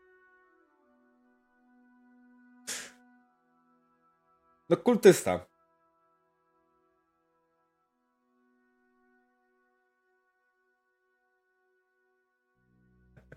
[4.68, 5.46] No, kultysta.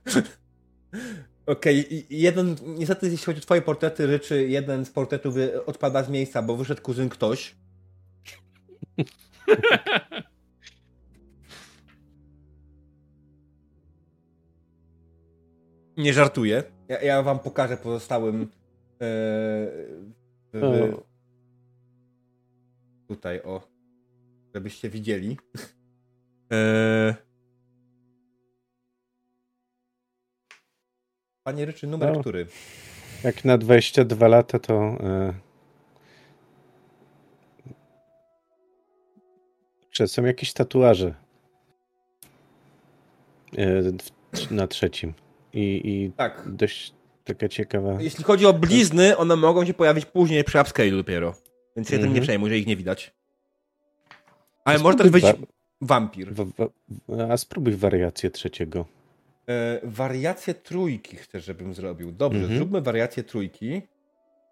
[1.46, 6.04] Okej, i jeden, niestety jeśli chodzi o twoje portrety, Ryczy, jeden z portretów y, odpada
[6.04, 7.56] z miejsca, bo wyszedł kuzyn ktoś.
[16.02, 16.64] Nie żartuję.
[16.88, 18.42] Ja, ja wam pokażę pozostałym.
[18.42, 18.48] E,
[20.54, 20.98] w,
[23.08, 23.62] tutaj, o.
[24.56, 25.38] Żebyście widzieli.
[26.54, 27.16] E,
[31.44, 32.20] Panie Ryczy, numer No.
[32.22, 32.48] który?
[33.24, 34.74] Jak na 22 lata, to.
[34.74, 35.34] E...
[39.90, 41.14] Czy są jakieś tatuaże?
[44.34, 45.14] W- na trzecim.
[45.54, 46.44] I, I Tak.
[46.48, 48.02] dość taka ciekawa.
[48.02, 51.36] Jeśli chodzi o blizny, one mogą się pojawić później przy upscale dopiero.
[51.76, 52.24] Więc się tym nie Mhm.
[52.24, 53.14] przejmuj, że ich nie widać.
[54.66, 55.26] Ale może też być
[55.82, 56.34] wampir.
[56.34, 56.68] wa- wa-
[57.08, 58.86] wa- a spróbuj wariację trzeciego.
[59.50, 62.12] E, wariację trójki chcesz, żebym zrobił.
[62.12, 62.58] Dobrze, Mhm.
[62.58, 63.82] zróbmy wariację trójki.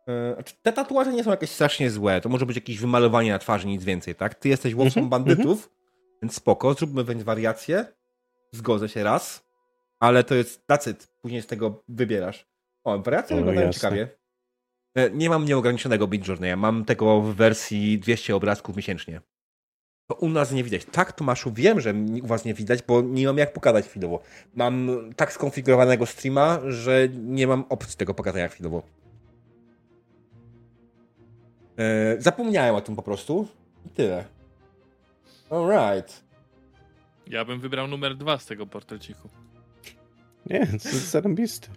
[0.08, 2.22] E, znaczy, te tatuaże nie są jakieś strasznie złe.
[2.22, 4.36] To może być jakieś wymalowanie na twarzy, nic więcej, tak?
[4.36, 5.70] Ty jesteś łowcą Mhm, bandytów,
[6.22, 6.74] więc spoko.
[6.74, 7.86] Zróbmy więc wariację.
[8.52, 9.49] Zgodzę się raz.
[10.00, 11.08] Ale to jest tacyt.
[11.22, 12.46] Później z tego wybierasz.
[12.84, 13.82] O, wariacje wyglądają jasne.
[13.82, 14.10] ciekawie.
[14.96, 16.56] E, Nie mam nieograniczonego Midjourneya.
[16.58, 19.22] Mam tego w wersji 200 obrazków miesięcznie.
[20.10, 20.86] To u nas nie widać.
[20.86, 21.94] Tak, Tomaszu, wiem, że
[22.24, 24.20] u was nie widać, bo nie mam jak pokazać chwilowo.
[24.56, 28.84] Mam tak skonfigurowanego streama, że nie mam opcji tego pokazania chwilowo.
[31.78, 33.48] E, zapomniałem o tym po prostu.
[33.86, 34.26] I tyle.
[35.50, 36.24] Alright.
[37.28, 39.30] Ja bym wybrał numer dwa z tego portreciku.
[40.50, 41.68] Nie, to jest zarąbiste.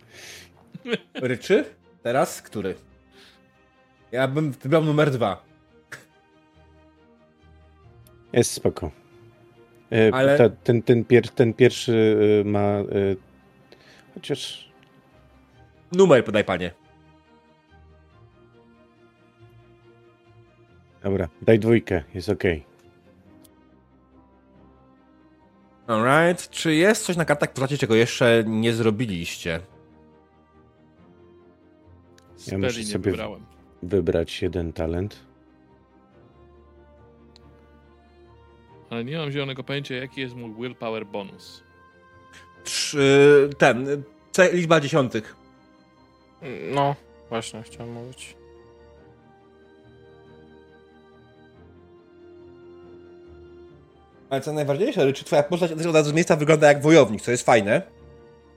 [1.14, 1.64] Ryczy?
[2.02, 2.74] Teraz który?
[4.12, 5.44] Ja bym wybrał numer dwa.
[8.32, 8.90] Jest spoko.
[9.92, 12.60] E, Ale- ta, ten, ten, pier, ten pierwszy e, ma.
[12.60, 12.84] E,
[14.14, 14.72] chociaż.
[15.92, 16.70] Numer podaj, panie.
[21.02, 22.71] Dobra, daj dwójkę, jest okej.
[25.92, 26.50] Alright.
[26.50, 29.60] Czy jest coś na kartach w postaci, czego jeszcze nie zrobiliście?
[32.46, 33.46] Ja muszę sobie- wybrałem.
[33.82, 35.20] wybrać jeden talent.
[38.90, 41.62] Ale nie mam zielonego pojęcia, jaki jest mój willpower bonus.
[42.64, 44.02] Trzy, ten,
[44.32, 45.36] C, liczba dziesiątych.
[46.74, 46.96] No,
[47.28, 48.36] właśnie, chciałem mówić.
[54.32, 57.46] Ale co najważniejsze, czy twoja postać od razu z miejsca wygląda jak wojownik, co jest
[57.46, 57.82] fajne.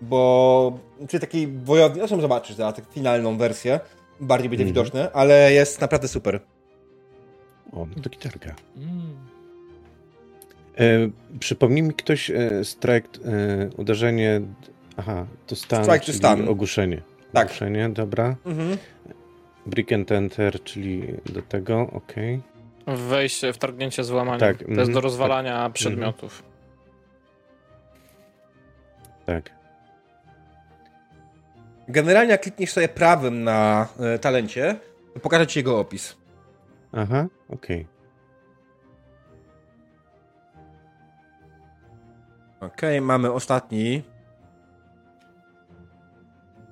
[0.01, 0.79] Bo,
[1.09, 3.79] czyli taki wojownik, zresztą zobaczysz tak finalną wersję,
[4.19, 4.73] bardziej będzie Mhm.
[4.75, 6.39] widoczne, ale jest naprawdę super.
[7.71, 8.55] O, no to gitarka.
[8.77, 9.15] Mm.
[10.77, 14.41] E, przypomnij mi ktoś e, strike, e, uderzenie.
[14.97, 16.49] Aha, to stan, Strike czyli stun.
[16.49, 17.01] ogłuszenie.
[17.33, 17.45] Tak.
[17.47, 18.35] Ogłuszenie, dobra.
[18.45, 18.77] Mhm.
[19.65, 22.41] Brick and enter, czyli do tego, okej.
[22.87, 24.39] Wejście, wtargnięcie, złamanie.
[24.39, 26.43] Tak, to jest mhm, do rozwalania przedmiotów.
[29.25, 29.55] Tak.
[31.87, 34.79] Generalnie jak klikniesz sobie prawym na e, talencie,
[35.13, 36.17] to pokażę ci jego opis.
[36.91, 37.87] Aha, okej.
[42.59, 44.03] Okej, mamy ostatni.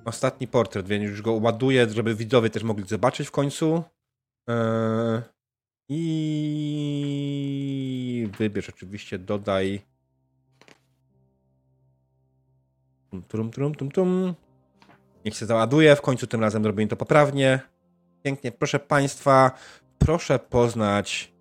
[0.04, 3.82] Ostatni portret, więc już go ładuję, żeby widzowie też mogli zobaczyć w końcu.
[4.48, 4.54] Eee,
[5.88, 7.48] I
[8.38, 9.82] wybierz oczywiście, dodaj.
[13.10, 14.34] Tum, tum, tum, tum, tum.
[15.24, 17.60] Niech się załaduje, w końcu tym razem robimy to poprawnie.
[18.22, 19.50] Pięknie, proszę Państwa,
[19.98, 21.34] proszę poznać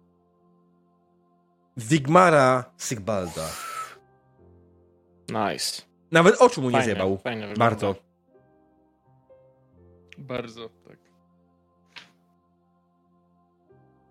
[1.77, 3.49] Wigmara Sigbalda.
[5.29, 5.81] Nice.
[6.11, 7.17] Nawet oczu mu nie Fajnie, zjebał.
[7.17, 7.53] fajnie.
[7.57, 7.95] Bardzo.
[10.17, 11.02] Bardzo, tak.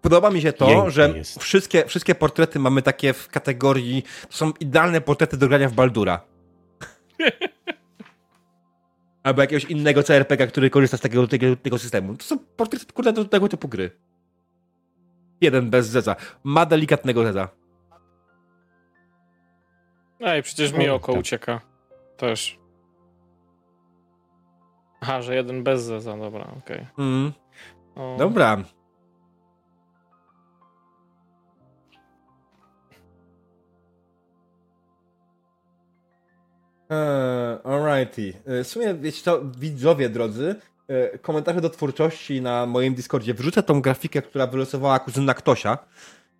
[0.03, 1.43] Podoba mi się to, że jest.
[1.43, 4.03] wszystkie, wszystkie portrety mamy takie w kategorii.
[4.31, 6.21] To są idealne portrety do grania w Baldura.
[9.23, 12.17] Albo jakiegoś innego CRPG, który korzysta z takiego, tego, tego systemu.
[12.17, 13.91] To są portrety kurde, do tego typu gry.
[15.41, 16.17] Jeden bez zeza.
[16.45, 17.49] Ma delikatnego zeza.
[20.21, 21.21] Ej, przecież mi oko tak.
[21.21, 21.61] ucieka.
[22.17, 22.59] Też.
[25.01, 26.87] Aha, że jeden bez zeza, dobra, okej.
[26.99, 27.33] Mm,
[27.95, 28.57] O, dobra.
[36.93, 38.33] Eee, alrighty.
[38.47, 40.55] E, W sumie, wiecie co, widzowie drodzy,
[40.89, 43.35] e, komentarze do twórczości na moim Discordzie.
[43.35, 45.79] Wrzucę tą grafikę, która wylosowała kuzyna Ktosia,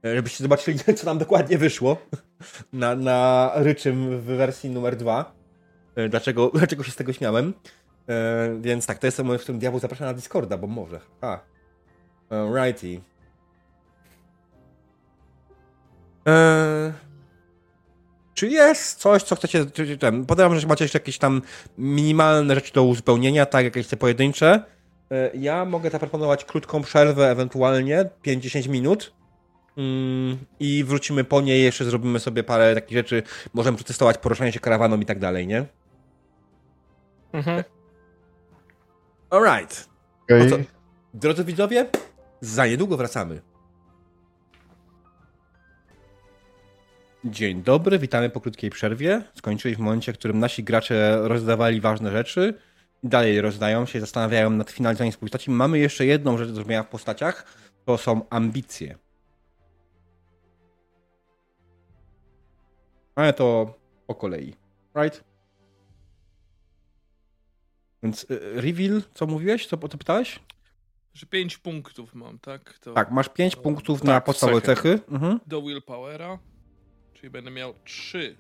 [0.05, 1.97] e, żebyście zobaczyli, co nam dokładnie wyszło
[2.73, 5.33] na, na Ryczym w wersji numer dwa.
[5.97, 7.55] E, Dlaczego, dlaczego się z tego śmiałem.
[8.09, 11.01] E, Więc tak, to jest moment, w którym diabeł zaprasza na Discorda, bo może.
[11.21, 11.39] A.
[12.31, 13.01] Alrighty.
[16.27, 16.93] Eee,
[18.43, 19.67] czy jest coś, co chcecie.
[19.67, 21.43] Czy, czy, ten, podejrzewam, że macie jeszcze jakieś tam
[21.79, 24.65] minimalne rzeczy do uzupełnienia, tak, jakieś te pojedyncze.
[25.11, 29.13] E, Ja mogę zaproponować krótką przerwę, ewentualnie 5-10 minut.
[29.77, 33.23] Mm, I wrócimy po niej, jeszcze zrobimy sobie parę takich rzeczy.
[33.55, 35.65] Możemy przetestować poruszanie się karawaną i tak dalej, nie?
[37.33, 37.65] Mhm.
[39.31, 39.89] Alright.
[40.25, 40.51] Okej.
[40.51, 40.63] No to-
[41.15, 41.87] Drodzy widzowie,
[42.41, 43.41] za niedługo wracamy.
[47.25, 49.23] Dzień dobry, witamy po krótkiej przerwie.
[49.35, 52.55] Skończyli w momencie, w którym nasi gracze rozdawali ważne rzeczy.
[53.03, 55.51] Dalej rozdają się, zastanawiają nad swoich postaci.
[55.51, 57.45] Mamy jeszcze jedną rzecz do zrobienia w postaciach.
[57.85, 58.99] To są ambicje.
[63.15, 63.75] Ale to
[64.07, 64.55] po kolei.
[64.97, 65.25] Right?
[68.03, 69.67] Więc y, reveal, co mówiłeś?
[69.67, 70.41] Co, o co pytałeś?
[71.15, 72.79] Że 5 punktów mam, tak?
[72.79, 74.99] To Tak, masz 5 punktów Tak, na podstawowe cechy.
[74.99, 75.13] cechy.
[75.13, 75.41] Mhm.
[75.47, 76.39] Do willpowera.
[77.23, 78.37] Czyli będę miał 3.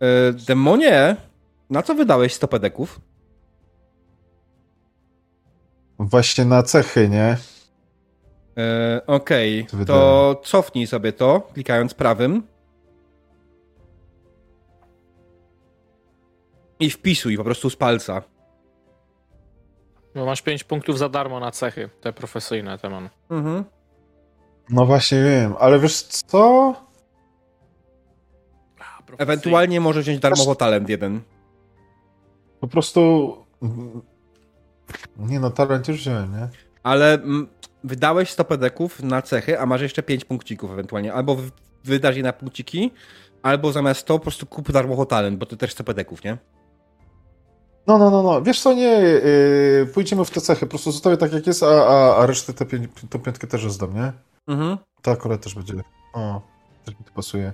[0.00, 1.16] E, demonie,
[1.70, 3.00] na co wydałeś 100 pedeków?
[5.98, 7.36] Właśnie na cechy, nie?
[8.58, 12.42] E, Okej, To to cofnij sobie to, klikając prawym.
[16.80, 18.22] I wpisuj po prostu z palca.
[20.14, 23.08] Bo masz 5 punktów za darmo na cechy, te profesyjne, te mam.
[23.30, 23.64] Mhm.
[24.70, 26.74] No właśnie wiem, ale wiesz co?
[29.18, 31.20] Ewentualnie możesz wziąć darmowo talent jeden.
[32.60, 33.32] Po prostu...
[35.18, 36.48] Nie no, talent już wziąłem, nie?
[36.82, 37.46] Ale mm,
[37.84, 41.12] wydałeś 100 pedeków na cechy, a masz jeszcze 5 punkcików ewentualnie.
[41.12, 41.36] Albo
[41.84, 42.90] wydasz je na punkciki,
[43.42, 46.38] albo zamiast 100 po prostu kup darmowo talent, bo to też 100 pedeków, nie?
[47.86, 48.42] No, no, no, no.
[48.42, 50.60] Wiesz co, nie, yy, pójdziemy w te cechy.
[50.66, 52.88] Po prostu zostawię tak jak jest, a, a, a resztę tę pię-
[53.24, 54.12] piątkę też rozdam, nie?
[54.48, 54.78] Mhm.
[55.02, 55.74] To akurat też będzie.
[56.14, 56.40] O,
[56.84, 57.52] też mi to pasuje.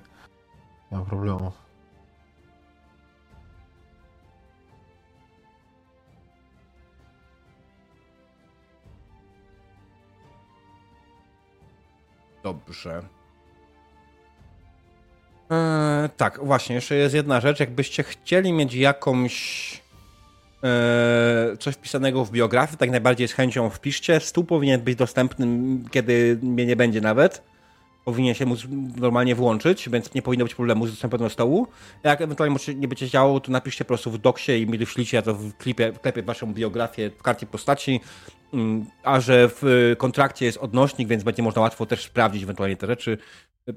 [0.93, 1.53] Nie ma problemu.
[12.43, 13.03] Dobrze.
[15.51, 17.61] Eee, tak, właśnie, jeszcze jest jedna rzecz.
[17.61, 19.33] Jakbyście chcieli mieć jakąś
[20.63, 24.21] eee, coś wpisanego w biografii, tak najbardziej z chęcią wpiszcie.
[24.21, 25.47] Stół powinien być dostępny,
[25.91, 27.52] kiedy mnie nie będzie nawet.
[28.05, 28.67] Powinien się móc
[28.97, 31.67] normalnie włączyć, więc nie powinno być problemu z dostępem do stołu.
[32.05, 35.35] Jak ewentualnie nie będzie działało, to napiszcie po prostu w doksie i mi wyślijcie, to
[35.35, 35.93] w klipie,
[36.25, 38.01] waszą biografię w karcie postaci,
[38.53, 42.87] mm, a że w kontrakcie jest odnośnik, więc będzie można łatwo też sprawdzić ewentualnie te
[42.87, 43.19] rzeczy.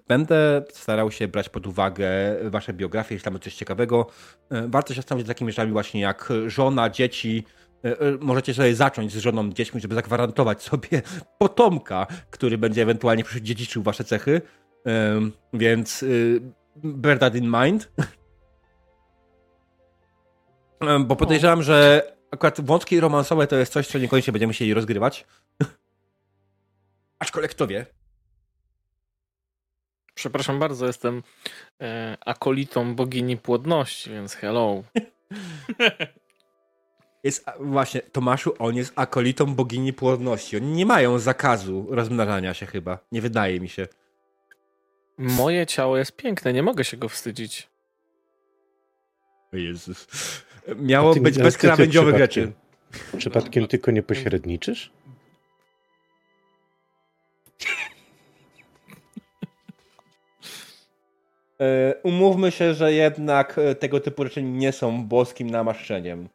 [0.08, 2.08] Będę starał się brać pod uwagę
[2.44, 4.08] wasze biografie, jeśli tam coś ciekawego.
[4.52, 7.44] E, warto się zastanowić z takimi rzeczami właśnie jak żona, dzieci.
[7.86, 11.02] E, e, możecie sobie zacząć z żoną, dziećmi, żeby zagwarantować sobie
[11.40, 14.42] potomka, który będzie ewentualnie dziedziczył wasze cechy.
[15.54, 16.06] Więc
[16.76, 17.92] bear that in mind.
[21.08, 22.02] Bo podejrzewam, że
[22.32, 25.26] akurat wątki romansowe to jest coś, co niekoniecznie będziemy chcieli rozgrywać.
[27.20, 27.86] Aczkolwiek kto wie.
[30.14, 31.24] Przepraszam bardzo, jestem
[31.82, 34.84] e, akolitą bogini płodności, więc hello.
[37.26, 40.58] Jest właśnie, Tomaszu, on jest akolitą bogini płodności.
[40.58, 43.00] Oni nie mają zakazu rozmnażania się chyba.
[43.12, 43.88] Nie wydaje mi się.
[45.18, 47.70] Moje ciało jest piękne, nie mogę się go wstydzić.
[49.54, 50.08] O Jezus.
[50.76, 52.52] Miało być bez krawędziowych rzeczy.
[53.18, 54.92] Przypadkiem tylko nie pośredniczysz?
[61.62, 66.30] E, umówmy się, że jednak e, tego typu rzeczy nie są boskim namaszczeniem.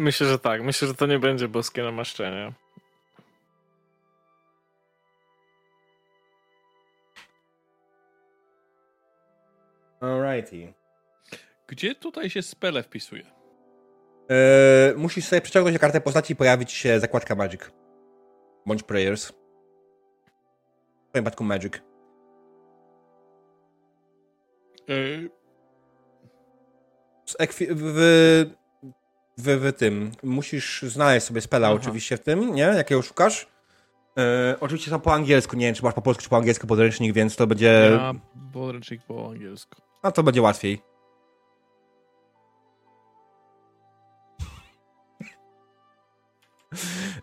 [0.00, 0.62] Myślę, że tak.
[0.62, 2.52] Myślę, że to nie będzie boskie namaszczenie.
[10.00, 10.72] Alrighty.
[11.66, 13.26] Gdzie tutaj się spele wpisuje?
[14.28, 17.60] Eee, musisz sobie przeciągnąć kartę postaci i pojawić się zakładka Magic.
[18.66, 19.26] Bądź Prayers.
[19.26, 19.32] W
[21.10, 21.72] twoim przypadku Magic.
[24.88, 25.30] Yy...
[27.58, 28.59] W,
[29.40, 30.12] w, w, tym.
[30.22, 31.76] Musisz znaleźć sobie spela Aha.
[31.76, 32.62] oczywiście w tym, nie?
[32.62, 33.46] Jakiego szukasz.
[34.18, 37.12] E, oczywiście są po angielsku, nie wiem czy masz po polsku czy po angielsku podręcznik,
[37.12, 37.90] więc to będzie...
[37.92, 38.14] Ja
[38.52, 39.82] podręcznik po angielsku.
[40.02, 40.82] A to będzie łatwiej.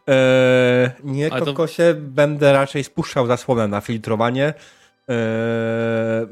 [0.08, 2.02] Eee, nie, kokosie, to...
[2.02, 4.54] będę raczej spuszczał zasłonę na filtrowanie.
[5.08, 6.28] Eee,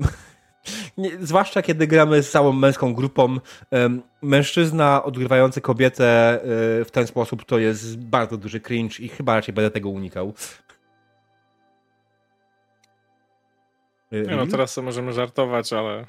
[0.97, 3.39] nie, zwłaszcza kiedy gramy z całą męską grupą.
[4.21, 9.53] mężczyzna odgrywający kobietę e, w ten sposób to jest bardzo duży cringe i chyba raczej
[9.53, 10.33] będę tego unikał.
[14.11, 16.05] Nie no, teraz sobie możemy żartować, ale...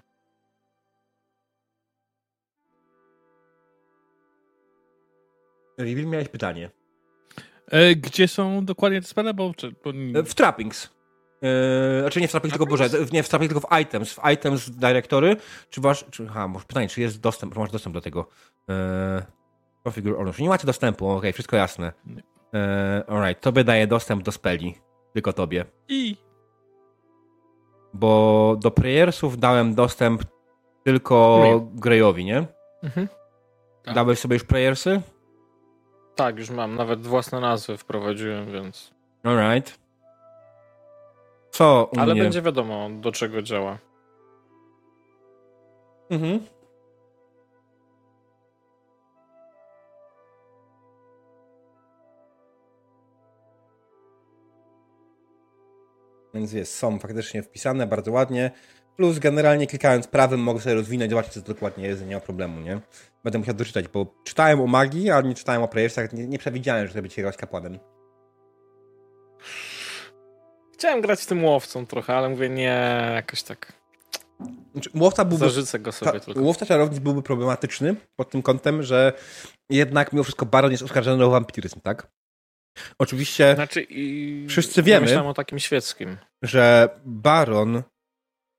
[5.78, 6.70] Reveal, miałeś pytanie.
[7.68, 9.34] E, gdzie są dokładnie te spele?
[9.34, 9.92] Bo, czy, bo...
[10.24, 10.95] W trappings.
[11.42, 14.12] Yy, znaczy nie w tylko Boże, nie w tylko w items.
[14.12, 15.36] W items directory.
[15.70, 16.04] Czy wasz.
[16.10, 18.28] Czy, aha, może pytanie, czy jest dostęp, masz dostęp do tego?
[18.68, 18.74] Yy,
[19.84, 20.42] configure ownership.
[20.42, 21.92] Nie macie dostępu, okej, okay, wszystko jasne.
[22.06, 22.20] Yy,
[23.06, 24.74] alright, tobie daje dostęp do speli.
[25.12, 25.64] Tylko tobie.
[25.88, 26.16] I.
[27.94, 30.22] Bo do prayersów dałem dostęp
[30.84, 31.40] tylko
[31.74, 32.46] Greyowi, nie?
[32.82, 33.08] Mhm.
[33.84, 33.94] Tak.
[33.94, 35.02] Dałeś sobie już prayersy?
[36.14, 36.74] Tak, już mam.
[36.74, 38.94] Nawet własne nazwy wprowadziłem, więc.
[39.22, 39.85] Alright.
[41.56, 42.22] Co u Ale mnie?
[42.22, 43.78] będzie wiadomo, do czego działa.
[46.10, 46.40] Mhm.
[56.34, 58.50] Więc jest, są faktycznie wpisane bardzo ładnie.
[58.96, 62.60] Plus generalnie klikając prawym mogę sobie rozwinąć, zobaczyć co to dokładnie jest, nie ma problemu,
[62.60, 62.80] nie?
[63.24, 66.86] Będę musiał doczytać, bo czytałem o magii, ale nie czytałem o prayersach, nie, nie przewidziałem,
[66.86, 67.78] że to będzie grać kapłanem.
[70.78, 73.72] Chciałem grać tym łowcą trochę, ale mówię, nie, jakoś tak.
[74.72, 76.40] Znaczy, łowca byłby, Zarzucę go sobie ta, tylko.
[76.40, 79.12] Łowca czarownic byłby problematyczny pod tym kątem, że
[79.70, 82.08] jednak mimo wszystko Baron jest oskarżony o wampiryzm, tak?
[82.98, 84.46] Oczywiście znaczy, i...
[84.48, 87.82] wszyscy wiemy, o takim świeckim, że Baron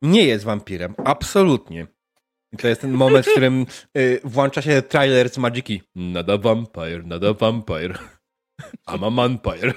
[0.02, 0.96] nie jest wampirem.
[1.06, 1.88] Absolutnie.
[2.54, 3.66] I to jest ten moment, w którym
[3.98, 5.82] y, włącza się trailer z Magiki.
[5.96, 8.00] Not a vampire, not a vampire.
[8.90, 9.74] I'm a vampire.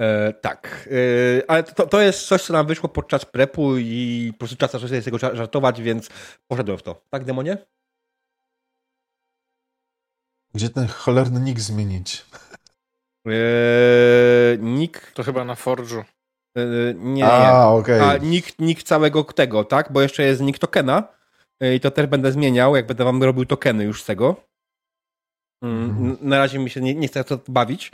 [0.00, 4.38] E, tak, e, ale to, to jest coś, co nam wyszło podczas prepu i po
[4.38, 6.08] prostu czas sobie z tego żartować, więc
[6.48, 7.02] poszedłem w to.
[7.10, 7.58] Tak, demonie?
[10.54, 12.26] Gdzie ten cholerny nick zmienić?
[13.26, 15.10] Eee, nick...
[15.12, 16.04] To chyba na Forge'u.
[16.56, 18.00] Eee, nie, A, okej.
[18.00, 18.10] Okay.
[18.10, 19.92] A nick, nick całego tego, tak?
[19.92, 21.08] Bo jeszcze jest nick tokena
[21.60, 24.36] e, i to też będę zmieniał, jak będę wam robił tokeny już z tego.
[25.62, 26.16] Mm, Mhm.
[26.20, 27.92] Na razie mi się nie, nie chce to bawić,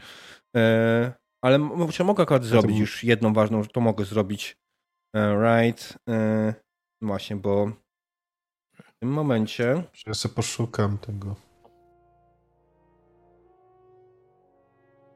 [0.56, 1.12] e,
[1.42, 1.58] ale
[2.04, 4.56] mogę akurat zrobić już jedną ważną, to mogę zrobić.
[5.16, 5.98] E, Right.
[6.08, 6.54] e,
[7.02, 7.66] Właśnie, bo
[8.82, 11.36] w tym momencie Ja sobie poszukam tego.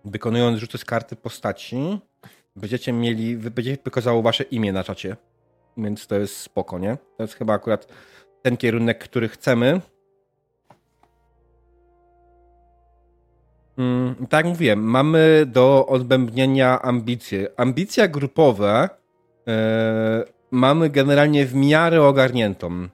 [0.04, 1.98] wykonując rzuty z karty postaci,
[2.56, 5.16] będziecie mieli, wy- będzie wykazało wasze imię na czacie.
[5.76, 6.96] Więc to jest spoko, nie?
[7.16, 7.92] To jest chyba akurat
[8.42, 9.80] ten kierunek, który chcemy.
[14.30, 17.48] Tak jak mówiłem, mamy do odbębnienia ambicje.
[17.56, 18.88] Ambicja grupowe
[19.48, 22.88] e, mamy generalnie w miarę ogarniętą.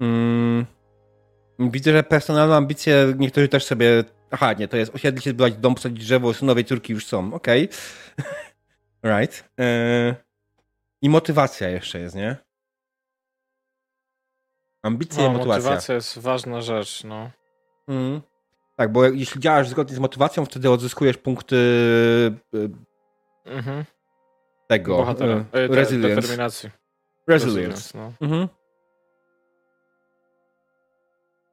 [0.00, 0.66] Mm,
[1.58, 4.04] widzę, że personalną ambicję niektórzy też sobie...
[4.30, 7.68] Aha, nie, to jest osiedlić się, zbudować dom, posadzić drzewo, synowej córki już są, okej.
[9.04, 9.50] right.
[9.60, 10.14] E,
[11.02, 12.36] I motywacja jeszcze jest, nie?
[14.82, 15.62] Ambicja No, i motywacja.
[15.70, 17.30] motywacja jest ważna rzecz, no.
[17.88, 18.20] Mm.
[18.76, 21.56] Tak, bo jeśli działasz zgodnie z motywacją, wtedy odzyskujesz punkty
[22.54, 22.68] y,
[23.44, 23.84] Mhm.
[24.68, 24.96] tego.
[24.96, 25.34] Bohatera.
[25.36, 26.14] y, E, te- resilience.
[26.20, 26.70] Determinacji.
[27.28, 27.98] Resilience.
[27.98, 28.12] no.
[28.20, 28.48] Mhm.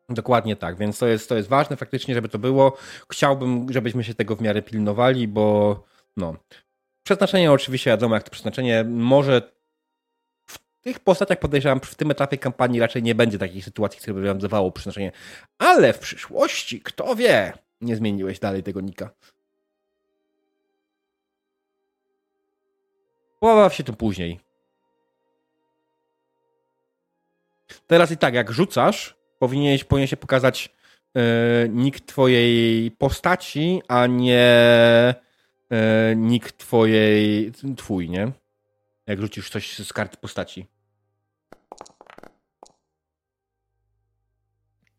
[0.10, 2.78] Dokładnie tak, więc to jest, to jest ważne faktycznie, żeby to było.
[3.12, 5.84] Chciałbym, żebyśmy się tego w miarę pilnowali, bo
[6.18, 6.36] no.
[7.04, 9.52] Przeznaczenie oczywiście wiadomo, jak to przeznaczenie może
[10.82, 14.40] tych postaciach podejrzewam, w tym etapie kampanii raczej nie będzie takiej sytuacji, która by wam
[14.40, 15.12] dawało przeznaczenie.
[15.58, 19.10] Ale w przyszłości, kto wie, nie zmieniłeś dalej tego nika.
[23.40, 24.40] Pobaw się tu później.
[27.88, 30.76] Teraz i tak, jak rzucasz, powinieneś, powinien się pokazać
[31.16, 34.46] e, nick twojej postaci, a nie
[35.72, 38.32] e, nick twojej, twój, nie?
[39.12, 40.68] Jak rzucisz coś z kart postaci.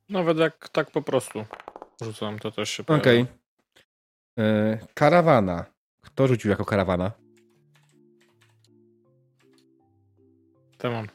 [0.08, 1.44] Nawet jak tak po prostu
[2.02, 3.02] rzucam, to też się pojawia.
[3.02, 3.26] Okej.
[4.38, 5.64] E, Karawana.
[6.00, 7.12] Kto rzucił jako karawana?
[10.78, 11.06] Demon.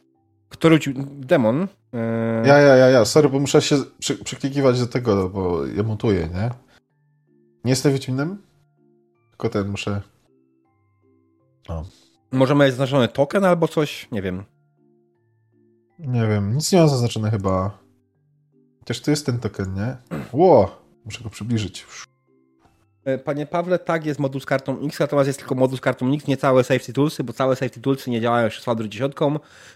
[0.49, 0.93] Kto rzucił?
[1.07, 1.67] Demon.
[1.93, 3.05] E, Ja, ja, ja, ja.
[3.05, 6.49] Sorry, bo muszę się przy, przyklikiwać do tego, bo ja montuję, nie?
[7.63, 8.41] Nie jestem Wiedźminem?
[9.29, 10.01] Tylko ten muszę...
[12.31, 14.07] Może mieć zaznaczony token albo coś?
[14.11, 14.43] Nie wiem.
[15.99, 17.77] Nie wiem, nic nie mam zaznaczone chyba.
[18.79, 19.97] Chociaż to jest ten token, nie?
[20.33, 20.81] Ło!
[21.05, 21.85] Muszę go przybliżyć.
[23.07, 26.13] E, Panie Pawle, tak, jest moduł z kartą X, natomiast jest tylko moduł z kartą
[26.13, 29.13] X, nie całe safety toolsy, bo całe safety toolsy nie działają jeszcze z Fadru 10.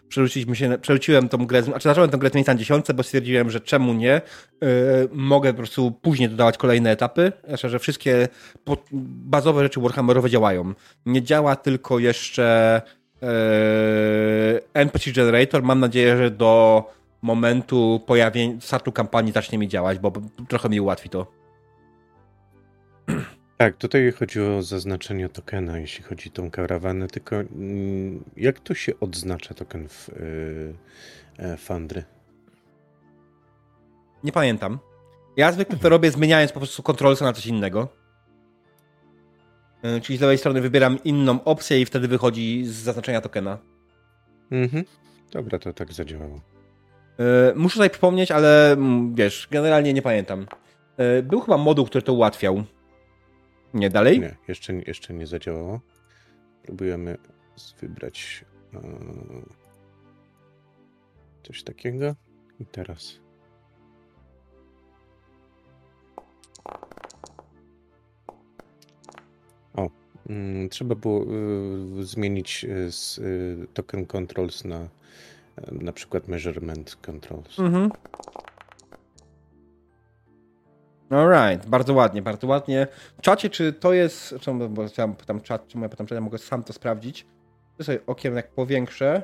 [0.10, 3.49] Przerzuciliśmy się, przerzuciłem tą grę, znaczy zacząłem tę grę z miejsca na 10, bo stwierdziłem,
[3.49, 4.14] że czemu nie.
[4.14, 4.22] E,
[5.12, 8.28] mogę po prostu później dodawać kolejne etapy, znaczy, że wszystkie
[8.94, 10.74] bazowe rzeczy Warhammerowe działają.
[11.06, 12.82] Nie działa tylko jeszcze
[13.24, 13.30] e,
[14.74, 15.64] NPC Generator.
[15.64, 16.84] Mam nadzieję, że do
[17.22, 20.12] momentu pojawienia, startu kampanii zacznie mi działać, bo
[20.48, 21.40] trochę mi ułatwi to.
[23.58, 28.74] Tak, tutaj chodzi o zaznaczenie tokena, jeśli chodzi o tą karawanę, tylko mm, jak to
[28.74, 30.74] się odznacza token w y,
[31.38, 32.04] e, Fandry?
[34.24, 34.80] Nie pamiętam.
[35.38, 37.88] Ja zwykle to robię zmieniając po prostu kontrolce na coś innego.
[39.84, 43.58] Yy, Czyli z lewej strony wybieram inną opcję i wtedy wychodzi z zaznaczenia tokena.
[44.52, 44.84] Mhm.
[45.32, 46.42] Dobra, to tak zadziałało.
[47.18, 47.26] Yy,
[47.56, 50.46] Muszę sobie przypomnieć, ale mm, wiesz, generalnie nie pamiętam.
[50.98, 52.64] Yy, Był chyba moduł, który to ułatwiał.
[53.73, 54.19] Nie, dalej?
[54.19, 55.80] Nie, jeszcze, jeszcze nie zadziałało.
[56.64, 57.18] Próbujemy
[57.81, 58.80] wybrać e,
[61.43, 62.15] coś takiego.
[62.60, 63.19] I teraz.
[69.73, 69.89] O,
[70.30, 71.26] mm, trzeba było
[71.99, 73.19] y, zmienić y, z,
[73.73, 74.89] token controls na
[75.72, 77.60] na przykład measurement controls.
[77.60, 77.91] Mhm.
[81.12, 82.88] Alright, bardzo ładnie, bardzo ładnie.
[83.22, 84.36] Czacie, czy to jest.
[84.42, 87.26] Czemu, bo chciałem pytam czat, czemu ja pytam czat, ja mogę sam to sprawdzić.
[87.78, 89.22] To sobie okiem jak powiększę.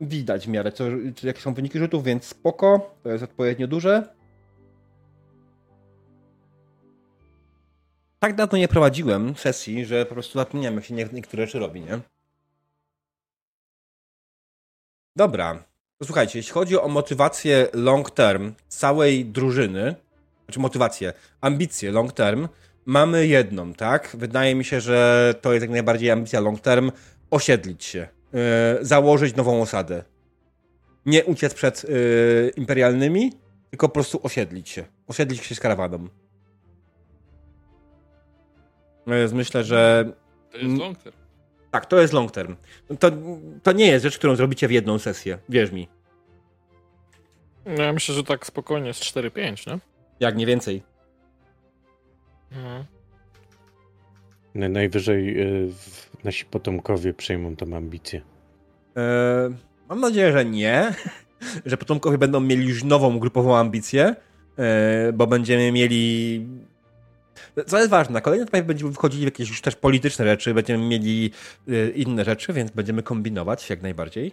[0.00, 0.84] Widać w miarę, co,
[1.22, 2.94] jakie są wyniki rzutów, więc spoko.
[3.02, 4.14] To jest odpowiednio duże.
[8.18, 11.80] Tak dawno nie prowadziłem sesji, że po prostu zapomniałem, jak się nie- niektóre rzeczy robi,
[11.80, 12.00] nie?
[15.16, 15.64] Dobra.
[16.04, 19.94] Słuchajcie, jeśli chodzi o motywację long term całej drużyny,
[20.46, 22.48] znaczy motywację, ambicję long term,
[22.84, 24.16] mamy jedną, tak?
[24.18, 26.92] Wydaje mi się, że to jest jak najbardziej ambicja long term,
[27.30, 28.40] osiedlić się, yy,
[28.80, 30.04] założyć nową osadę.
[31.06, 33.32] Nie uciec przed yy, imperialnymi,
[33.70, 34.84] tylko po prostu osiedlić się.
[35.06, 36.08] Osiedlić się z karawaną.
[39.06, 40.12] Więc myślę, że
[40.52, 41.16] To jest long term.
[41.70, 42.56] tak, to jest long term.
[42.98, 43.10] To,
[43.62, 45.88] to nie jest rzecz, którą zrobicie w jedną sesję, wierz mi.
[47.66, 49.78] No, ja myślę, że tak spokojnie z 4-5, nie?
[50.20, 50.82] Jak nie więcej.
[52.52, 52.84] Mhm.
[54.54, 55.72] Na- Najwyżej y,
[56.24, 58.20] nasi potomkowie przejmą tą ambicję.
[58.96, 59.50] E,
[59.88, 60.94] mam nadzieję, że nie,
[61.66, 64.16] że potomkowie będą mieli już nową grupową ambicję,
[64.58, 66.46] e, bo będziemy mieli.
[67.66, 70.88] Co jest ważne, na kolejny etap będziemy wchodzili w jakieś już też polityczne rzeczy, będziemy
[70.88, 71.30] mieli
[71.68, 74.32] e, inne rzeczy, więc będziemy kombinować jak najbardziej.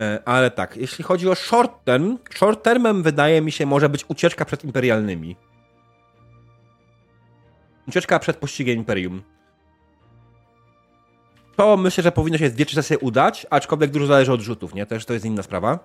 [0.00, 4.04] E, ale tak, jeśli chodzi o short term, short termem wydaje mi się może być
[4.08, 5.36] ucieczka przed imperialnymi.
[7.88, 9.22] Ucieczka przed pościgiem imperium.
[11.56, 14.86] To myślę, że powinno się w dwie trzy udać, aczkolwiek dużo zależy od rzutów, nie?
[14.86, 15.78] Też to jest inna sprawa.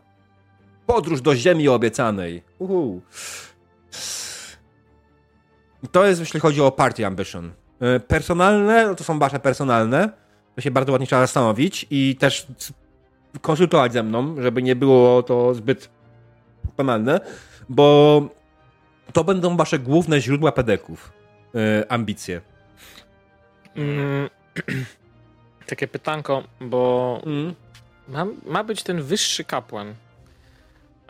[0.86, 2.44] Podróż do ziemi obiecanej.
[2.60, 3.02] Uhu.
[5.92, 7.52] To jest, jeśli chodzi o party ambition.
[7.98, 10.10] Y, Personalne, no to są wasze personalne.
[10.56, 12.48] To się bardzo ładnie trzeba zastanowić i też
[13.42, 15.90] konsultować ze mną, żeby nie było to zbyt
[16.78, 17.20] banalne,
[17.70, 18.22] bo
[19.14, 21.12] to będą wasze główne źródła pedeków.
[21.56, 22.42] y, Ambicje.
[23.76, 24.30] Mm,
[25.70, 27.54] takie pytanko, bo Mm.
[28.08, 29.94] ma, ma być ten wyższy kapłan.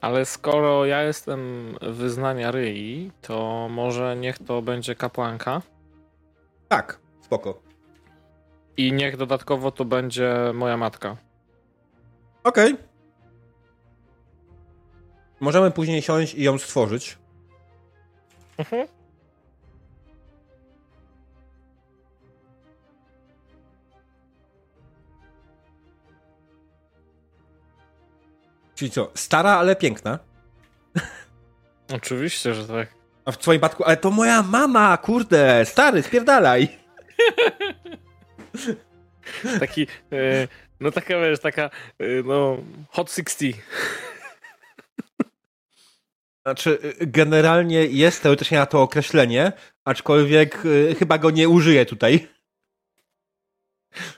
[0.02, 1.40] Ale skoro ja jestem
[1.82, 5.62] wyznania Ryi, to może niech to będzie kapłanka
[6.68, 7.60] Tak, spoko.
[8.78, 11.18] i niech dodatkowo to będzie moja matka.
[12.44, 12.78] Okej.
[15.40, 17.18] Możemy później siąść i ją stworzyć.
[18.58, 18.88] Mhm.
[28.76, 30.20] Czyli co, stara, ale piękna.
[31.94, 32.88] Oczywiście, że tak.
[33.26, 36.78] A w twoim przypadku, ale to moja mama, kurde, stary, spierdalaj.
[39.60, 40.48] Taki, e,
[40.80, 41.70] no taka wiesz, taka,
[42.00, 42.58] e, no,
[42.90, 43.64] hot 60.
[46.46, 49.52] Znaczy, y, generalnie jest teoretycznie na to określenie,
[49.86, 52.28] aczkolwiek y, chyba go nie użyję tutaj.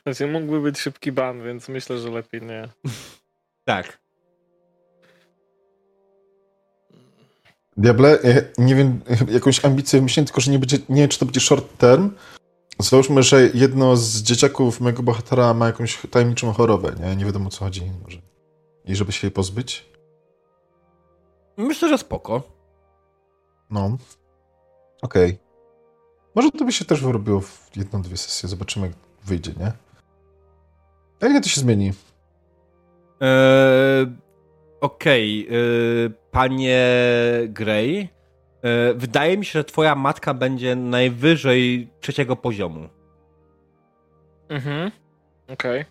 [0.04, 2.68] Znaczy, mógłby być szybki ban, więc myślę, że lepiej nie.
[3.66, 3.98] Tak.
[7.78, 8.20] Diable,
[8.58, 11.78] nie wiem, jakąś ambicję myślę, tylko że nie będzie, nie wiem, czy to będzie short
[11.78, 12.12] term.
[12.82, 17.16] Załóżmy, że jedno z dzieciaków mojego bohatera ma jakąś tajemniczą chorobę, nie?
[17.16, 17.91] Nie wiadomo o co chodzi.
[18.03, 18.22] Może.
[18.86, 19.86] I żeby się jej pozbyć?
[21.58, 22.44] Myślę, że spoko.
[23.70, 23.98] No.
[25.02, 25.38] Okej.
[26.36, 28.49] Może to by się też wyrobiło w jedną, dwie sesje.
[28.49, 28.95] Zobaczymy, jak
[29.26, 29.72] wyjdzie, nie?
[31.22, 31.94] A nie, to się zmieni.
[33.22, 34.08] Eee,
[34.82, 36.90] Okej, y, panie
[37.48, 38.10] Grey,
[38.96, 42.90] wydaje mi się, że twoja matka będzie najwyżej trzeciego poziomu.
[44.50, 44.92] Mhm.
[45.48, 45.86] Okej.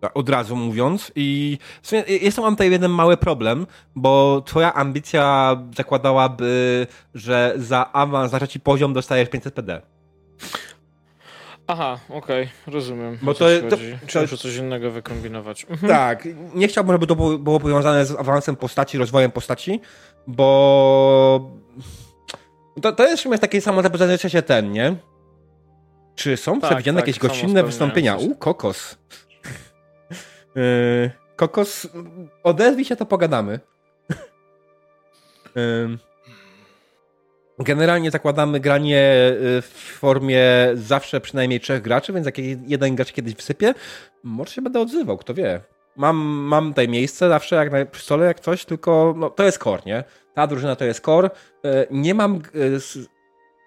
[0.00, 1.12] Tak, Od razu mówiąc.
[1.14, 7.92] I w sumie jest mam tutaj jeden mały problem, bo twoja ambicja zakładałaby, że za
[7.92, 9.82] awans na trzeci poziom dostajesz 500 PD.
[11.66, 13.18] Aha, okej, rozumiem.
[13.22, 15.66] Bo to- to- to- muszę coś innego wykombinować.
[15.70, 15.92] Mhm.
[15.92, 19.80] Tak, nie chciałbym, żeby to było, powiązane z awansem postaci, rozwojem postaci,
[20.26, 21.50] bo
[22.82, 24.96] to, to jest w sumie takie samo zapoznanie się ten, nie?
[26.14, 28.16] Czy są Tak, przewidziane tak, jakieś gościnne wystąpienia?
[28.16, 28.98] U, kokos.
[30.54, 31.88] Yy, kokos,
[32.42, 33.60] odezwij się, to pogadamy.
[37.58, 43.34] Generalnie zakładamy granie y, w formie zawsze przynajmniej trzech graczy, więc jak jeden gracz kiedyś
[43.34, 43.74] wsypie,
[44.22, 45.60] może się będę odzywał, kto wie.
[45.96, 49.58] Mam, mam tutaj miejsce zawsze jak na, przy stole, jak coś, tylko no, to jest
[49.58, 50.04] core, nie?
[50.34, 51.30] Ta drużyna to jest core.
[51.64, 52.40] E, Nie mam, e,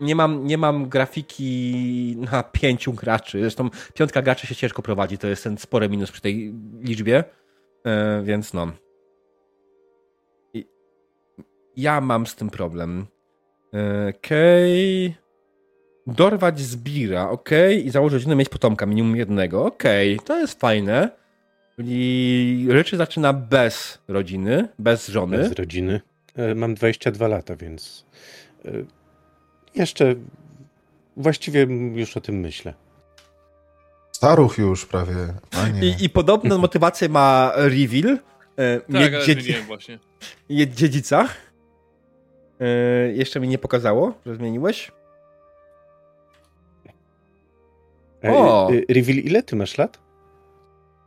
[0.02, 3.40] nie mam, nie mam grafiki na pięciu graczy.
[3.40, 7.24] Zresztą piątka graczy się ciężko prowadzi, to jest ten spory minus przy tej liczbie,
[7.86, 8.72] E, więc no.
[11.76, 13.06] Ja mam z tym problem.
[13.74, 15.16] E, Okej.
[16.08, 17.86] Dorwać zbira, okej.
[17.86, 19.66] I założyć rodzinę, mieć potomka, minimum jednego.
[19.66, 21.10] Okej, to jest fajne.
[21.76, 25.38] Czyli Ryczy zaczyna bez rodziny, bez żony.
[25.38, 26.02] Bez rodziny.
[26.36, 28.06] E, Mam 22 lata, więc
[28.66, 28.72] e,
[29.76, 30.16] jeszcze
[31.18, 32.74] właściwie już o tym myślę.
[34.12, 35.14] Staruch już prawie.
[35.82, 38.18] I, I podobną motywację ma Reveal.
[38.18, 40.00] Tak, mieć, ale dziedzi- właśnie.
[40.50, 41.28] mieć dziedzica.
[42.60, 42.66] E,
[43.14, 44.92] jeszcze mi nie pokazało, że zmieniłeś.
[48.24, 48.70] E, O!
[48.72, 50.00] e, Reveal, ile ty masz lat?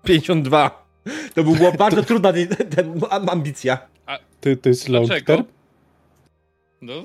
[0.05, 0.87] 52.
[1.35, 3.01] To była bardzo trudna ten, ten,
[3.31, 3.89] ambicja.
[4.41, 5.37] To, to jest long Dlaczego?
[5.37, 5.45] term?
[6.81, 7.05] No,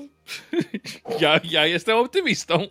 [1.20, 2.58] ja, ja jestem optymistą.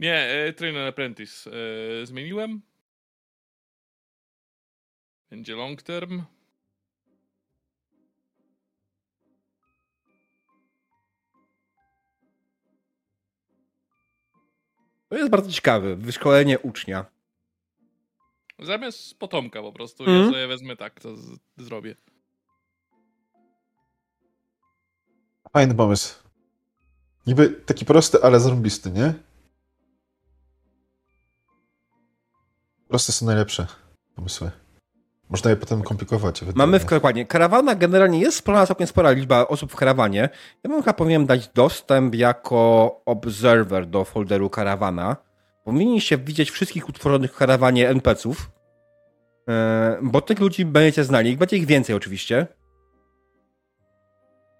[0.00, 1.50] Nie, e, Trainer Apprentice
[2.02, 2.60] e, zmieniłem.
[5.30, 6.22] Będzie long term.
[15.10, 15.96] To jest bardzo ciekawe.
[15.96, 17.06] Wyszkolenie ucznia.
[18.58, 20.04] Zamiast potomka po prostu.
[20.04, 20.22] Mhm.
[20.24, 21.96] Ja sobie wezmę tak, to z- zrobię.
[25.52, 26.14] Fajny pomysł.
[27.26, 29.14] Niby taki prosty, ale zarąbisty, nie?
[32.88, 33.66] Proste są najlepsze
[34.14, 34.50] pomysły.
[35.30, 36.42] Można je potem komplikować.
[36.54, 37.26] Mamy w dokładnie.
[37.26, 40.28] Karawana generalnie jest spora, całkiem spora liczba osób w karawanie.
[40.64, 45.16] Ja bym chyba powinien dać dostęp jako observer do folderu karawana.
[45.64, 48.50] Powinniście widzieć wszystkich utworzonych w karawanie NPC-ów.
[49.48, 51.36] E, Bo tych ludzi będziecie znali.
[51.36, 52.46] Będzie ich więcej oczywiście.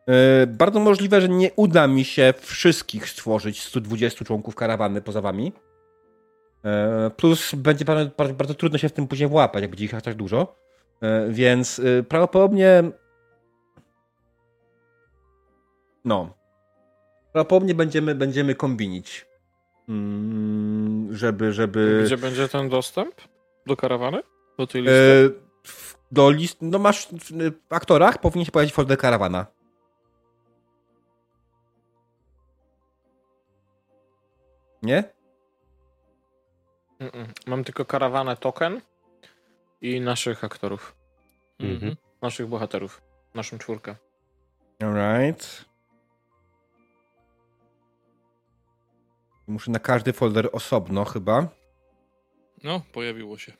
[0.08, 5.52] E, Bardzo możliwe, że nie uda mi się wszystkich stworzyć 120 członków karawany poza wami.
[6.64, 10.02] E, Plus będzie bardzo, bardzo trudno się w tym później włapać, jak będzie ich aż
[10.02, 10.59] tak dużo.
[11.02, 12.82] E, Więc y, prawdopodobnie.
[16.04, 16.34] No.
[17.32, 19.26] Prawdopodobnie będziemy, będziemy kombinić.
[19.88, 22.02] Mm, żeby, żeby.
[22.04, 23.14] Gdzie będzie ten dostęp?
[23.66, 24.22] Do karawany?
[24.58, 25.40] Do tej E, listy?
[26.12, 26.58] do list.
[26.60, 27.08] No masz
[27.68, 29.46] w aktorach powinien się pojawić folder karawana.
[34.82, 35.04] Nie?
[37.00, 37.26] Mm-mm.
[37.46, 38.80] Mam tylko karawanę token
[39.80, 40.96] i naszych aktorów.
[41.60, 41.96] Mhm.
[42.22, 43.02] Naszych bohaterów.
[43.34, 43.96] Naszą czwórkę.
[44.82, 45.64] Alright.
[49.46, 51.48] Muszę na każdy folder osobno chyba.
[52.64, 53.52] No, pojawiło się.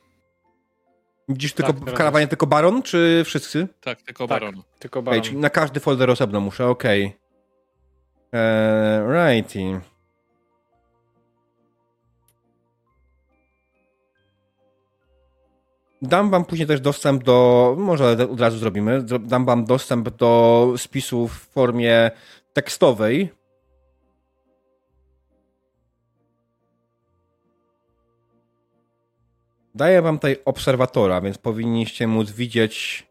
[1.29, 3.67] Widzisz tylko Tak, w teraz karawanie tylko baron, czy wszyscy?
[3.81, 4.39] Tak, tylko Tak.
[4.39, 4.63] barona.
[4.79, 5.21] Tylko baron.
[5.21, 7.17] czyli na każdy folder osobno muszę, okej.
[8.33, 9.81] Eee, righty.
[16.01, 20.73] Dam wam później też dostęp do, może od razu zrobimy, Zro- dam wam dostęp do
[20.77, 22.11] spisów w formie
[22.53, 23.29] tekstowej.
[29.75, 33.07] Daję wam tutaj obserwatora, więc powinniście móc widzieć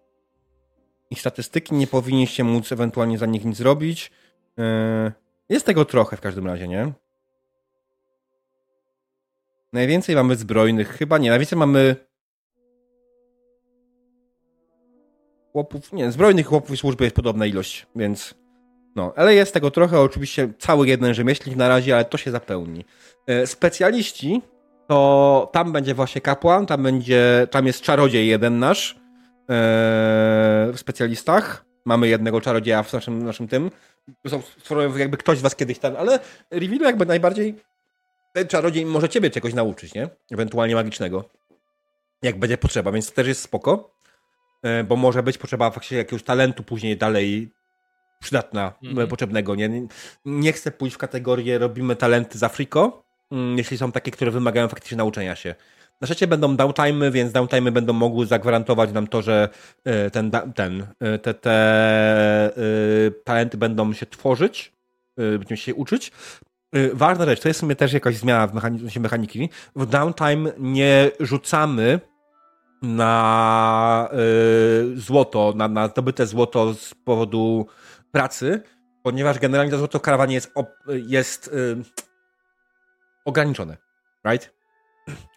[1.10, 4.10] ich statystyki, nie powinniście móc ewentualnie za nich nic zrobić.
[4.56, 5.12] Yy,
[5.48, 6.92] Jest tego trochę w każdym razie, nie?
[9.72, 11.96] Najwięcej mamy zbrojnych, chyba nie, najwięcej mamy
[15.52, 18.34] chłopów, nie, zbrojnych chłopów i służby jest podobna ilość, więc
[18.96, 22.84] no, ale jest tego trochę, oczywiście cały jeden rzemieślnik na razie, ale to się zapełni.
[23.26, 24.42] Yy, Specjaliści,
[24.88, 29.00] to tam będzie właśnie kapłan, tam będzie, tam jest czarodziej jeden nasz,
[29.50, 31.64] e, w specjalistach.
[31.84, 33.70] Mamy jednego czarodzieja w naszym, naszym tym.
[34.62, 36.18] Są jakby ktoś z was kiedyś tam, ale
[36.50, 37.54] reveal jakby najbardziej
[38.32, 40.08] ten czarodziej może ciebie czegoś nauczyć, nie?
[40.30, 41.24] Ewentualnie magicznego.
[42.22, 43.90] Jak będzie potrzeba, więc to też jest spoko.
[44.62, 47.50] E, Bo może być potrzeba faktycznie jakiegoś talentu później dalej
[48.20, 49.08] przydatna, Mhm.
[49.08, 49.86] potrzebnego, nie?
[50.24, 54.68] Nie- chcę pójść w kategorię robimy talenty za friko, mm, jeśli są takie, które wymagają
[54.68, 55.54] faktycznie nauczenia się.
[56.00, 59.48] Na szczęście będą downtime'y, więc downtime'y będą mogły zagwarantować nam to, że
[59.84, 61.80] e, ten, ten, e, te, te
[63.24, 64.72] talenty będą się tworzyć,
[65.16, 66.12] będziemy się uczyć.
[66.92, 69.48] Ważna rzecz, to jest w sumie też jakaś zmiana w mechani- mechaniki.
[69.76, 72.00] W downtime nie rzucamy
[72.82, 74.16] na e,
[74.96, 77.66] złoto, na, na zdobyte złoto z powodu
[78.12, 78.62] pracy,
[79.02, 81.82] ponieważ generalnie to złoto karawanie jest, op- jest e,
[83.24, 83.76] ograniczone.
[84.24, 84.54] Right?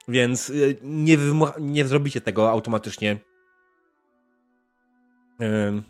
[0.08, 1.18] Więc y, nie,
[1.60, 3.18] nie zrobicie tego automatycznie.
[5.42, 5.84] Ym.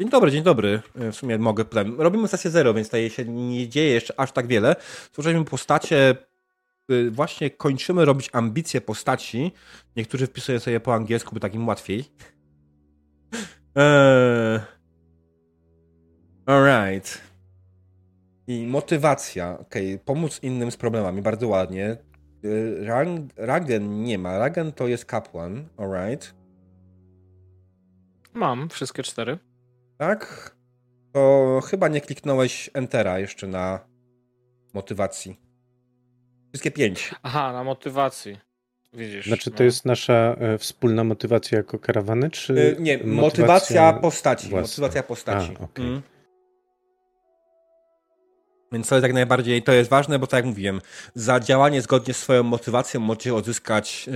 [0.00, 0.82] Dzień dobry, dzień dobry.
[1.00, 1.64] Y, W sumie mogę.
[1.98, 4.76] Robimy sesję zero, więc tutaj się nie dzieje jeszcze aż tak wiele.
[5.06, 6.16] Stworzyliśmy postacie.
[6.90, 9.52] Y, Właśnie kończymy robić ambicje postaci.
[9.96, 12.04] Niektórzy wpisują sobie po angielsku, by tak im łatwiej.
[13.74, 14.60] Eee.
[16.46, 17.20] Alright.
[18.46, 19.58] I motywacja.
[19.58, 21.22] Okej, pomóc innym z problemami.
[21.22, 21.96] Bardzo ładnie.
[22.44, 24.38] Y, Rang, Ragen nie ma.
[24.38, 25.68] Ragen to jest kapłan.
[25.76, 26.34] Alright.
[28.34, 29.38] Mam wszystkie cztery.
[29.98, 30.56] Tak?
[31.12, 33.80] To chyba nie kliknąłeś Entera jeszcze na
[34.74, 35.49] motywacji.
[36.52, 37.14] Wszystkie pięć.
[37.22, 38.38] Aha, na motywacji.
[38.92, 39.26] Widzisz.
[39.26, 39.64] Znaczy, to no.
[39.64, 42.52] jest nasza e, wspólna motywacja jako karawany, czy.
[42.52, 44.48] Y, Nie, motywacja postaci.
[44.48, 44.68] własna?
[44.70, 45.56] Motywacja postaci.
[45.60, 45.86] A, okej.
[45.86, 46.02] Mm.
[48.72, 50.80] Więc to jest jak najbardziej, to jest ważne, bo tak jak mówiłem,
[51.14, 54.08] za działanie zgodnie z swoją motywacją możecie odzyskać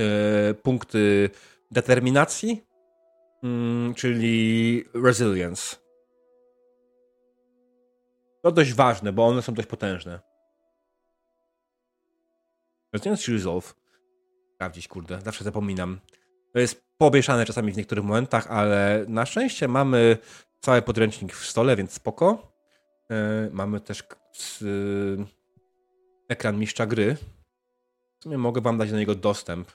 [0.49, 1.29] e, punkty
[1.71, 2.63] determinacji,
[3.43, 5.75] mm, czyli resilience.
[8.41, 10.34] To dość ważne, bo one są dość potężne.
[12.95, 13.75] Resilience czy resolve?
[14.55, 15.99] Sprawdzić, kurde, zawsze zapominam.
[16.53, 20.17] To jest pomieszane czasami w niektórych momentach, ale na szczęście mamy
[20.61, 22.51] cały podręcznik w stole, więc spoko.
[23.11, 24.03] E, mamy też
[24.35, 24.63] s-
[26.29, 27.17] ekran mistrza gry.
[28.19, 29.71] W sumie mogę wam dać do niego dostęp.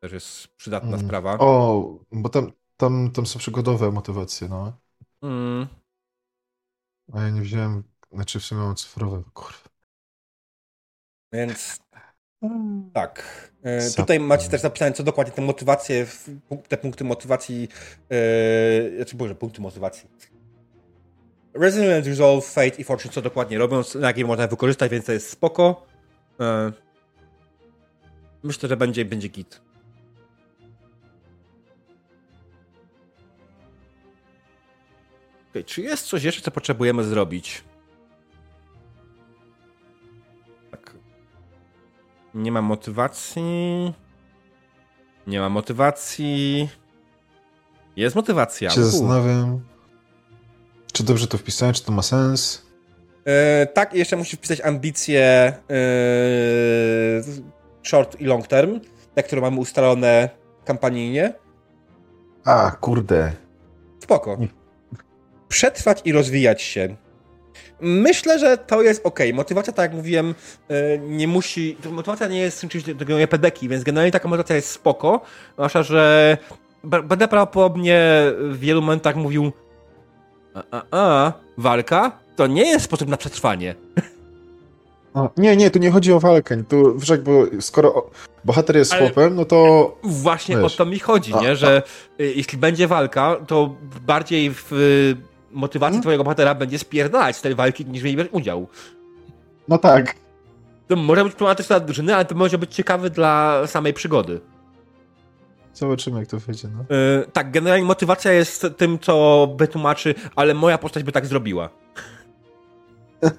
[0.00, 1.06] Też jest przydatna Mm.
[1.06, 1.38] sprawa.
[1.38, 4.72] O, bo tam, tam, tam są przygodowe motywacje, no.
[5.22, 5.66] Mm.
[7.12, 7.82] A ja nie wziąłem,
[8.12, 9.58] znaczy w sumie mam cyfrowe, kurwa.
[11.32, 11.78] Więc
[12.92, 13.22] tak.
[13.62, 16.06] E, tutaj macie też zapisane, co dokładnie te motywacje,
[16.68, 17.68] te punkty motywacji,
[18.10, 20.08] e, znaczy boże, punkty motywacji.
[21.54, 25.30] Resilience, Resolve, Fate i Fortune, co dokładnie robią, na jakie można wykorzystać, więc to jest
[25.30, 25.86] spoko.
[26.40, 26.72] E,
[28.42, 29.60] myślę, że będzie, będzie git.
[35.50, 37.64] Okay, czy jest coś jeszcze, co potrzebujemy zrobić?
[42.34, 43.44] Nie ma motywacji.
[45.26, 46.68] Nie ma motywacji.
[47.96, 48.70] Jest motywacja.
[48.70, 49.60] się zastanawiam,
[50.92, 52.66] czy dobrze to wpisałem, czy to ma sens.
[53.24, 55.82] E, tak, jeszcze musisz wpisać ambicje e,
[57.82, 58.80] short i long term,
[59.14, 60.28] te, które mamy ustalone
[60.64, 61.34] kampanijnie.
[62.44, 63.32] A, kurde.
[64.02, 64.38] Spoko.
[65.48, 66.96] Przetrwać i rozwijać się.
[67.80, 69.18] Myślę, że to jest ok.
[69.34, 70.34] Motywacja, tak jak mówiłem,
[70.68, 71.76] e, nie musi.
[71.90, 75.20] Motywacja nie jest czymś do tego pedeki, więc generalnie taka motywacja jest spoko.
[75.54, 76.38] Zwłaszcza, że
[76.84, 78.00] będę prawdopodobnie
[78.38, 79.52] w wielu momentach mówił.
[80.54, 83.74] A, a, a, walka to nie jest sposób na przetrwanie.
[85.14, 86.64] O, nie, nie, tu nie chodzi o walkę.
[86.64, 88.10] Tu wszak, bo skoro
[88.44, 90.74] bohater jest Ale- chłopem, no to Właśnie Wiesz.
[90.74, 91.50] o to mi chodzi, A, nie?
[91.50, 91.54] a.
[91.54, 91.82] Że
[92.20, 93.74] y, jeśli będzie walka, to
[94.06, 94.66] bardziej w
[95.50, 96.02] motywacji Hmm?
[96.02, 98.68] twojego bohatera będzie spierdalać z tej walki, niż niej bierz udział.
[99.68, 100.14] no tak.
[100.88, 104.40] To może być problematyczne dla drużyny, ale to może być ciekawy dla samej przygody.
[105.74, 106.96] Zobaczymy, jak to wyjdzie, no.
[106.96, 111.68] Y, tak, generalnie motywacja jest tym, co wytłumaczy, ale moja postać by tak zrobiła.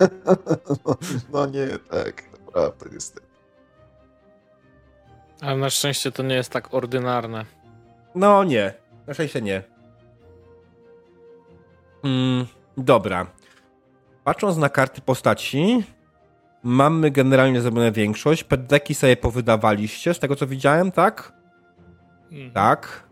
[1.34, 3.28] No nie, tak, naprawdę niestety.
[5.42, 7.46] Ale na szczęście to nie jest tak ordynarne.
[8.16, 8.74] No nie,
[9.08, 9.64] na szczęście nie.
[12.04, 12.46] Mm,
[12.78, 13.28] dobra.
[14.24, 15.84] Patrząc na karty postaci,
[16.64, 18.44] mamy generalnie zrobione większość.
[18.44, 21.34] Peddeki sobie powydawaliście, z tego co widziałem, tak?
[22.32, 22.52] Mhm.
[22.52, 23.10] Tak.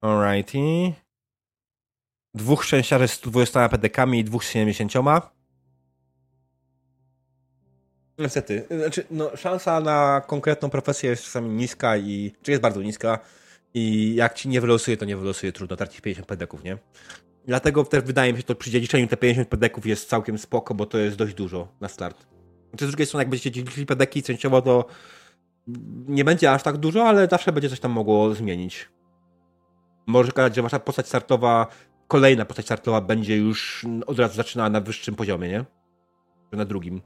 [0.00, 0.58] Alrighty.
[2.34, 4.92] Dwóch szczęściarzy z 120 pedekami i dwóch z 70.
[8.18, 8.66] Niestety.
[8.80, 12.32] Znaczy, no, szansa na konkretną profesję jest czasami niska i.
[12.42, 13.18] czy jest bardzo niska.
[13.74, 16.78] I jak ci nie wylosuje, to nie wylosuje, trudno tracić 50 pedeków, nie?
[17.46, 20.86] Dlatego też wydaje mi się, to przy dziedziczeniu te 50 pedeków jest całkiem spoko, bo
[20.86, 22.26] to jest dość dużo na start.
[22.70, 24.86] Znaczy, z drugiej strony, jak będziecie dziedziczyli pedeki częściowo, to
[26.08, 28.88] nie będzie aż tak dużo, ale zawsze będzie coś tam mogło zmienić.
[30.06, 31.66] Może okazać, że wasza postać startowa,
[32.08, 35.64] kolejna postać startowa będzie już od razu zaczynała na wyższym poziomie, nie?
[36.50, 37.00] Czy na drugim.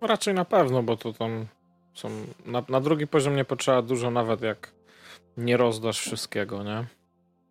[0.00, 1.46] No Raczej na pewno, bo to tam
[1.94, 2.08] są.
[2.46, 4.72] Na, na drugi poziom nie potrzeba dużo, nawet jak
[5.36, 6.86] nie rozdasz wszystkiego, nie?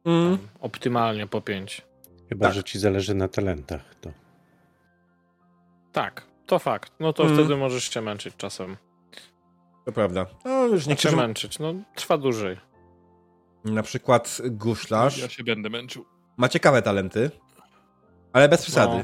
[0.06, 0.38] Mm.
[0.38, 1.82] Tam optymalnie po pięć.
[2.30, 2.56] Chyba, Tak.
[2.56, 3.96] że ci zależy na talentach.
[4.02, 4.12] To.
[5.92, 6.92] Tak, to fakt.
[7.00, 7.36] No to Mm.
[7.38, 8.78] wtedy możesz się męczyć czasem.
[9.86, 10.26] To prawda.
[10.46, 12.58] No, już Nie niektórzy, się męczyć, no trwa dłużej.
[13.66, 16.06] na przykład guślarz, Ja się będę męczył.
[16.38, 17.32] ma ciekawe talenty,
[18.34, 18.98] ale bez przesady.
[18.98, 19.04] No.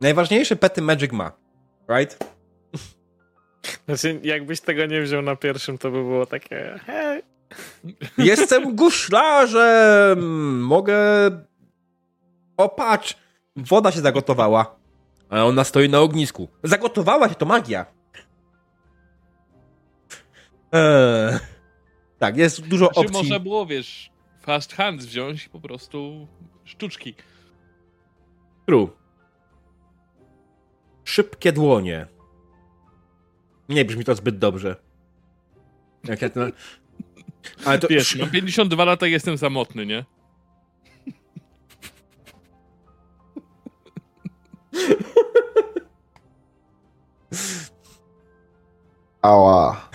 [0.00, 1.32] Najważniejsze pety Magic ma,
[1.88, 2.18] right?
[3.86, 6.80] Znaczy, jakbyś tego nie wziął na pierwszym, to by było takie.
[6.86, 7.22] Hej.
[8.18, 10.20] Jestem guślarzem!
[10.62, 10.96] Mogę...
[12.56, 13.16] O, patrz!
[13.56, 14.76] Woda się zagotowała.
[15.28, 16.48] A ona stoi na ognisku.
[16.62, 17.86] Zagotowała się, to magia.
[20.72, 21.38] Eee.
[22.18, 23.16] Tak, jest dużo Znaczy, opcji.
[23.16, 24.10] można było, wiesz,
[24.40, 26.28] fast hands wziąć i po prostu
[26.64, 27.14] sztuczki.
[28.66, 28.88] True.
[31.04, 32.06] Szybkie dłonie.
[33.70, 34.76] Nie brzmi to zbyt dobrze.
[36.04, 36.40] Jak ja to...
[37.64, 37.88] Ale to...
[37.88, 40.04] Wiesz, mam 52 lata i jestem samotny, nie?
[49.22, 49.90] Ała.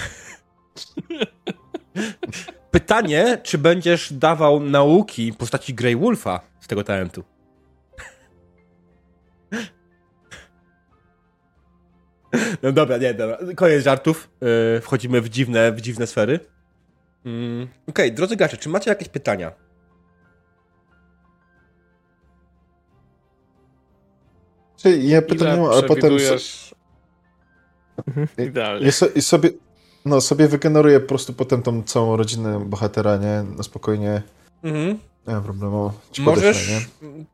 [2.72, 7.24] Pytanie, czy będziesz dawał nauki w postaci Grey Wolfa z tego talentu?
[12.64, 13.38] No dobra, nie, dobra.
[13.56, 14.30] Koniec żartów.
[14.42, 16.40] Yy, wchodzimy w dziwne, w dziwne sfery.
[17.26, 17.68] Mm.
[17.90, 19.52] Okej, drodzy gracze, czy macie jakieś pytania?
[24.78, 26.12] Czyli ja pytam, Ile nie mam, ale potem.
[28.08, 28.88] Mhm, Idealnie.
[28.88, 29.50] i, so, i sobie,
[30.06, 33.44] no sobie wygeneruję po prostu potem tą całą rodzinę bohatera, nie?
[33.58, 34.22] No spokojnie.
[34.64, 35.00] Mhm.
[35.28, 35.92] Nie ma problemu.
[36.20, 36.70] Możesz,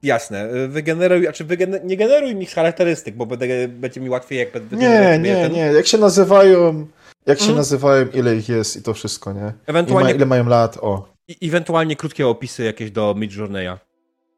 [0.03, 4.75] jasne, wygeneruj, znaczy wygener nie generuj mi charakterystyk, bo będę, będzie mi łatwiej jak będę...
[4.75, 5.59] Nie, nie, ten- nie.
[5.59, 6.87] Jak się nazywają,
[7.25, 7.57] jak się Mhm.
[7.57, 9.39] nazywają, ile ich jest i to wszystko, nie?
[9.39, 11.13] Ile, ma, Ewentualnie, ile mają lat, o.
[11.27, 13.77] i- ewentualnie krótkie opisy jakieś do Midjourneya.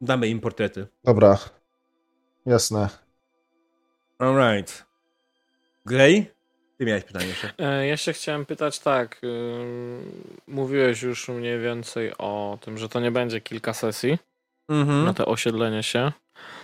[0.01, 0.88] Damy im portrety.
[1.03, 1.38] Dobra.
[2.45, 2.89] Jasne.
[4.19, 4.85] Alright.
[5.85, 6.25] Grey?
[6.84, 7.49] Ty miałeś pytanie jeszcze.
[7.60, 9.22] E, Ja się chciałem pytać tak.
[9.23, 10.11] ym,
[10.47, 14.18] Mówiłeś już mniej więcej o tym, że to nie będzie kilka sesji
[14.69, 15.05] Mhm.
[15.05, 16.11] na te osiedlenie się.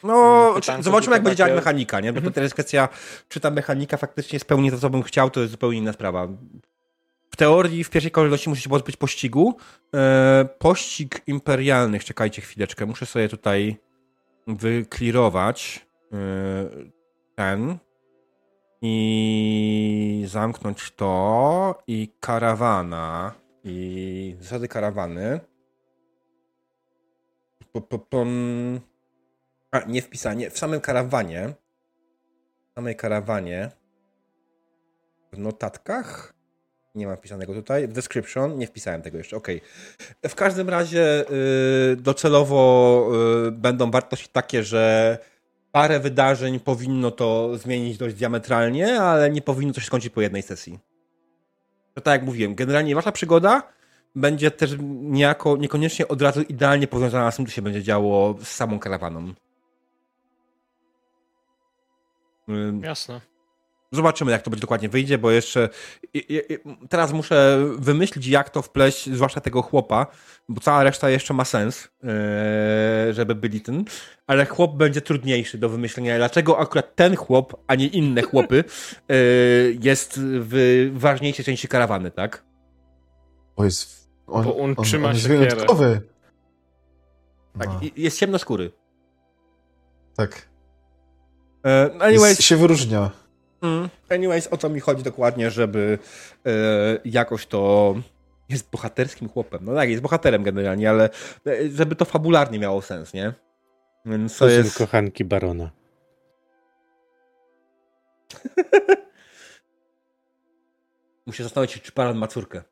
[0.03, 2.13] No, Mm, pytanko zobaczymy jak będzie działać takie- mechanika, nie?
[2.13, 2.33] Bo Mhm.
[2.33, 2.89] to teraz kwestia,
[3.29, 6.27] czy ta mechanika faktycznie spełni to, co bym chciał, to jest zupełnie inna sprawa.
[7.31, 9.57] W teorii w pierwszej kolejności musi się pozbyć pościgu.
[9.95, 13.77] E, pościg imperialnych, czekajcie chwileczkę, muszę sobie tutaj
[14.47, 16.17] wyklirować e,
[17.35, 17.77] ten
[18.81, 23.33] i zamknąć to i karawana
[23.63, 25.39] i zasady karawany.
[28.09, 28.25] Po.
[29.71, 30.49] A, nie wpisanie.
[30.49, 31.53] W samym karawanie.
[32.71, 33.71] W samej karawanie.
[35.33, 36.33] W notatkach.
[36.95, 37.87] Nie mam wpisanego tutaj.
[37.87, 38.57] W description.
[38.57, 39.37] Nie wpisałem tego jeszcze.
[39.37, 39.47] Ok.
[40.27, 41.25] W każdym razie
[41.91, 43.11] y, docelowo
[43.47, 45.17] y, będą wartości takie, że
[45.71, 50.41] parę wydarzeń powinno to zmienić dość diametralnie, ale nie powinno to się skończyć po jednej
[50.41, 50.79] sesji.
[51.93, 53.63] To tak jak mówiłem, generalnie wasza przygoda
[54.15, 58.47] będzie też niejako, niekoniecznie od razu idealnie powiązana z tym, co się będzie działo z
[58.47, 59.33] samą karawaną.
[62.81, 63.21] Jasne.
[63.91, 65.69] Zobaczymy, jak to będzie dokładnie wyjdzie, bo jeszcze
[66.13, 66.57] i, i, i,
[66.89, 70.07] teraz muszę wymyślić, jak to wpleść, zwłaszcza tego chłopa,
[70.49, 72.09] bo cała reszta jeszcze ma sens, yy,
[73.13, 73.85] żeby byli ten,
[74.27, 76.17] ale chłop będzie trudniejszy do wymyślenia.
[76.17, 78.63] Dlaczego akurat ten chłop, a nie inne chłopy,
[79.09, 79.15] yy,
[79.81, 82.43] jest w ważniejszej części karawany, tak?
[83.57, 84.09] Bo jest...
[84.27, 85.45] On, Bo on on, trzyma on jest siekierę.
[85.49, 86.01] wyjątkowy.
[87.59, 88.71] tak No, Jest ciemnoskóry.
[90.15, 90.49] tak.
[91.65, 93.11] E, anyways, Jest, się wyróżnia.
[93.61, 93.89] Mm.
[94.09, 95.99] Anyways, o co mi chodzi dokładnie, żeby
[96.45, 96.51] e,
[97.05, 97.95] jakoś to
[98.49, 99.65] jest bohaterskim chłopem.
[99.65, 101.09] No tak, jest bohaterem generalnie, ale
[101.47, 103.33] e, żeby to fabularnie miało sens, nie?
[104.05, 104.77] Więc to jest...
[104.77, 105.71] kochanki barona.
[111.25, 112.63] Muszę zastanowić się, czy Baron ma córkę.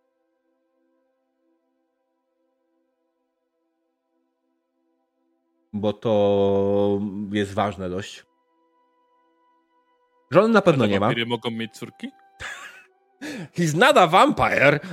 [5.74, 7.02] Bo to
[7.32, 8.26] jest ważne dość.
[10.32, 11.06] Żony na pewno nie ma.
[11.06, 12.12] wampiry mogą mieć córki?
[13.58, 14.80] He's not a vampire!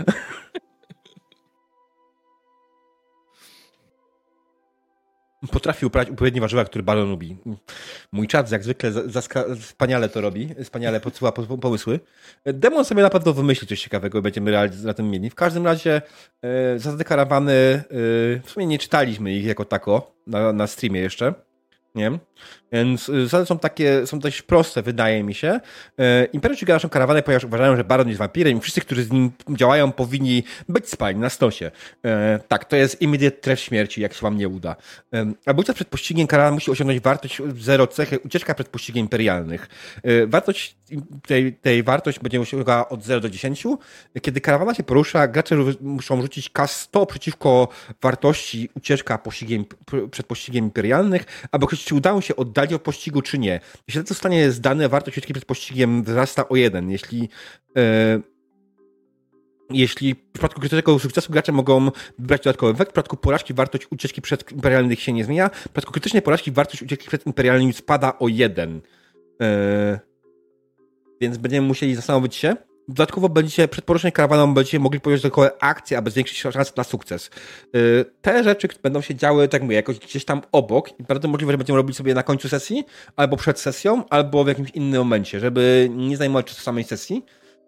[5.52, 7.36] Potrafi uprawiać odpowiednie warzywa, które Baron lubi.
[8.12, 8.92] Mój czat jak zwykle
[9.60, 12.00] wspaniale to robi, wspaniale podsyła po- pomysły.
[12.46, 15.30] Demon sobie na pewno wymyśli coś ciekawego i będziemy na tym mieli.
[15.30, 16.02] W każdym razie
[16.42, 17.82] e, zasady karawany, e,
[18.44, 21.34] w sumie nie czytaliśmy ich jako tako na, na streamie jeszcze.
[21.94, 22.18] Nie?
[22.74, 25.60] Więc y, zasady są takie, są dość proste, wydaje mi się.
[25.98, 29.12] E, Imperium ściga naszą karawanę, ponieważ uważają, że Baron jest wampirem i wszyscy, którzy z
[29.12, 31.70] nim działają, powinni być spalni na stosie.
[32.04, 34.76] E, tak, to jest immediate tref śmierci, jak się wam nie uda.
[35.14, 39.68] E, Abójca przed pościgiem karawan musi osiągnąć wartość 0 cechy, ucieczka przed pościgiem imperialnych.
[40.26, 40.76] Wartość
[41.26, 43.64] tej, tej wartość będzie osiągała od 0 do 10.
[44.22, 47.68] Kiedy karawana się porusza, gracze muszą rzucić K100 przeciwko
[48.02, 49.64] wartości ucieczka pościgiem,
[50.10, 53.60] przed pościgiem imperialnych, aby określić, czy udało się oddalić od pościgu, czy nie.
[53.88, 56.90] Jeśli to zostanie zdane, wartość ucieczki przed pościgiem wzrasta o 1.
[56.90, 57.28] Jeśli
[57.76, 58.20] e,
[59.70, 64.22] jeśli w przypadku krytycznego sukcesu gracze mogą wybrać dodatkowy efekt, w przypadku porażki wartość ucieczki
[64.22, 68.28] przed imperialnych się nie zmienia, w przypadku krytycznej porażki wartość ucieczki przed imperialnymi spada o
[68.28, 68.80] 1.
[69.42, 70.00] E,
[71.20, 72.56] więc będziemy musieli zastanowić się.
[72.88, 77.30] Dodatkowo będziecie przed poruszeniem karawaną będziecie mogli podjąć dodatkowe akcje, aby zwiększyć szanse na sukces.
[77.72, 81.52] Yy, Te rzeczy będą się działy, tak mówię, jakoś gdzieś tam obok i bardzo możliwe,
[81.52, 82.84] że będziemy robić sobie na końcu sesji,
[83.16, 87.24] albo przed sesją, albo w jakimś innym momencie, żeby nie zajmować czasu samej sesji.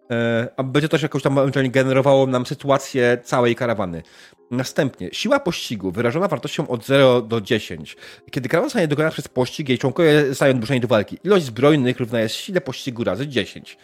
[0.09, 0.15] Yy,
[0.57, 4.03] A będzie też jakoś tam generowało nam sytuację całej karawany.
[4.51, 7.97] Następnie, siła pościgu wyrażona wartością od 0 do 10.
[8.31, 11.17] Kiedy karawana zostanie dokonana przez pościg, jej członkowie zostają dopuszczeni do walki.
[11.23, 13.77] Ilość zbrojnych równa jest sile pościgu razy 10.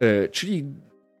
[0.00, 0.66] Yy, czyli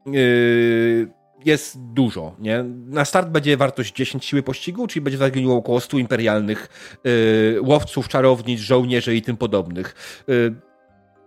[0.06, 1.08] yy,
[1.44, 2.36] jest dużo.
[2.38, 2.62] Nie?
[2.86, 6.68] Na start będzie wartość 10 siły pościgu, czyli będzie zaginiło około 100 imperialnych
[7.04, 9.94] yy, łowców, czarownic, żołnierzy i tym podobnych.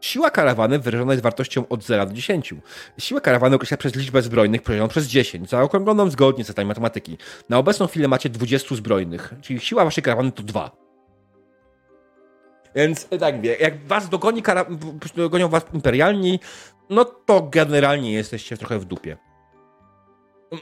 [0.02, 2.54] Siła karawany wyrażona jest wartością od 0 do 10.
[2.98, 7.18] Siła karawany określa przez liczbę zbrojnych podzieloną przez 10, zaokrągloną zgodnie z zasadami matematyki.
[7.50, 10.91] Na obecną chwilę macie 20 zbrojnych, czyli siła waszej karawany to 2.
[12.76, 14.66] Więc tak mówię, jak was dogoni kara...
[15.16, 16.40] dogonią was imperialni,
[16.90, 19.18] no to generalnie jesteście trochę w dupie.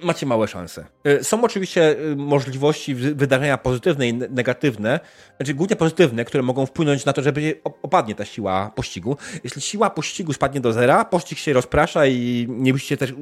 [0.03, 0.85] macie małe szanse.
[1.03, 4.99] E, są oczywiście e, możliwości wydarzenia pozytywne i negatywne,
[5.37, 9.17] znaczy głównie pozytywne, które mogą wpłynąć na to, żeby opadnie ta siła pościgu.
[9.43, 13.15] Jeśli siła pościgu spadnie do zera, pościg się rozprasza i nie musicie też, e,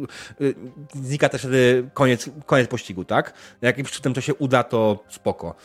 [0.94, 3.34] znika też wtedy koniec, koniec pościgu, tak?
[3.62, 5.56] Jakimś cudem to się uda, to spoko.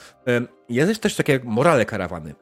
[0.69, 2.35] Jest też takie morale karawany.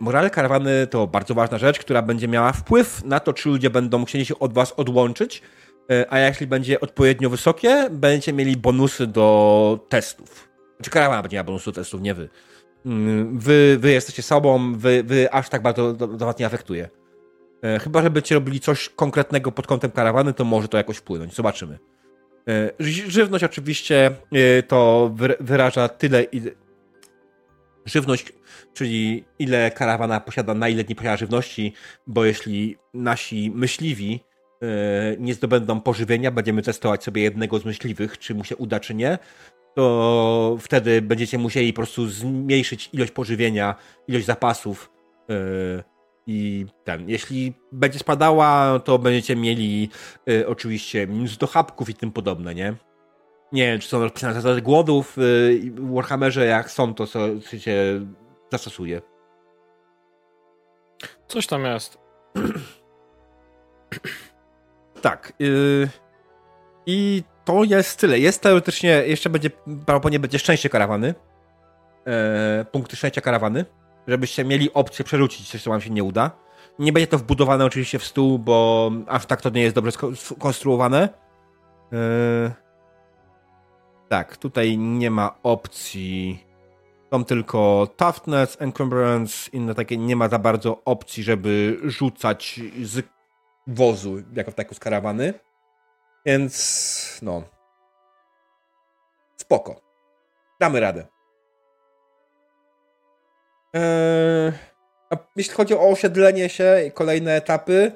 [0.00, 4.04] Morale karawany to bardzo ważna rzecz, która będzie miała wpływ na to, czy ludzie będą
[4.04, 5.42] chcieli się od was odłączyć,
[5.90, 10.48] E, a jeśli będzie odpowiednio wysokie, będziecie mieli bonusy do testów.
[10.82, 12.28] Czy karawana będzie miała bonusy do testów, nie wy.
[12.86, 16.88] Mm, wy, wy jesteście sobą, wy, wy aż tak bardzo do, do was nie afektuje.
[17.62, 21.34] E, chyba, że robili coś konkretnego pod kątem karawany, to może to jakoś wpłynąć.
[21.34, 21.78] Zobaczymy.
[22.48, 22.70] E,
[23.08, 24.10] żywność oczywiście
[24.68, 25.10] to
[25.40, 26.24] wyraża tyle.
[27.84, 28.32] Żywność,
[28.74, 31.72] czyli ile karawana posiada, na ile nie posiada żywności,
[32.06, 34.20] bo jeśli nasi myśliwi
[34.62, 38.94] E, nie zdobędą pożywienia, będziemy testować sobie jednego z myśliwych, czy mu się uda, czy
[38.94, 39.18] nie,
[39.74, 43.74] to wtedy będziecie musieli po prostu zmniejszyć ilość pożywienia,
[44.08, 44.90] ilość zapasów.
[45.30, 45.34] E,
[46.26, 49.88] I ten, jeśli będzie spadała, to będziecie mieli
[50.28, 52.74] e, oczywiście minus do chapków i tym podobne, nie?
[53.52, 58.06] Nie wiem, czy są rozpisane zasady głodów w Warhammerze, jak są, to co się
[58.52, 59.02] zastosuje.
[61.28, 61.98] Coś tam jest.
[65.02, 65.32] Tak.
[65.38, 65.88] Yy,
[66.86, 68.18] I to jest tyle.
[68.18, 71.14] Jest teoretycznie, jeszcze będzie, prawdopodobnie będzie szczęście karawany.
[72.06, 73.64] Yy, punkty szczęścia karawany.
[74.08, 76.30] Żebyście mieli opcję przerzucić coś, co wam się nie uda.
[76.78, 81.08] Nie będzie to wbudowane oczywiście w stół, bo aż tak to nie jest dobrze skonstruowane.
[81.92, 82.61] Yy,
[84.12, 86.44] tak, tutaj nie ma opcji.
[87.12, 89.96] Są tylko toughness, encumbrance, inne takie.
[89.96, 93.06] Nie ma za bardzo opcji, żeby rzucać z
[93.66, 95.34] wozu, jako w taku z karawany.
[96.26, 97.42] Więc no.
[99.36, 99.80] Spoko.
[100.60, 101.06] Damy radę.
[103.74, 104.52] Eee,
[105.10, 107.92] a jeśli chodzi o osiedlenie się i kolejne etapy,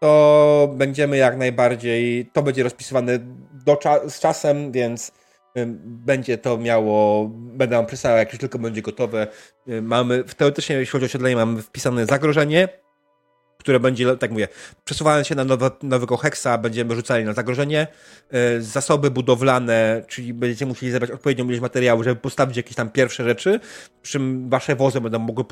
[0.00, 2.26] to będziemy jak najbardziej.
[2.32, 3.18] To będzie rozpisywane
[3.52, 3.78] do
[4.08, 5.23] z czasem, więc
[5.84, 7.28] będzie to miało.
[7.34, 9.26] Będę wam przysłał, jak już tylko będzie gotowe.
[9.82, 12.68] Mamy, teoretycznie, jeśli chodzi o osiedlenie, mamy wpisane zagrożenie
[13.64, 14.48] które będzie, tak mówię,
[14.84, 17.86] przesuwając się na nowe, nowego heksa, będziemy rzucali na zagrożenie.
[18.58, 23.60] Zasoby budowlane, czyli będziecie musieli zebrać odpowiednią ilość materiału, żeby postawić jakieś tam pierwsze rzeczy,
[24.02, 25.44] przy czym wasze wozy będą mogły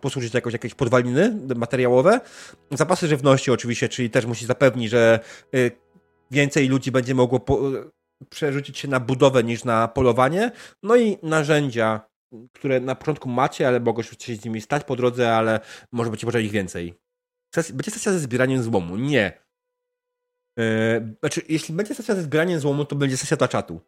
[0.00, 2.20] posłużyć jako jakieś podwaliny materiałowe.
[2.70, 5.20] Zapasy żywności oczywiście, czyli też musi zapewnić, że
[5.54, 5.58] e,
[6.30, 7.40] więcej ludzi będzie mogło
[8.30, 10.50] przerzucić się na budowę niż na polowanie.
[10.82, 12.00] No i narzędzia,
[12.52, 15.60] które na początku macie, ale mogą się z nimi stać po drodze, ale
[15.92, 16.94] może być może ich więcej
[17.56, 18.96] będzie sesja ze zbieraniem złomu.
[18.96, 19.32] Nie.
[20.56, 23.80] Yy, znaczy, jeśli będzie sesja ze zbieraniem złomu, to będzie sesja dla czatu.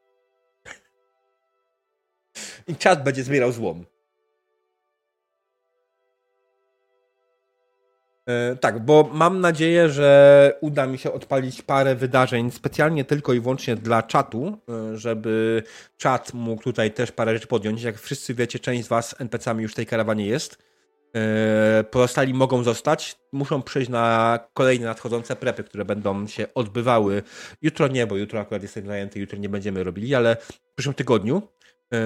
[2.68, 3.86] I czat będzie zbierał złom.
[8.60, 13.76] Tak, bo mam nadzieję, że uda mi się odpalić parę wydarzeń specjalnie tylko i wyłącznie
[13.76, 15.62] dla czatu, yy, żeby
[15.96, 17.82] czat mógł tutaj też parę rzeczy podjąć.
[17.82, 20.70] Jak wszyscy wiecie, część z was NPC-ami już w tej karawanie jest.
[21.16, 27.22] E, pozostali mogą zostać, muszą przejść na kolejne nadchodzące prepy, które będą się odbywały.
[27.62, 31.42] Jutro nie, bo jutro akurat jestem zajęty, jutro nie będziemy robili, ale w przyszłym tygodniu
[31.92, 31.98] e,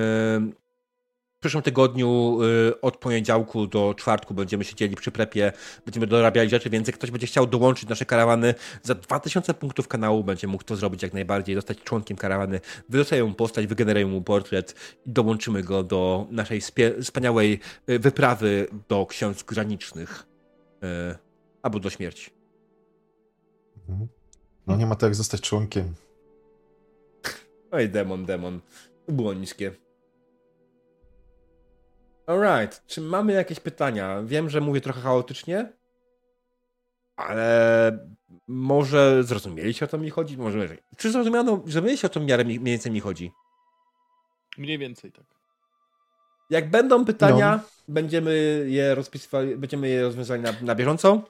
[1.45, 5.53] przyszłym tygodniu y, od poniedziałku do czwartku będziemy siedzieli przy prepie,
[5.85, 10.25] będziemy dorabiali rzeczy, więc jak ktoś będzie chciał dołączyć nasze karawany, za 2000 punktów kanału
[10.25, 14.75] będzie mógł to zrobić jak najbardziej, zostać członkiem karawany, wylosuję mu postać, wygeneruję mu portret
[15.07, 16.61] i dołączymy go do naszej
[17.01, 20.27] wspaniałej y, wyprawy do ksiądz granicznych
[20.83, 20.87] y,
[21.63, 22.31] albo do śmierci.
[23.89, 24.09] Mhm.
[24.67, 25.95] No nie ma to jak zostać członkiem.
[27.71, 28.61] Oj, demon, demon.
[29.09, 29.84] Było niskie.
[32.27, 34.23] Alright, czy mamy jakieś pytania?
[34.23, 35.73] Wiem, że mówię trochę chaotycznie,
[37.17, 37.99] ale
[38.49, 40.39] może zrozumieliście o co mi chodzi?
[40.39, 43.33] Może, czy zrozumiano, zrozumieliście o co miarę mniej więcej mi chodzi?
[44.59, 45.25] Mniej więcej, tak.
[46.51, 47.69] Jak będą pytania, no.
[47.89, 51.23] będziemy je rozpisywali, będziemy je rozwiązali na, na bieżąco.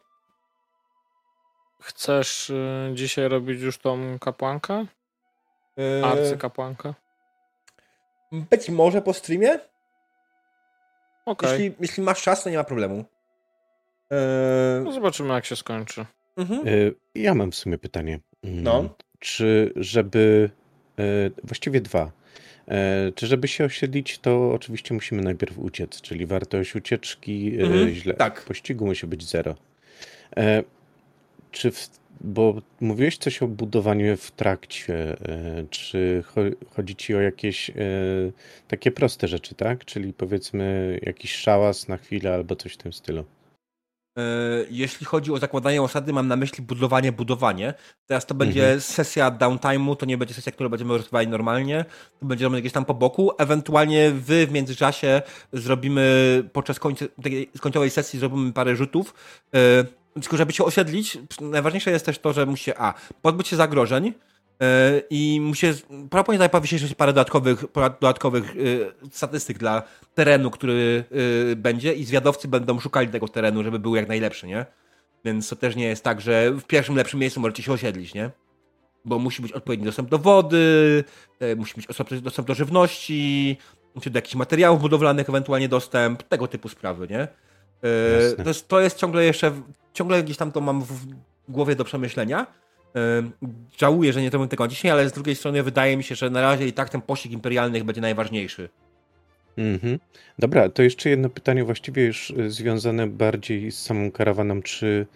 [1.81, 4.87] Chcesz y, dzisiaj robić już tą kapłankę?
[5.77, 6.05] Yy...
[6.05, 6.95] Arcykapłankę?
[8.33, 9.59] Być może po streamie?
[11.27, 11.51] Okay.
[11.51, 13.05] Jeśli, jeśli masz czas, to nie ma problemu.
[14.11, 14.85] Eee...
[14.85, 16.07] No zobaczymy, jak się skończy.
[16.37, 16.69] Mhm.
[16.69, 16.71] E,
[17.15, 18.21] ja mam w sumie pytanie.
[18.43, 18.95] Mm, no.
[19.19, 20.51] Czy żeby.
[20.99, 21.03] E,
[21.45, 22.13] właściwie dwa.
[22.69, 27.91] E, czy żeby się osiedlić, to oczywiście musimy najpierw uciec, czyli wartość ucieczki mhm.
[27.91, 28.15] źle.
[28.15, 28.45] Tak.
[28.45, 29.55] Pościgu musi być zero.
[31.51, 35.17] Czy w, bo mówiłeś coś o budowaniu w trakcie.
[35.29, 36.25] E, czy
[36.71, 37.75] chodzi ci o jakieś e,
[38.69, 39.85] takie proste rzeczy, tak?
[39.85, 43.25] Czyli powiedzmy jakiś szałas na chwilę albo coś w tym stylu.
[44.19, 44.23] E,
[44.71, 47.75] jeśli chodzi o zakładanie osady, mam na myśli budowanie, budowanie.
[48.07, 48.81] Teraz to będzie mhm.
[48.81, 51.85] sesja downtime'u, to nie będzie sesja, którą będziemy rozgrywali normalnie,
[52.21, 53.31] to będzie gdzieś tam po boku.
[53.39, 55.23] Ewentualnie wy w międzyczasie
[55.53, 56.05] zrobimy
[56.53, 59.15] podczas końca, tej końcowej sesji zrobimy parę rzutów.
[60.15, 64.67] Tylko żeby się osiedlić, najważniejsze jest też to, że musi a, pozbyć się zagrożeń yy,
[65.11, 65.67] i musi,
[66.11, 67.65] prawdopodobnie pojawi się parę dodatkowych,
[68.01, 69.83] dodatkowych yy, statystyk dla
[70.15, 71.05] terenu, który
[71.49, 74.67] yy, będzie i zwiadowcy będą szukali tego terenu, żeby był jak najlepszy, nie?
[75.25, 78.31] Więc to też nie jest tak, że w pierwszym lepszym miejscu możecie się osiedlić, nie?
[79.05, 81.05] Bo musi być odpowiedni dostęp do wody,
[81.57, 81.87] musi być
[82.23, 83.57] dostęp do żywności,
[84.03, 87.29] czy do jakichś materiałów budowlanych, ewentualnie dostęp, tego typu sprawy, nie?
[88.37, 89.53] To jest, to jest ciągle jeszcze
[89.95, 91.07] ciągle gdzieś tam to mam w
[91.49, 92.47] głowie do przemyślenia.
[93.79, 96.41] Żałuję, że nie to tego dzisiaj, ale z drugiej strony wydaje mi się, że na
[96.41, 98.69] razie i tak ten pościg imperialnych będzie najważniejszy.
[99.57, 99.99] Mhm.
[100.39, 104.63] Dobra, to jeszcze jedno pytanie, właściwie już y, związane bardziej z samą karawaną.
[104.63, 105.07] Czy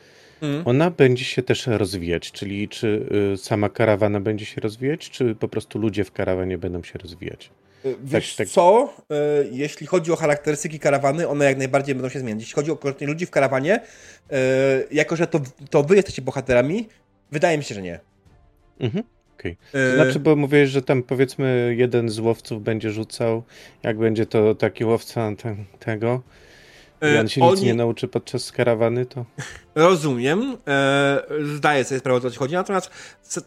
[0.42, 0.62] mhm.
[0.66, 2.32] ona będzie się też rozwijać?
[2.32, 6.82] Czyli czy y, sama karawana będzie się rozwijać, czy po prostu ludzie w karawanie będą
[6.82, 7.50] się rozwijać?
[7.84, 8.54] Y, wiesz tak, tak.
[8.54, 8.94] co,
[9.42, 12.40] y, jeśli chodzi o charakterystyki karawany, one jak najbardziej będą się zmieniać.
[12.40, 14.34] Jeśli chodzi o ludzi w karawanie, y,
[14.90, 15.40] jako że to,
[15.70, 16.88] to wy jesteście bohaterami,
[17.32, 18.00] wydaje mi się, że nie.
[18.80, 19.04] Mhm.
[19.38, 19.56] Okay.
[19.72, 23.42] To znaczy, bo mówisz, że tam powiedzmy jeden z łowców będzie rzucał,
[23.82, 26.22] jak będzie to taki łowca ten, tego,
[27.02, 27.52] i on się Oni...
[27.52, 29.24] nic nie nauczy podczas karawany, to...
[29.74, 31.22] Rozumiem, e,
[31.54, 32.90] zdaję sobie sprawę, o co ci chodzi, natomiast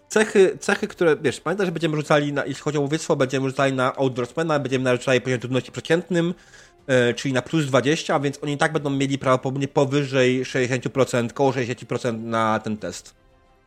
[0.07, 3.73] cechy, cechy, które, wiesz, pamiętaj, że będziemy rzucali, na, jeśli chodzi o łowiectwo, będziemy rzucali
[3.73, 6.33] na Outdoorsmana, będziemy rzucali poziom trudności przeciętnym,
[6.87, 11.33] e, czyli na plus 20, a więc oni i tak będą mieli prawdopodobnie powyżej 60%,
[11.33, 13.15] koło 60% na ten test.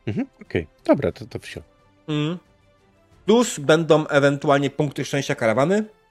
[0.06, 0.84] Mhm, okej, okay.
[0.84, 1.60] dobra, to, to wsio.
[2.08, 2.38] Mm.
[3.26, 6.03] Plus będą ewentualnie punkty szczęścia karawany, E,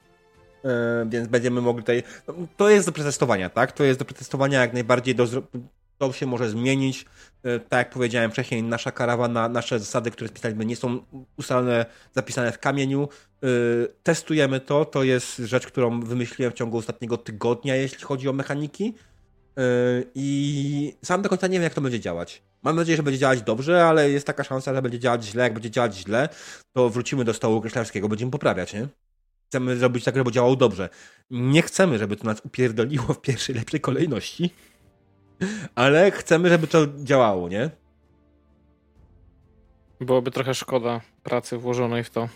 [1.06, 2.04] więc będziemy mogli tutaj.
[2.28, 3.72] No, to jest do przetestowania, tak?
[3.72, 5.16] To jest do przetestowania jak najbardziej.
[5.16, 5.28] Do,
[5.98, 7.06] to się może zmienić.
[7.44, 11.00] E, tak jak powiedziałem wcześniej, nasza karawana, nasze zasady, które spisaliśmy, nie są
[11.38, 11.86] ustalone,
[12.16, 13.10] zapisane w kamieniu.
[13.44, 13.48] E,
[14.04, 14.86] testujemy to.
[14.86, 18.94] To jest rzecz, którą wymyśliłem w ciągu ostatniego tygodnia, jeśli chodzi o mechaniki.
[20.16, 22.42] I sam do końca nie wiem, jak to będzie działać.
[22.64, 25.44] Mam nadzieję, że będzie działać dobrze, ale jest taka szansa, że będzie działać źle.
[25.44, 26.30] Jak będzie działać źle,
[26.76, 28.88] to wrócimy do stołu kreślarskiego, będziemy poprawiać, nie?
[29.54, 30.90] Chcemy zrobić tak, żeby działało dobrze.
[31.32, 34.50] Nie chcemy, żeby to nas upierdoliło w pierwszej, lepszej kolejności,
[35.76, 37.70] ale chcemy, żeby to działało, nie?
[40.00, 42.30] Byłoby trochę szkoda pracy włożonej w to.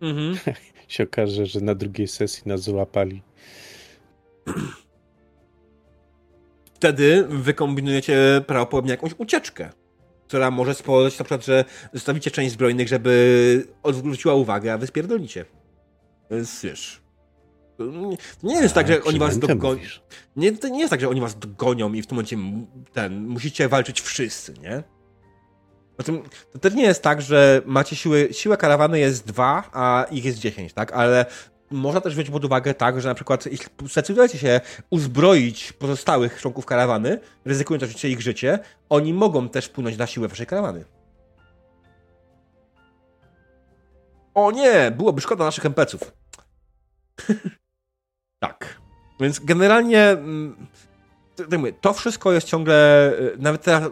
[0.00, 0.36] Mhm.
[0.88, 3.22] się okaże, że na drugiej sesji nas złapali.
[6.74, 9.70] Wtedy wykombinujecie prawdopodobnie jakąś ucieczkę,
[10.28, 15.44] która może spowodować na przykład, że zostawicie część zbrojnych, żeby odwróciła uwagę, a wy spierdolicie.
[16.32, 17.02] Więc wiesz.
[18.42, 19.82] Nie jest tak, że oni was dogonią.
[20.36, 22.36] Nie, nie jest tak, że oni was dogonią i w tym momencie
[22.92, 24.82] ten, musicie walczyć wszyscy, nie?
[25.98, 26.22] Zatem
[26.52, 30.38] to też nie jest tak, że macie siły, siła karawany jest dwa, a ich jest
[30.38, 30.92] dziesięć, tak?
[30.92, 31.26] Ale
[31.70, 34.60] można też wziąć pod uwagę tak, że na przykład jeśli zdecydujecie się
[34.90, 40.46] uzbroić pozostałych członków karawany, ryzykując oczywiście ich życie, oni mogą też wpłynąć na siłę waszej
[40.46, 40.84] karawany.
[44.34, 46.21] O nie, byłoby szkoda naszych empeców.
[48.44, 48.80] tak.
[49.20, 50.66] Więc generalnie mm,
[51.80, 53.90] to wszystko jest ciągle, y, nawet teraz,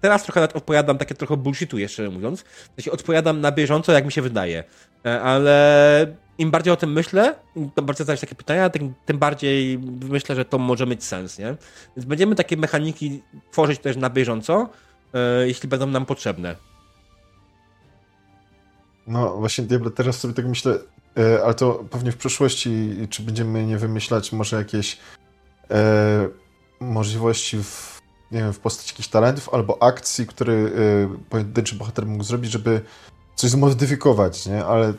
[0.00, 2.44] teraz trochę nawet odpowiadam takie trochę bullshitu jeszcze mówiąc,
[2.78, 4.64] w odpowiadam na bieżąco, jak mi się wydaje,
[5.06, 9.78] e, ale im bardziej o tym myślę, im bardziej zadać takie pytania, tym, tym bardziej
[10.10, 11.56] myślę, że to może mieć sens, nie?
[11.96, 13.22] Więc będziemy takie mechaniki
[13.52, 14.68] tworzyć też na bieżąco,
[15.14, 16.56] e, jeśli będą nam potrzebne.
[19.06, 20.78] No właśnie, Diablo, teraz sobie tak myślę,
[21.44, 24.98] ale to pewnie w przyszłości, czy będziemy nie wymyślać może jakieś
[25.70, 26.28] e,
[26.80, 30.68] możliwości w, nie wiem, w postaci jakichś talentów albo akcji, które e,
[31.30, 32.80] pojedynczy bohater mógł zrobić, żeby
[33.34, 34.64] coś zmodyfikować, nie?
[34.64, 34.92] Ale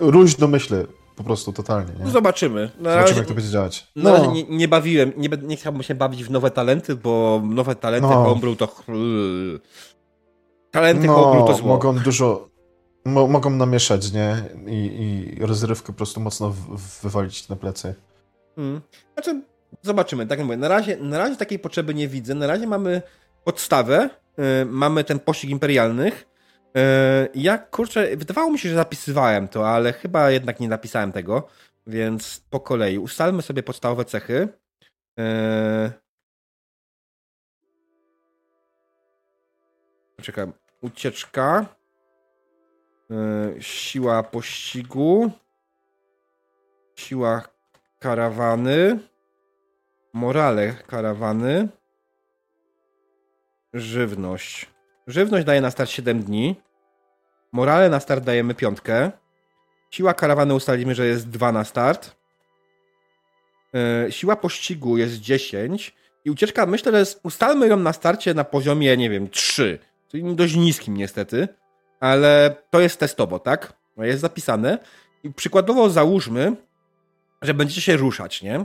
[0.00, 0.84] luźno myślę,
[1.16, 1.92] po prostu totalnie.
[1.98, 2.04] Nie?
[2.04, 2.60] No zobaczymy.
[2.60, 3.92] Na zobaczymy, razie, jak to będzie działać.
[3.96, 4.16] Na no.
[4.16, 8.08] razie nie, nie, bawiłem, nie, nie chciałbym się bawić w nowe talenty, bo nowe talenty
[8.08, 8.24] no.
[8.24, 8.68] homebrew to...
[10.70, 11.68] Talenty no, homebrew to zło.
[11.68, 12.48] mogą dużo,
[13.04, 14.36] Mo mogą namieszać, nie?
[14.66, 16.54] I, I rozrywkę po prostu mocno
[17.02, 17.94] wywalić na plecy.
[18.56, 18.80] Hmm.
[19.14, 19.42] Znaczy,
[19.82, 20.26] zobaczymy.
[20.26, 22.34] Tak mówię, na razie, na razie takiej potrzeby nie widzę.
[22.34, 23.02] Na razie mamy
[23.44, 26.26] podstawę, yy, mamy ten pościg imperialnych.
[26.74, 26.82] Yy,
[27.34, 31.48] ja, kurczę, wydawało mi się, że zapisywałem to, ale chyba jednak nie napisałem tego,
[31.86, 34.48] więc po kolei ustalmy sobie podstawowe cechy.
[35.16, 35.90] Yy,
[40.22, 40.52] Czekam.
[40.80, 41.79] Ucieczka.
[43.10, 45.30] Yy, siła pościgu.
[46.96, 47.42] Siła
[47.98, 48.98] karawany.
[50.12, 51.68] Morale karawany.
[53.74, 54.66] Żywność.
[55.06, 56.56] Żywność daje na start 7 dni.
[57.52, 59.10] Morale na start dajemy piątkę.
[59.90, 62.16] Siła karawany ustalimy, że jest 2 na start.
[63.72, 65.96] Yy, siła pościgu jest 10.
[66.24, 69.78] I ucieczka, myślę, że ustalmy ją na starcie na poziomie, nie wiem, 3.
[70.08, 71.48] Czyli dość niskim niestety.
[72.00, 73.72] Ale to jest testowo, tak?
[73.96, 74.78] Jest zapisane.
[75.22, 76.56] I przykładowo załóżmy,
[77.42, 78.64] że będziecie się ruszać, nie?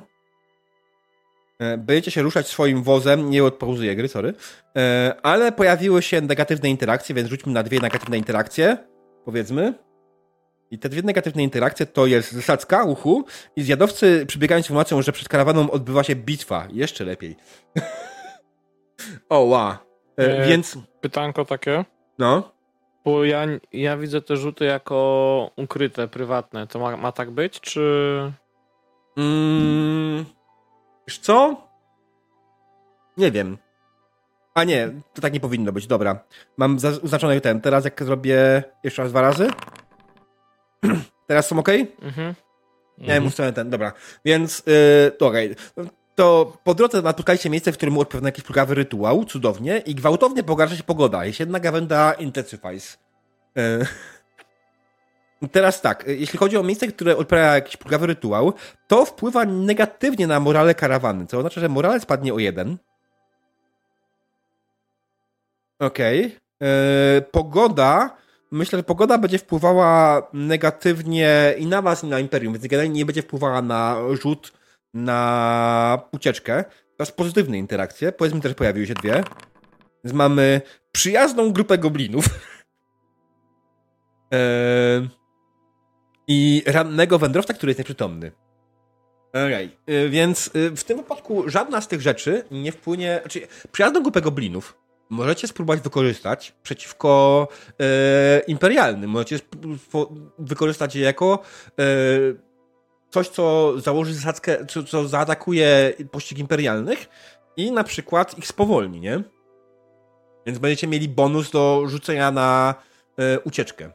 [1.59, 4.33] E, będziecie się ruszać swoim wozem, nie odpauzuję gry, sorry,
[4.77, 8.77] e, ale pojawiły się negatywne interakcje, więc rzućmy na dwie negatywne interakcje,
[9.25, 9.73] powiedzmy.
[10.71, 13.25] I te dwie negatywne interakcje to jest zasadzka uchu
[13.55, 16.67] i zjadowcy przybiegają z informacją, że przed karawaną odbywa się bitwa.
[16.71, 17.35] Jeszcze lepiej.
[19.29, 19.73] o, wow.
[20.17, 20.77] E, więc...
[21.01, 21.85] Pytanko takie.
[22.19, 22.54] No.
[23.05, 26.67] Bo ja, ja widzę te rzuty jako ukryte, prywatne.
[26.67, 28.31] To ma, ma tak być, czy...
[29.17, 30.25] Mm,
[31.07, 31.67] wiesz co?
[33.17, 33.57] Nie wiem.
[34.53, 36.19] A nie, to tak nie powinno być, dobra.
[36.57, 37.61] Mam zaznaczony ten.
[37.61, 39.47] Teraz jak zrobię jeszcze raz dwa razy.
[41.27, 41.69] Teraz są ok?
[42.01, 42.33] Mhm.
[42.97, 43.23] Nie, mhm.
[43.23, 43.93] muszę ten, dobra.
[44.25, 45.55] Więc, yy, okej.
[45.75, 45.89] Okay.
[46.15, 50.75] To po drodze napotkaliście miejsce, w którym odpewne jakiś plugawy rytuał, cudownie, i gwałtownie pogarsza
[50.75, 51.25] się pogoda.
[51.25, 52.97] Jest jedna gawenda intensifies.
[53.55, 53.85] Yy.
[55.51, 58.53] Teraz tak, y, jeśli chodzi o miejsce, które odprawia jakiś plugawy rytuał,
[58.87, 62.77] to wpływa negatywnie na morale karawany, co oznacza, że morale spadnie o jeden.
[65.79, 66.25] Okej.
[66.25, 66.39] Okay.
[67.15, 68.17] Yy, pogoda.
[68.51, 73.05] Myślę, że pogoda będzie wpływała negatywnie i na was, i na Imperium, więc generalnie nie
[73.05, 74.53] będzie wpływała na rzut
[74.95, 76.63] na ucieczkę.
[76.97, 78.11] Teraz pozytywne interakcje.
[78.11, 79.23] Powiedzmy też pojawiły się dwie.
[80.03, 80.61] Więc mamy
[80.91, 82.25] przyjazną grupę goblinów.
[86.27, 88.31] i rannego wędrowca, który jest nieprzytomny.
[89.29, 89.69] Okay.
[90.09, 93.19] więc y, w tym wypadku żadna z tych rzeczy nie wpłynie.
[93.21, 94.77] Znaczy, przyjazną grupę goblinów
[95.09, 97.47] możecie spróbować wykorzystać przeciwko
[97.79, 99.09] e, imperialnym.
[99.09, 99.39] Możecie
[100.39, 101.39] wykorzystać je jako
[101.79, 101.83] e,
[103.15, 107.09] coś, co założy zasadzkę, co, co zaatakuje pościg imperialnych
[107.57, 109.23] i na przykład ich spowolni, nie?
[110.45, 112.75] Więc będziecie mieli bonus do rzucenia na
[113.17, 113.91] e, ucieczkę.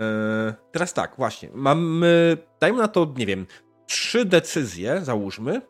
[0.00, 1.48] E, teraz tak, właśnie.
[1.54, 3.46] Mamy, dajmy na to, nie wiem,
[3.86, 5.60] trzy decyzje, załóżmy,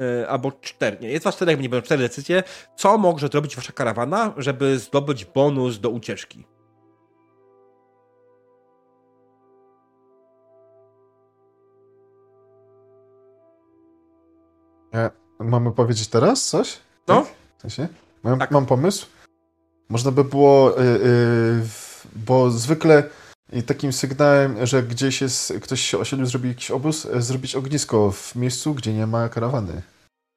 [0.00, 2.42] e, albo cztery, nie, jest was czterech, nie będą cztery decyzje,
[2.76, 6.46] co może zrobić wasza karawana, żeby zdobyć bonus do ucieczki.
[14.92, 16.78] Ja, mamy powiedzieć teraz coś?
[17.08, 17.26] No.
[17.62, 17.88] Tak?
[18.22, 18.50] Mam, tak.
[18.50, 19.06] mam pomysł.
[19.88, 21.62] Można by było, yy, yy,
[22.16, 23.02] bo zwykle
[23.66, 28.36] takim sygnałem, że gdzieś jest, ktoś się osiedlił, zrobił jakiś obóz, e, zrobić ognisko w
[28.36, 29.82] miejscu, gdzie nie ma karawany.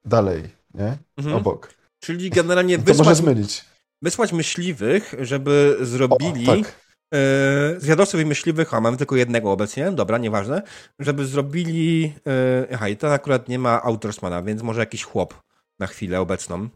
[0.04, 0.42] Dalej,
[0.74, 0.96] nie?
[1.16, 1.36] Mhm.
[1.36, 1.74] Obok.
[2.00, 3.64] Czyli generalnie wysłać, to może zmylić.
[4.02, 6.48] wysłać myśliwych, żeby zrobili...
[6.48, 6.83] O, tak.
[7.12, 10.62] Yy, zjadowców myśliwych, a mamy tylko jednego obecnie, dobra, nieważne,
[10.98, 12.02] żeby zrobili...
[12.02, 15.42] Yy, aha, i to akurat nie ma Outdoorsmana, więc może jakiś chłop
[15.78, 16.68] na chwilę obecną.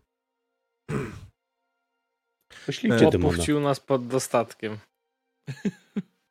[2.69, 4.79] Myślicie, Chłop nas pod dostatkiem.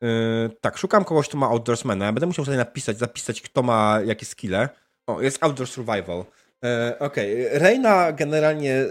[0.02, 2.06] Yy, tak, szukam kogoś, kto ma Outdoorsmana.
[2.06, 4.70] Ja będę musiał sobie napisać, zapisać, kto ma jakie skille.
[5.08, 6.26] O, jest Outdoor Survival.
[6.64, 7.60] Yy, Okej, okay.
[7.60, 8.86] Reina generalnie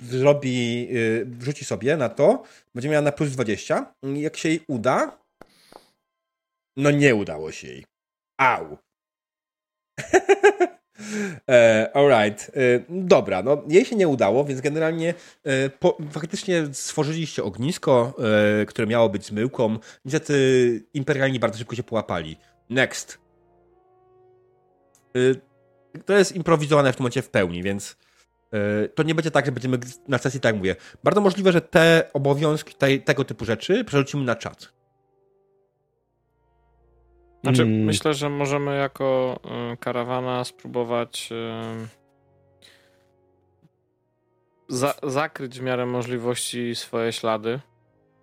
[0.00, 2.42] zrobi, yy, wrzuci sobie na to,
[2.74, 3.94] będzie miała na plus 20.
[4.02, 5.18] Jak się jej uda,
[6.76, 7.84] no nie udało się jej.
[8.40, 8.78] Au.
[11.48, 12.50] E, alright.
[12.56, 15.14] E, dobra, no jej się nie udało, więc generalnie
[15.44, 18.14] e, po, faktycznie stworzyliście ognisko,
[18.62, 19.78] e, które miało być zmyłką.
[20.04, 22.36] Niestety imperialni bardzo szybko się połapali.
[22.70, 23.18] Next.
[25.94, 27.96] E, to jest improwizowane w tym momencie w pełni, więc
[28.52, 29.78] e, to nie będzie tak, że będziemy
[30.08, 30.76] na sesji, tak mówię.
[31.04, 34.72] Bardzo możliwe, że te obowiązki, te, tego typu rzeczy przerzucimy na czat.
[37.42, 37.84] Znaczy, hmm.
[37.84, 39.40] myślę, że możemy jako
[39.72, 41.88] y, karawana spróbować y,
[44.68, 47.60] za, zakryć w miarę możliwości swoje ślady.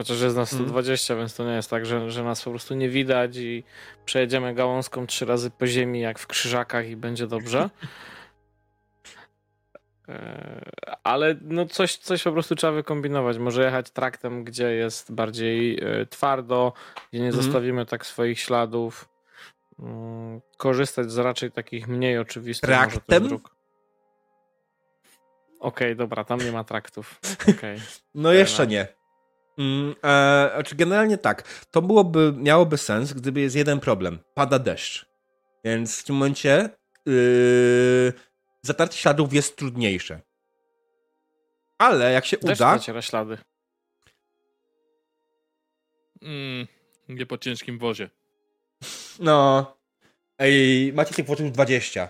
[0.01, 1.21] Chociaż jest nas 120, hmm.
[1.21, 3.63] więc to nie jest tak, że, że nas po prostu nie widać i
[4.05, 7.69] przejedziemy gałązką trzy razy po ziemi, jak w krzyżakach i będzie dobrze.
[10.09, 10.71] E,
[11.03, 13.38] ale no coś, coś po prostu trzeba wykombinować.
[13.38, 16.73] Może jechać traktem, gdzie jest bardziej e, twardo,
[17.11, 17.41] gdzie nie mm.
[17.41, 19.09] zostawimy tak swoich śladów.
[19.80, 23.26] Mm, korzystać z raczej takich mniej oczywistych Traktem?
[23.26, 23.41] Okej,
[25.59, 27.19] okay, dobra, tam nie ma traktów.
[27.57, 27.81] Okay.
[28.15, 28.98] no jeszcze nie.
[29.60, 31.65] Mm, e, znaczy generalnie tak.
[31.72, 34.19] To byłoby, miałoby sens, gdyby jest jeden problem.
[34.34, 35.06] Pada deszcz.
[35.64, 36.69] Więc w tym momencie
[37.06, 38.14] yy,
[38.61, 40.22] zatarcie śladów jest trudniejsze.
[41.77, 42.77] Ale jak się Deszcz uda...
[42.77, 43.38] zaciera ślady.
[46.22, 46.68] Mm,
[47.10, 48.10] nie po ciężkim wozie.
[49.19, 49.65] No.
[50.38, 52.10] Ej, macie tych włosów 20.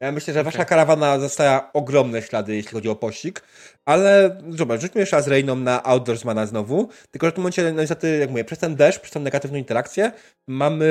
[0.00, 3.42] Ja myślę, że wasza karawana została ogromne ślady, jeśli chodzi o pościg,
[3.84, 7.80] ale zobacz, rzućmy jeszcze raz Rainą na Outdoorsmana znowu, tylko że w tym momencie, no
[7.80, 10.12] niestety, jak mówię, przez ten deszcz, przez tą negatywną interakcję
[10.46, 10.86] mamy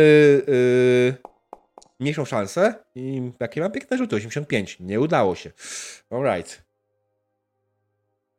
[0.48, 1.16] yy,
[2.00, 5.52] mniejszą szansę i jakie mam piękne rzuty, 85, nie udało się.
[6.10, 6.64] Alright.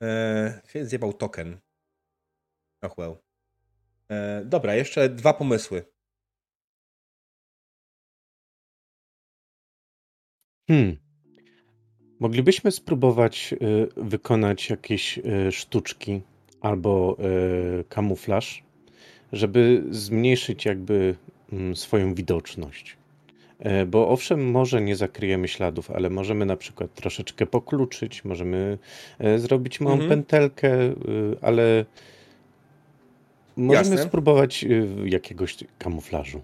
[0.00, 1.58] Eee, się zjebał token.
[2.82, 3.16] Och well.
[4.08, 5.84] Eee, dobra, jeszcze dwa pomysły.
[10.70, 10.96] Hmm.
[12.20, 16.20] Moglibyśmy spróbować y, wykonać jakieś y, sztuczki
[16.60, 17.16] albo
[17.80, 18.62] y, kamuflaż,
[19.32, 21.14] żeby zmniejszyć jakby
[21.52, 22.96] mm, swoją widoczność.
[23.58, 28.78] E, Bo owszem, może nie zakryjemy śladów, ale możemy na przykład troszeczkę pokluczyć, możemy
[29.18, 30.10] e, zrobić małą Mhm.
[30.10, 30.94] pętelkę, y,
[31.42, 31.84] ale
[33.56, 34.02] możemy Jasne.
[34.08, 36.40] spróbować y, jakiegoś kamuflażu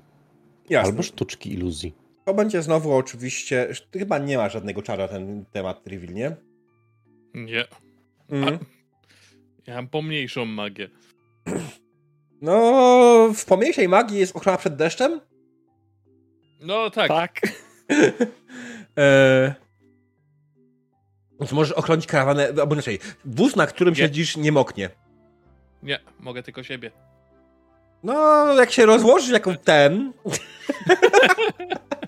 [0.70, 0.90] Jasne.
[0.90, 2.05] albo sztuczki iluzji.
[2.26, 3.68] To będzie znowu oczywiście.
[3.92, 6.36] Chyba nie ma żadnego czara na ten temat reveal, nie?
[7.34, 7.64] Nie.
[8.30, 8.58] Mhm.
[9.66, 10.88] Ja mam pomniejszą magię.
[12.42, 15.20] No, w pomniejszej magii jest ochrona przed deszczem?
[16.60, 17.08] No tak.
[17.08, 17.40] Tak.
[18.96, 19.52] eee...
[21.40, 24.00] Więc możesz ochronić karawanę, albo inaczej, wóz, na którym Nie.
[24.00, 24.90] siedzisz, nie moknie.
[25.82, 26.90] Nie, mogę tylko siebie.
[28.02, 30.12] No, jak się rozłożysz jako ten...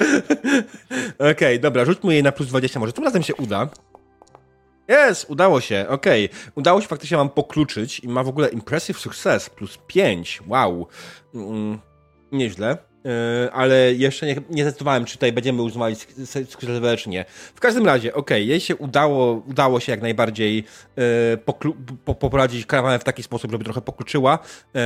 [1.32, 3.68] Okej, dobra, rzućmy jej na plus 20, może tym razem się uda.
[4.88, 6.28] Jest, udało się, okej.
[6.54, 10.86] Udało się faktycznie mam pokluczyć i ma w ogóle impressive success, plus 5, wow.
[11.34, 11.78] Mm,
[12.32, 12.89] nieźle.
[13.04, 17.24] Yy, ale jeszcze nie, nie zdecydowałem, czy tutaj będziemy uznawać sukces czy nie.
[17.54, 20.64] W każdym razie, okej, jej się udało, udało się jak najbardziej
[21.46, 24.38] poklu- po, poprowadzić karawanę w taki sposób, żeby trochę pokluczyła,
[24.74, 24.82] yy,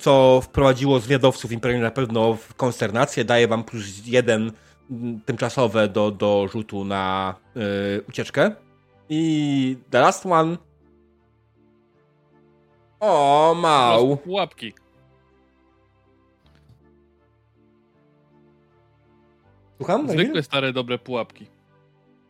[0.00, 3.24] co wprowadziło zwiadowców Imperium na pewno w konsternację.
[3.24, 4.52] Daje wam plus jeden
[4.90, 7.34] mm, tymczasowe do, do rzutu na
[8.08, 8.50] ucieczkę.
[9.08, 10.56] I the last one.
[13.00, 14.16] O, mał.
[14.16, 14.72] Pułapki.
[19.76, 20.10] Słucham?
[20.10, 21.46] Zwykle stare, dobre pułapki.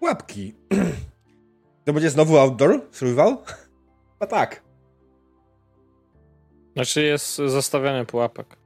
[0.00, 0.54] Łapki.
[1.84, 3.36] To będzie znowu outdoor survival?
[4.20, 4.62] No tak.
[6.74, 8.56] Znaczy jest zastawiany pułapek.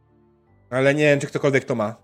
[0.70, 1.97] Ale nie wiem, czy ktokolwiek to ma.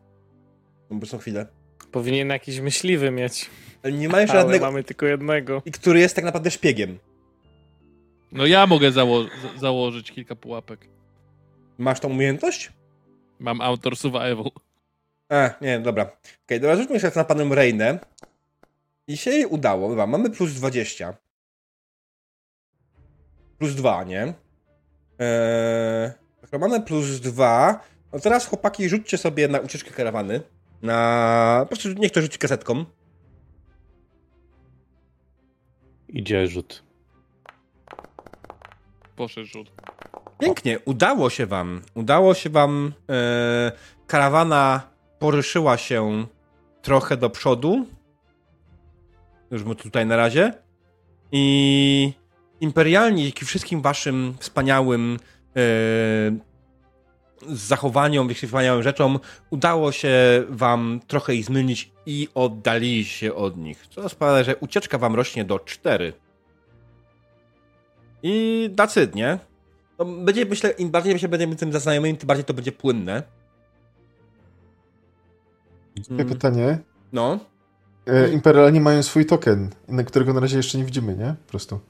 [0.90, 1.46] No, są chwilę.
[1.92, 3.50] Powinien jakiś myśliwy mieć,
[3.82, 4.64] Ale nie ma jeszcze ale żadnego.
[4.66, 5.62] mamy tylko jednego.
[5.64, 6.98] I który jest tak naprawdę szpiegiem.
[8.32, 10.88] No ja mogę zało za- założyć kilka pułapek.
[11.78, 12.72] Masz tą umiejętność?
[13.38, 14.50] Mam Outdoor Survival.
[15.32, 16.02] E, nie, dobra.
[16.02, 17.98] Okej, okay, dobra, rzućmy jeszcze na panem Reinę.
[19.08, 19.88] I się jej udało.
[19.88, 21.16] Dobra, mamy plus 20.
[23.58, 24.34] Plus 2, nie?
[25.18, 27.80] Eee, mamy plus 2.
[28.12, 30.40] No teraz chłopaki rzućcie sobie na ucieczkę karawany.
[30.82, 31.58] Na...
[31.60, 32.84] Po prostu niech to rzuci kasetką.
[36.08, 36.82] Idzie rzut.
[39.16, 39.72] Poszedł rzut.
[40.38, 41.82] Pięknie, udało się wam.
[41.94, 42.92] Udało się wam.
[43.10, 43.72] E,
[44.06, 46.26] karawana poruszyła się
[46.82, 47.86] trochę do przodu.
[49.50, 50.52] Już my tutaj na razie.
[51.32, 52.12] I
[52.60, 55.18] imperialni, dzięki wszystkim waszym wspaniałym
[55.56, 55.60] e,
[57.48, 59.18] zachowaniom, wspaniałym rzeczom,
[59.50, 60.12] udało się
[60.48, 63.86] wam trochę ich zmienić i oddalili się od nich.
[63.90, 66.12] Co sprawia, że ucieczka wam rośnie do 4.
[68.22, 68.70] I
[69.04, 69.38] it, nie?
[70.24, 73.22] Będzie, myślę, im bardziej się będziemy tym zaznajomieni, tym bardziej to będzie płynne.
[75.97, 76.28] Takie Mm.
[76.28, 76.78] pytanie.
[77.12, 77.39] No.
[78.07, 81.34] E, Imperialni mają swój token, na którego na razie jeszcze nie widzimy, nie?
[81.47, 81.81] Po prostu.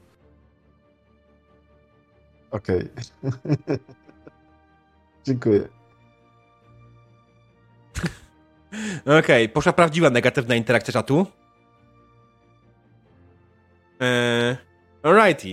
[2.51, 2.89] Okej.
[5.27, 5.69] Dziękuję.
[9.19, 11.27] Okej, poszła prawdziwa negatywna interakcja czatu.
[14.01, 14.57] Eee,
[15.03, 15.49] alrighty.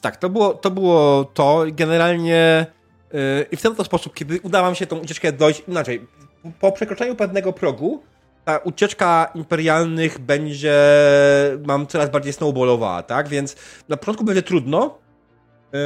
[0.00, 0.70] Tak, to było to.
[0.70, 1.64] Było to.
[1.72, 2.66] Generalnie
[3.12, 6.06] yy, i w ten oto sposób, kiedy uda wam się tą ucieczkę dojść, inaczej,
[6.60, 8.02] po przekroczeniu pewnego progu,
[8.44, 10.78] ta ucieczka imperialnych będzie,
[11.66, 13.28] mam coraz bardziej snowballowała, tak?
[13.28, 13.56] Więc
[13.88, 14.98] na początku będzie trudno,
[15.72, 15.78] yy,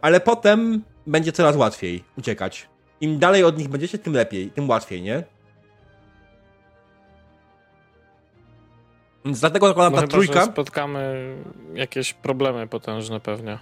[0.00, 2.68] ale potem będzie coraz łatwiej uciekać.
[3.00, 5.24] Im dalej od nich będziecie, tym lepiej, tym łatwiej, nie?
[9.24, 10.40] Więc dlatego nakładam No ta chyba, trójka.
[10.44, 11.34] że spotkamy
[11.74, 13.58] jakieś problemy potężne pewnie.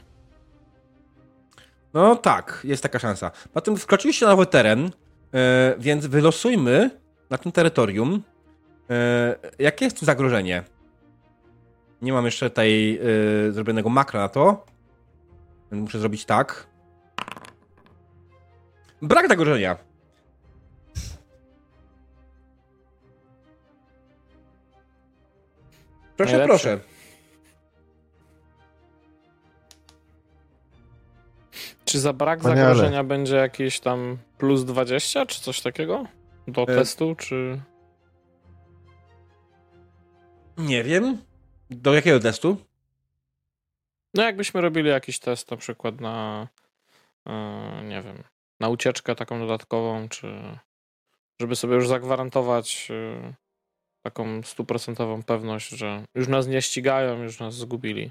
[1.95, 3.31] No tak, jest taka szansa.
[3.53, 4.91] Potem wkroczyliście na nowy teren,
[5.35, 6.91] e, więc wylosujmy
[7.31, 8.23] na tym terytorium,
[8.91, 10.63] e, jakie jest tu zagrożenie.
[12.03, 13.01] Nie mam jeszcze tutaj
[13.49, 14.65] e, zrobionego makra na to.
[15.71, 16.67] Muszę zrobić tak.
[19.03, 19.77] Brak zagrożenia.
[26.17, 26.94] Proszę, proszę.
[31.95, 32.61] Czy za brak Wspaniale.
[32.61, 36.05] zagrożenia będzie jakieś tam plus 20 czy coś takiego?
[36.49, 37.61] Do E, testu, czy...
[40.59, 41.19] Nie wiem.
[41.71, 42.57] Do jakiego testu?
[44.15, 46.49] No jakbyśmy robili jakiś test na przykład na,
[47.27, 48.23] e, nie wiem,
[48.61, 50.35] na ucieczkę taką dodatkową, czy
[51.41, 53.35] żeby sobie już zagwarantować e,
[54.03, 58.11] taką stuprocentową pewność, że już nas nie ścigają, już nas zgubili.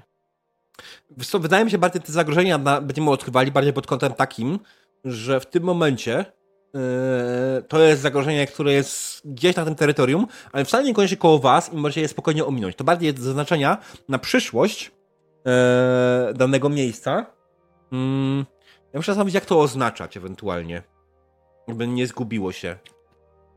[1.40, 4.58] Wydaje mi się, bardziej te zagrożenia na, będziemy odkrywali bardziej pod kątem takim,
[5.04, 6.24] że w tym momencie
[6.74, 6.80] yy,
[7.68, 11.76] to jest zagrożenie, które jest gdzieś na tym terytorium, ale wcale niekoniecznie koło was i
[11.76, 12.76] możecie je spokojnie ominąć.
[12.76, 13.78] To bardziej jest do zaznaczenia
[14.08, 14.92] na przyszłość
[15.44, 17.26] yy, danego miejsca.
[17.92, 18.46] Mm,
[18.92, 20.82] ja muszę zastanowić, jak to oznaczać ewentualnie.
[21.68, 22.76] Jakby nie zgubiło się.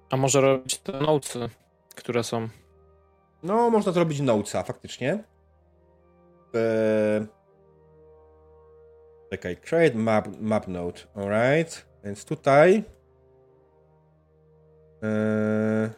[0.09, 1.49] A może robić te notesy,
[1.95, 2.47] które są.
[3.43, 5.23] No, można zrobić notesa, faktycznie.
[6.57, 7.27] Eee...
[9.31, 11.85] Czekaj, create map, map node, alright.
[12.03, 12.83] Więc tutaj...
[15.01, 15.89] Eee...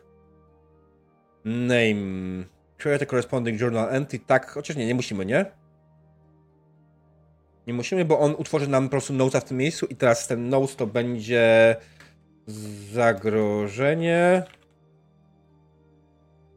[1.46, 2.46] Name...
[2.78, 5.46] Create a corresponding journal entry, tak, chociaż nie, nie musimy, nie?
[7.68, 10.50] Nie musimy, bo on utworzy nam po prostu notesa w tym miejscu i teraz ten
[10.50, 11.76] notes to będzie
[12.94, 14.44] zagrożenie...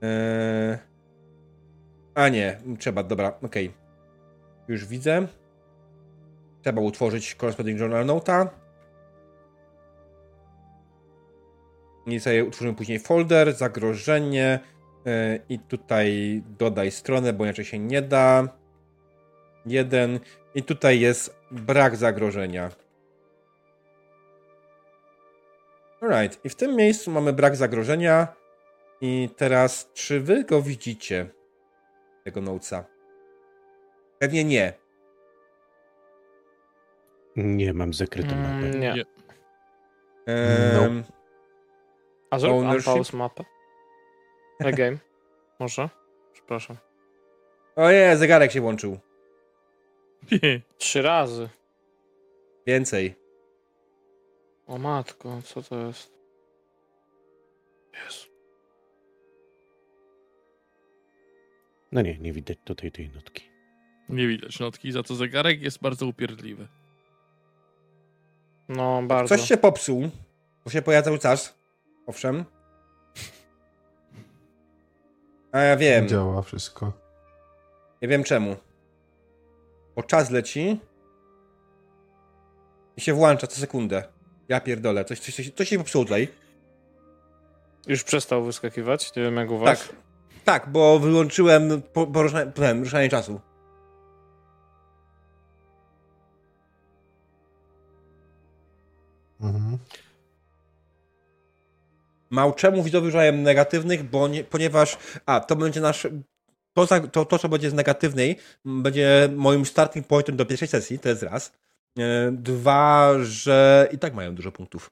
[0.02, 0.78] Eee...
[2.14, 3.81] A nie, trzeba, dobra, okej.
[4.68, 5.26] Już widzę.
[6.62, 8.48] Trzeba utworzyć Corresponding Journal Note'a.
[12.06, 14.60] I utworzymy później folder, zagrożenie
[15.04, 15.12] yy,
[15.48, 18.48] i tutaj dodaj stronę, bo inaczej się nie da.
[19.66, 20.20] Jeden.
[20.54, 22.70] I tutaj jest brak zagrożenia.
[26.00, 26.44] Alright.
[26.44, 28.28] I w tym miejscu mamy brak zagrożenia.
[29.00, 31.30] I teraz, czy wy go widzicie?
[32.24, 32.91] Tego notesa?
[34.22, 34.72] Pewnie nie.
[37.36, 38.48] Nie mam zakrytą mapę.
[38.48, 39.04] Mm, nie.
[40.26, 41.02] Ehm,
[42.30, 43.44] A zrób unpause mapę.
[44.60, 44.98] A game.
[45.58, 45.88] Może?
[46.32, 46.76] Przepraszam.
[47.76, 48.98] Ojej, zegarek się włączył.
[50.78, 51.48] Trzy razy.
[52.66, 53.14] Więcej.
[54.66, 56.12] O matko, co to jest?
[58.04, 58.28] Jezu.
[61.92, 63.51] No nie, nie widać tutaj tej notki.
[64.12, 66.66] Nie widać notki, za to zegarek jest bardzo upierdliwy.
[68.68, 69.36] No, bardzo.
[69.36, 70.10] Coś się popsuł,
[70.64, 71.54] bo się pojawia czas.
[72.06, 72.44] Owszem.
[75.52, 76.08] A ja wiem.
[76.08, 76.92] Działa wszystko.
[78.02, 78.56] Nie wiem czemu.
[79.96, 80.80] Bo czas leci
[82.96, 84.04] i się włącza co sekundę.
[84.48, 86.28] Ja pierdolę, coś, coś, coś, coś się popsuło tutaj.
[87.86, 89.16] Już przestał wyskakiwać?
[89.16, 89.78] Nie wiem jak u was.
[89.78, 89.96] Tak.
[90.44, 93.40] Tak, bo wyłączyłem po, poruszanie, ten, ruszanie czasu.
[99.42, 99.78] Mhm.
[102.30, 104.98] Mało czemu widzowie używają negatywnych, bo nie, ponieważ.
[105.26, 106.06] A, to będzie nasz.
[106.74, 111.08] To, to, to, co będzie z negatywnej, będzie moim starting pointem do pierwszej sesji, to
[111.08, 111.52] jest raz.
[111.98, 114.90] E, Dwa, że i tak mają dużo punktów.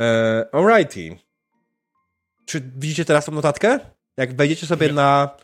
[0.00, 1.16] E, alrighty.
[2.44, 3.80] Czy widzicie teraz tą notatkę?
[4.16, 5.36] Jak wejdziecie sobie na.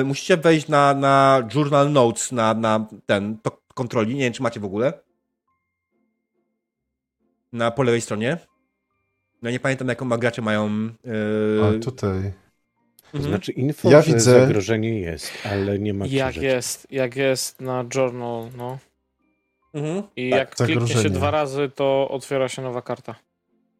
[0.00, 4.14] y, musicie wejść na, na Journal Notes, na, na ten to kontroli.
[4.14, 4.92] Nie wiem, czy macie w ogóle.
[7.52, 8.38] Na po lewej stronie.
[9.42, 10.70] No nie pamiętam, jaką ma gracze mają.
[11.04, 11.78] Yy...
[11.78, 12.32] A tutaj.
[13.12, 13.34] To Mhm.
[13.34, 16.44] znaczy info, Ja że widzę- zagrożenie jest, ale nie ma Jak książeczki.
[16.46, 18.78] jest, jak jest na journal, no.
[19.74, 20.02] Mhm.
[20.16, 21.14] I Tak, jak kliknie się zagrożenie.
[21.14, 23.14] dwa razy, to otwiera się nowa karta.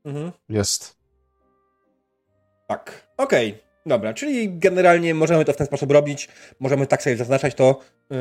[0.05, 0.33] Mhm.
[0.49, 0.97] Jest.
[2.69, 3.09] Tak.
[3.17, 3.59] Okej.
[3.87, 6.29] Dobra, czyli generalnie możemy to w ten sposób robić.
[6.61, 7.81] Możemy tak sobie zaznaczać to.
[8.11, 8.17] Yy,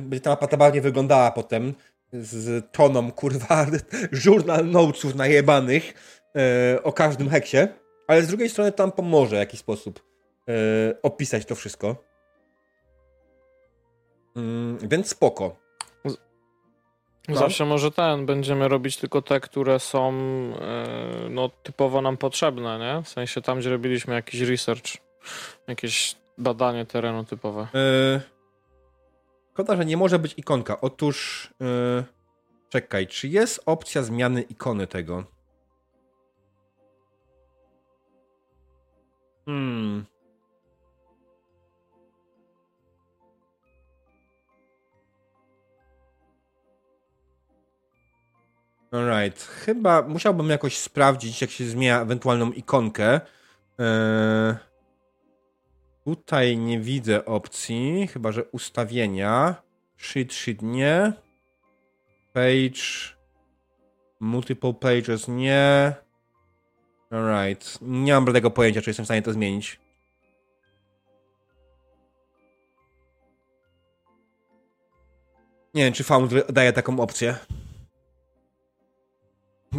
[0.00, 1.74] będzie ta mapa ta bardziej wyglądała potem
[2.12, 3.66] z toną, kurwa,
[4.24, 5.94] journal notesów najebanych
[6.34, 7.56] yy, o każdym heksie.
[8.06, 10.02] Ale z drugiej strony tam pomoże w jakiś sposób
[10.46, 10.54] yy,
[11.02, 12.04] opisać to wszystko.
[14.82, 15.67] Więc spoko.
[17.28, 17.36] No.
[17.36, 20.12] Zawsze może ten, będziemy robić tylko te, które są
[21.22, 23.02] yy, no, typowo nam potrzebne, nie?
[23.02, 24.84] W sensie tam, gdzie robiliśmy jakiś research,
[25.66, 27.68] jakieś badanie terenu typowe.
[27.74, 28.20] Yy,
[29.52, 30.80] szkoda, że nie może być ikonka.
[30.80, 32.04] Otóż, yy,
[32.68, 35.24] czekaj, czy jest opcja zmiany ikony tego?
[39.46, 40.04] Hmm.
[48.92, 49.42] Alright.
[49.42, 53.20] Chyba musiałbym jakoś sprawdzić, jak się zmienia ewentualną ikonkę.
[53.78, 54.54] Eee,
[56.04, 59.54] tutaj nie widzę opcji, chyba że ustawienia.
[59.96, 61.12] Sheet, sheet nie.
[62.32, 63.14] Page.
[64.20, 65.94] Multiple pages nie.
[67.10, 67.78] Alright.
[67.82, 69.80] Nie mam tego pojęcia, czy jestem w stanie to zmienić.
[75.74, 77.36] Nie wiem, czy Foundry daje taką opcję.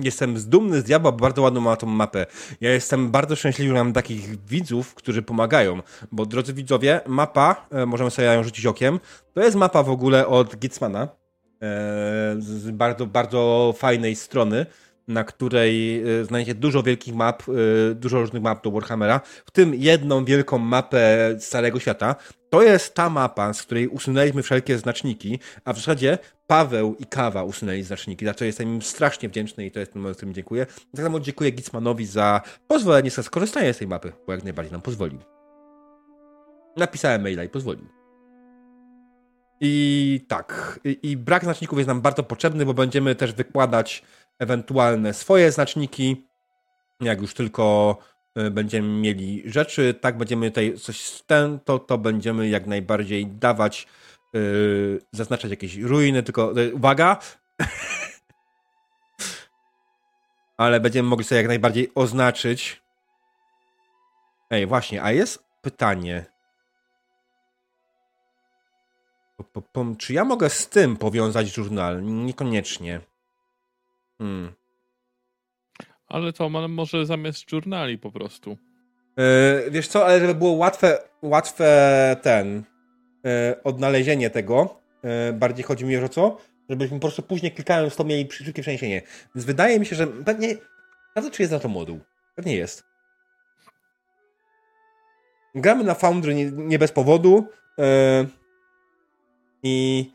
[0.03, 2.25] Jestem zdumny z diabła, bo bardzo ładną ma tą mapę.
[2.61, 7.85] Ja jestem bardzo szczęśliwy, że mam takich widzów, którzy pomagają, bo drodzy widzowie, mapa, e,
[7.85, 8.99] możemy sobie ją rzucić okiem,
[9.33, 11.07] to jest mapa w ogóle od Gitsmana, e,
[12.39, 14.65] z bardzo, bardzo fajnej strony,
[15.07, 17.43] na której e, znajdziecie dużo wielkich map,
[17.95, 22.15] dużo różnych map do Warhammera, w tym jedną wielką mapę z całego świata.
[22.49, 27.43] To jest ta mapa, z której usunęliśmy wszelkie znaczniki, a w zasadzie Paweł i Kawa
[27.43, 30.65] usunęli znaczniki, za co jestem im strasznie wdzięczny i to jest ten moment, którym dziękuję.
[30.65, 34.81] Tak samo dziękuję Gitsmanowi za pozwolenie na skorzystanie z tej mapy, bo jak najbardziej nam
[34.81, 35.19] pozwolił.
[36.77, 37.87] Napisałem maila i pozwolił.
[39.61, 44.03] I tak, i, i brak znaczników jest nam bardzo potrzebny, bo będziemy też wykładać
[44.39, 46.27] ewentualne swoje znaczniki,
[47.01, 47.97] jak już tylko
[48.51, 53.87] będziemy mieli rzeczy, tak będziemy tutaj coś ten, to, to będziemy jak najbardziej dawać,
[54.33, 57.17] yy, zaznaczać jakieś ruiny, tylko yy, uwaga,
[60.57, 62.81] ale będziemy mogli sobie jak najbardziej oznaczyć.
[64.49, 66.25] Ej, właśnie, a jest pytanie.
[69.97, 72.03] Czy ja mogę z tym powiązać żurnal?
[72.03, 73.01] Niekoniecznie.
[74.17, 74.58] Hmm.
[76.09, 78.57] Ale to może zamiast żurnali po prostu.
[79.17, 82.63] Yy, wiesz co, ale żeby było łatwe, łatwe ten
[83.23, 86.37] yy, odnalezienie tego, yy, bardziej chodzi mi o co,
[86.69, 89.01] żebyśmy po prostu później klikając to mieli szybkie przeniesienie.
[89.35, 90.55] Więc wydaje mi się, że pewnie,
[91.15, 91.99] to czy jest na to moduł?
[92.35, 92.83] Pewnie jest.
[95.55, 97.47] Gramy na Foundry nie, nie bez powodu
[99.63, 100.05] i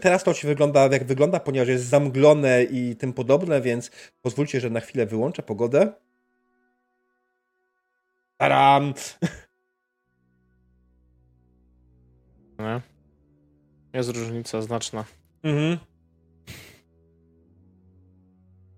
[0.00, 3.90] teraz to oczywiście wygląda jak wygląda, ponieważ jest zamglone i tym podobne, więc
[4.22, 5.92] pozwólcie, że na chwilę wyłączę pogodę.
[8.36, 8.94] Taram!
[12.58, 12.80] Nie.
[13.92, 15.04] Jest różnica znaczna.
[15.42, 15.78] Mhm.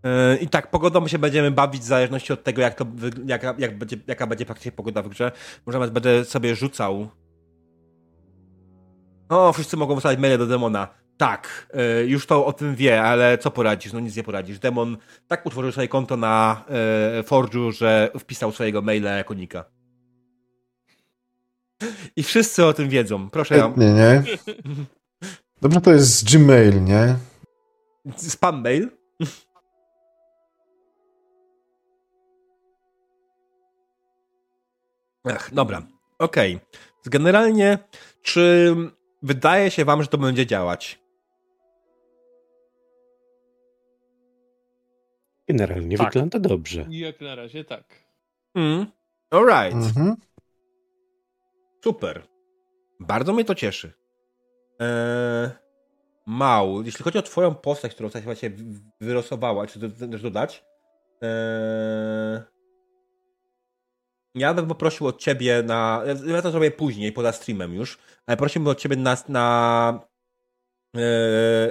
[0.04, 2.86] E, I tak, pogodą się będziemy bawić w zależności od tego, jak to,
[3.26, 5.32] jaka, jak będzie, jaka będzie praktycznie pogoda w grze.
[5.66, 7.08] Możemy będę sobie rzucał
[9.30, 10.88] o, wszyscy mogą wysłać maile do demona.
[11.16, 11.68] Tak,
[12.02, 13.92] y, już to o tym wie, ale co poradzisz?
[13.92, 14.58] No nic nie poradzisz.
[14.58, 14.96] Demon
[15.28, 16.64] tak utworzył sobie konto na
[17.20, 19.64] y, Forge'u, że wpisał swojego maila jako nika.
[22.16, 23.30] I wszyscy o tym wiedzą.
[23.30, 23.72] Proszę ja.
[23.76, 24.22] Nie, nie.
[25.62, 27.16] Dobrze, to jest Gmail, nie?
[28.16, 28.90] Spam mail?
[35.24, 35.82] Ach, dobra.
[36.18, 36.56] Okej.
[36.56, 36.66] Okay.
[37.06, 37.78] Generalnie,
[38.22, 38.74] czy
[39.22, 41.00] Wydaje się wam, że to będzie działać.
[45.48, 46.06] Generalnie tak.
[46.06, 46.86] wygląda dobrze.
[46.90, 47.84] Jak na razie tak.
[48.54, 48.86] Mm.
[49.30, 49.74] Alright.
[49.74, 50.16] Mhm.
[51.84, 52.22] Super.
[53.00, 53.92] Bardzo mnie to cieszy.
[54.78, 55.50] Eee,
[56.26, 58.50] Mał, jeśli chodzi o twoją postać, którą chyba się
[59.00, 60.64] wyrosowała, czy też dodać,
[61.22, 62.40] eee,
[64.34, 66.02] ja bym poprosił od ciebie na.
[66.26, 69.16] Ja to zrobię później, poza streamem już, ale prosiłbym od ciebie na.
[69.28, 70.00] na
[70.96, 71.00] e,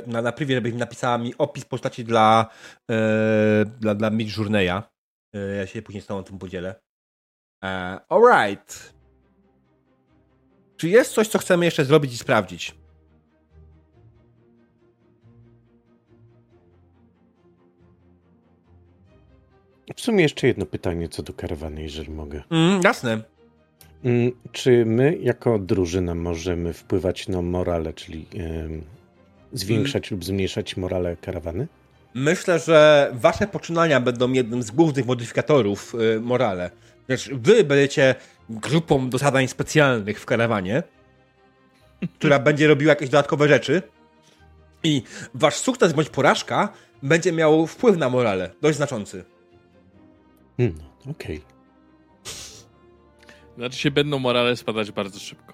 [0.07, 2.45] na, na privie, żebyś napisała mi opis postaci dla,
[2.91, 4.81] e, dla, dla Mitch Journeya.
[5.35, 6.75] E, ja się później z tobą tym podzielę.
[8.09, 8.93] alright.
[10.77, 12.78] Czy jest coś, co chcemy jeszcze zrobić i sprawdzić?
[19.95, 22.43] W sumie jeszcze jedno pytanie co do karawany, jeżeli mogę.
[22.49, 23.21] Mm, jasne.
[24.03, 28.81] Mm, czy my jako drużyna możemy wpływać na morale, czyli yy,
[29.53, 30.19] zwiększać mm.
[30.19, 31.67] lub zmniejszać morale karawany?
[32.13, 36.71] Myślę, że wasze poczynania będą jednym z głównych modyfikatorów yy, morale.
[37.05, 38.15] Znaczy, wy będziecie
[38.49, 40.83] grupą do zadań specjalnych w karawanie,
[42.19, 43.81] która będzie robiła jakieś dodatkowe rzeczy,
[44.83, 45.03] I
[45.33, 46.69] wasz sukces bądź porażka
[47.03, 49.25] będzie miał wpływ na morale, dość znaczący.
[50.59, 50.75] Hmm,
[51.11, 51.41] okej.
[53.57, 55.53] Znaczy się będą morale spadać bardzo szybko.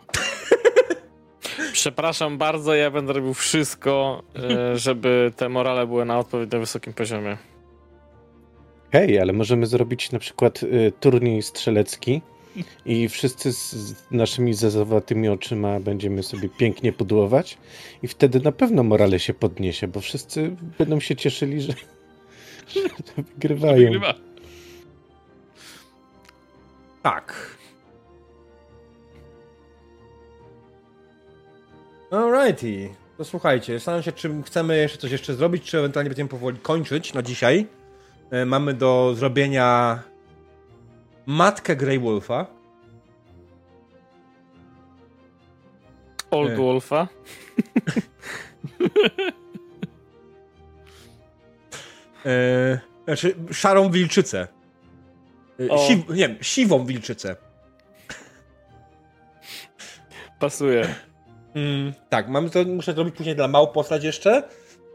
[1.74, 7.38] Przepraszam bardzo, ja będę robił wszystko, e, żeby te morale były na odpowiednio wysokim poziomie.
[8.92, 12.22] Hej, ale możemy zrobić na przykład y, turniej strzelecki
[12.85, 17.58] i wszyscy z, z naszymi zazawatymi oczyma będziemy sobie pięknie pudłować
[18.03, 21.74] i wtedy na pewno morale się podniesie, bo wszyscy będą się cieszyli, że,
[22.74, 22.82] że
[23.17, 23.75] wygrywają.
[23.75, 24.25] Wygrywa.
[27.06, 27.58] Tak.
[32.11, 32.90] Alrighty.
[33.17, 37.14] To słuchajcie, zastanawiam się, czy chcemy jeszcze coś jeszcze zrobić, czy ewentualnie będziemy powoli kończyć
[37.14, 37.67] na dzisiaj.
[38.32, 40.00] E, Mamy do zrobienia
[41.25, 42.45] matkę Grey Wolfa.
[46.32, 46.56] Old Nie.
[46.56, 47.08] Wolfa.
[52.25, 54.48] E, znaczy, szarą wilczycę.
[55.69, 55.88] O.
[55.88, 57.35] Siw, nie wiem, siwą wilczycę.
[60.40, 60.95] Pasuje.
[61.56, 64.43] Mm, tak, mamy to, muszę zrobić później dla małp postać jeszcze,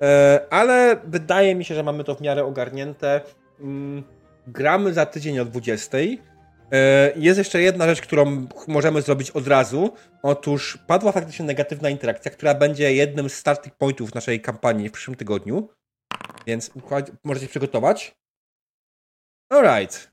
[0.02, 3.20] e, ale wydaje mi się, że mamy to w miarę ogarnięte.
[3.60, 4.02] Mm,
[4.46, 5.98] gramy za tydzień o 20.
[6.72, 9.94] E, jest jeszcze jedna rzecz, którą możemy zrobić od razu.
[10.22, 15.16] Otóż padła faktycznie negatywna interakcja, która będzie jednym z starting pointów naszej kampanii w przyszłym
[15.16, 15.68] tygodniu.
[16.46, 16.70] Więc
[17.24, 18.14] możecie się przygotować.
[19.50, 20.09] Alright.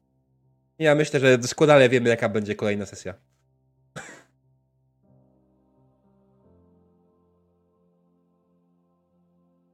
[0.79, 3.13] Ja myślę, że doskonale wiemy, jaka będzie kolejna sesja.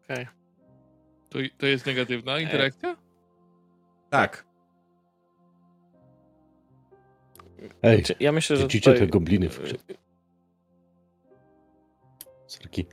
[0.03, 0.27] Okej.
[1.29, 2.97] To, to jest negatywna interakcja?
[4.09, 4.45] Tak.
[7.83, 9.07] Ej, Znaczy, Ja myślę, że widzicie tutaj...
[9.07, 9.75] te gobliny w grze?
[12.47, 12.85] Sorki,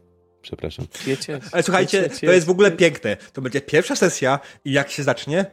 [0.43, 0.87] przepraszam.
[1.07, 3.17] Wiecie, Ale słuchajcie, wiecie, to jest w ogóle piękne.
[3.33, 5.45] To będzie pierwsza sesja i jak się zacznie?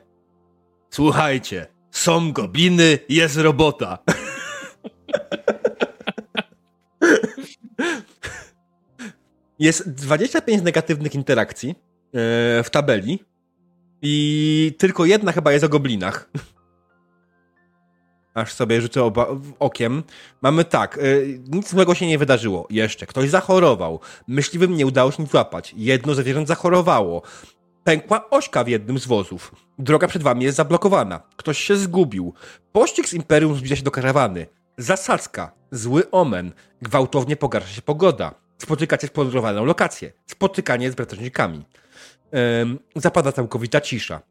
[0.89, 3.97] Słuchajcie, są gobliny, jest robota.
[9.59, 11.73] Jest 25 negatywnych interakcji e,
[12.63, 13.19] w tabeli
[14.01, 16.29] i tylko jedna chyba jest o goblinach.
[18.33, 19.27] Aż sobie rzucę oba
[19.59, 20.03] okiem.
[20.41, 22.67] Mamy tak, y, nic złego się nie wydarzyło.
[22.69, 23.05] Jeszcze.
[23.05, 23.99] Ktoś zachorował.
[24.27, 25.73] Myśliwym nie udało się nic złapać.
[25.77, 27.21] Jedno zwierząt zachorowało.
[27.87, 29.55] Pękła ośka w jednym z wozów.
[29.79, 31.21] Droga przed wami jest zablokowana.
[31.35, 32.33] Ktoś się zgubił.
[32.71, 34.47] Pościg z Imperium zbliża się do karawany.
[34.77, 35.51] Zasadzka.
[35.71, 36.51] Zły omen.
[36.81, 38.35] Gwałtownie pogarsza się pogoda.
[38.57, 40.11] Spotykacie spodrowaną lokację.
[40.25, 41.65] Spotykanie z bratożnikami.
[42.61, 44.21] Ym, zapada całkowita cisza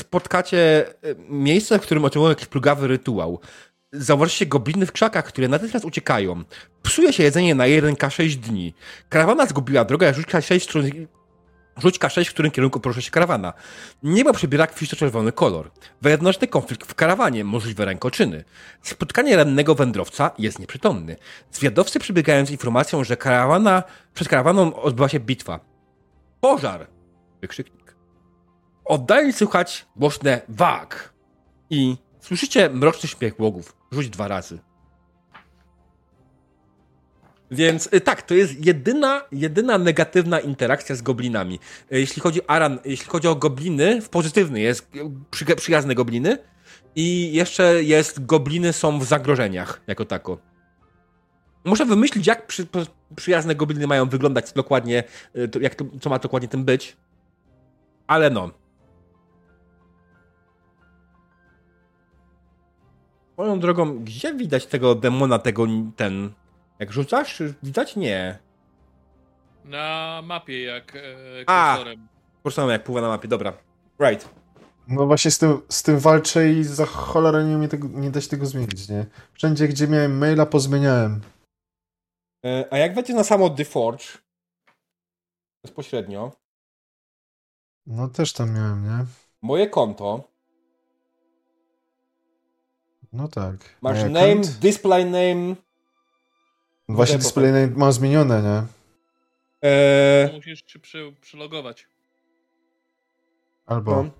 [0.00, 0.86] spotkacie
[1.28, 3.40] miejsce, w którym otrzymał jakiś plugawy rytuał.
[3.92, 6.44] Zauważycie gobliny w krzakach, które natychmiast uciekają.
[6.82, 8.74] Psuje się jedzenie na 1K6 dni.
[9.08, 11.08] Karawana zgubiła drogę, K6, w którym,
[11.76, 13.52] rzuć K6, w którym kierunku porusza się karawana.
[14.02, 15.70] Niebo przybiera kwisto-czerwony kolor.
[16.02, 18.44] Wewnętrzny konflikt w karawanie, możliwe rękoczyny.
[18.82, 21.16] Spotkanie rannego wędrowca jest nieprzytomny.
[21.52, 23.82] Zwiadowcy przybiegają z informacją, że karawana,
[24.14, 25.60] przed karawaną odbyła się bitwa.
[26.40, 26.86] Pożar!
[27.40, 27.96] Wykrzyknik.
[28.84, 31.12] Oddali słychać głośne wag
[31.70, 33.76] i słyszycie mroczny śmiech łogów.
[33.92, 34.58] Rzuć dwa razy.
[37.52, 41.58] Więc y, tak, to jest jedyna, jedyna negatywna interakcja z goblinami.
[41.92, 44.90] Y, Jeśli chodzi, Aran, jeśli chodzi o gobliny, w pozytywny jest
[45.30, 46.38] przy, przyjazne gobliny
[46.96, 50.38] i jeszcze jest gobliny są w zagrożeniach jako tako.
[51.64, 52.66] Muszę wymyślić, jak przy,
[53.16, 55.04] przyjazne gobliny mają wyglądać dokładnie,
[55.36, 56.96] y, jak to, co ma dokładnie tym być.
[58.06, 58.50] Ale no.
[63.36, 65.66] Moją drogą, gdzie widać tego demona, tego
[65.96, 66.32] ten.
[66.82, 67.96] Jak rzucasz, czy widać?
[67.96, 68.38] Nie.
[69.64, 71.00] Na mapie jak e,
[71.46, 71.74] A.
[71.76, 72.08] kursorem.
[72.36, 73.52] Po prostu jak pływa na mapie, dobra.
[74.00, 74.28] Right.
[74.88, 78.28] No właśnie z tym, z tym walczę i za cholerę nie, tego, nie da się
[78.28, 79.06] tego zmienić, nie?
[79.32, 81.20] Wszędzie, gdzie miałem maila, pozmieniałem.
[82.44, 84.04] E, A jak wejdzie na samo The Forge
[85.64, 86.32] bezpośrednio,
[87.86, 89.04] No też tam miałem, nie?
[89.42, 90.28] moje konto,
[93.12, 93.56] No tak.
[93.82, 94.46] masz name, account.
[94.58, 95.56] display name.
[96.88, 97.22] Właśnie Whatever.
[97.22, 98.62] display name mam zmienione, nie?
[99.68, 101.86] E, To Musisz się przy, przylogować.
[103.66, 104.10] Albo, no.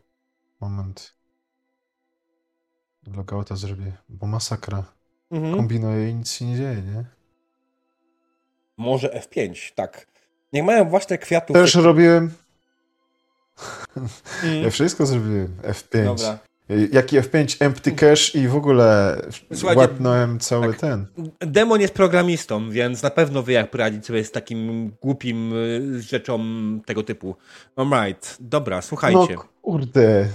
[0.60, 1.14] moment.
[3.16, 4.84] Logouta zrobię, bo masakra.
[5.30, 5.56] mhm.
[5.56, 7.04] Kombinuję i nic się nie dzieje, nie?
[8.76, 10.06] Może F5, tak.
[10.52, 11.54] Niech mają własne kwiatów.
[11.54, 12.34] Też robiłem.
[13.96, 14.62] Mm.
[14.64, 15.56] Ja wszystko zrobiłem.
[15.62, 16.04] F5.
[16.04, 16.38] Dobra.
[16.70, 19.16] Y, Jaki F5 empty cache i w ogóle
[19.54, 20.80] Słuchajcie, łapnąłem cały tak.
[20.80, 21.06] ten.
[21.40, 26.40] Demon jest programistą, więc na pewno wie, jak poradzić sobie z takim głupim y, rzeczą
[26.86, 27.36] tego typu.
[27.76, 29.34] Alright, dobra, słuchajcie.
[29.34, 30.28] No kurde.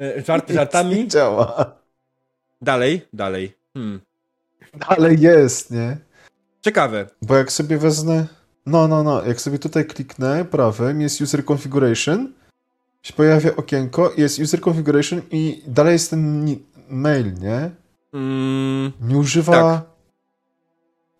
[0.00, 0.96] Y, Żarty żartami.
[0.96, 1.76] Nie działa.
[2.62, 3.56] Dalej, dalej.
[3.74, 4.00] Hmm.
[4.86, 5.96] Ale jest, nie?
[6.60, 7.06] Ciekawe.
[7.22, 8.26] Bo jak sobie wezmę.
[8.66, 9.24] No, no, no.
[9.24, 12.32] Jak sobie tutaj kliknę prawym, jest user configuration,
[13.02, 16.56] się pojawia okienko, jest user configuration i dalej jest ten
[16.88, 17.70] mail, nie?
[18.12, 19.52] Mm, Nie używa.
[19.52, 19.82] Tak.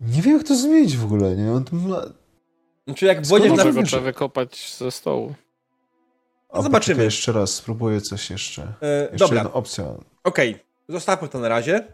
[0.01, 1.53] Nie wiem, jak to zmienić w ogóle, nie?
[1.53, 2.03] On ma...
[2.87, 3.73] znaczy jak on na...
[3.73, 5.35] Go trzeba wykopać ze stołu.
[6.49, 7.05] A, Zobaczymy.
[7.05, 8.75] jeszcze raz, spróbuję coś jeszcze.
[8.83, 9.85] E, Jeszcze dobra, jedna opcja.
[10.25, 10.59] okej.
[10.89, 11.87] Zostawmy to na razie.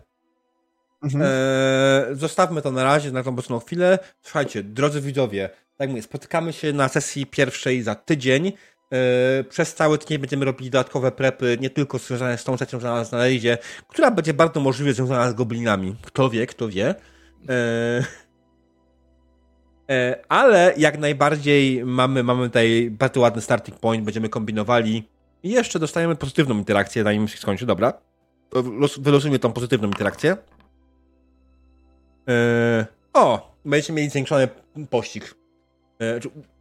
[1.02, 1.22] Mhm.
[1.26, 3.98] E, zostawmy to na razie, na tą obecną chwilę.
[4.22, 8.52] Słuchajcie, drodzy widzowie, tak jak mówię, spotykamy się na sesji pierwszej za tydzień.
[8.92, 12.88] E, przez cały tydzień będziemy robili dodatkowe prepy, nie tylko związane z tą sesją, że
[12.88, 15.96] nas znaleździe, która będzie bardzo możliwie związana z goblinami.
[16.02, 16.94] Kto wie, kto wie.
[17.48, 18.04] E,
[19.90, 25.08] e, ale jak najbardziej mamy, mamy tutaj bardzo ładny starting point, będziemy kombinowali
[25.42, 27.66] i jeszcze dostajemy pozytywną interakcję, zanim się skończy.
[27.66, 27.92] Dobra.
[28.98, 30.36] Wylosujmy tą pozytywną interakcję.
[33.12, 33.54] O!
[33.64, 34.48] Będziecie mieli zwiększony
[34.90, 35.34] pościg.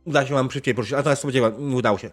[0.05, 2.09] Uda się wam szybciej poruszyć, a to będzie, nie udało się.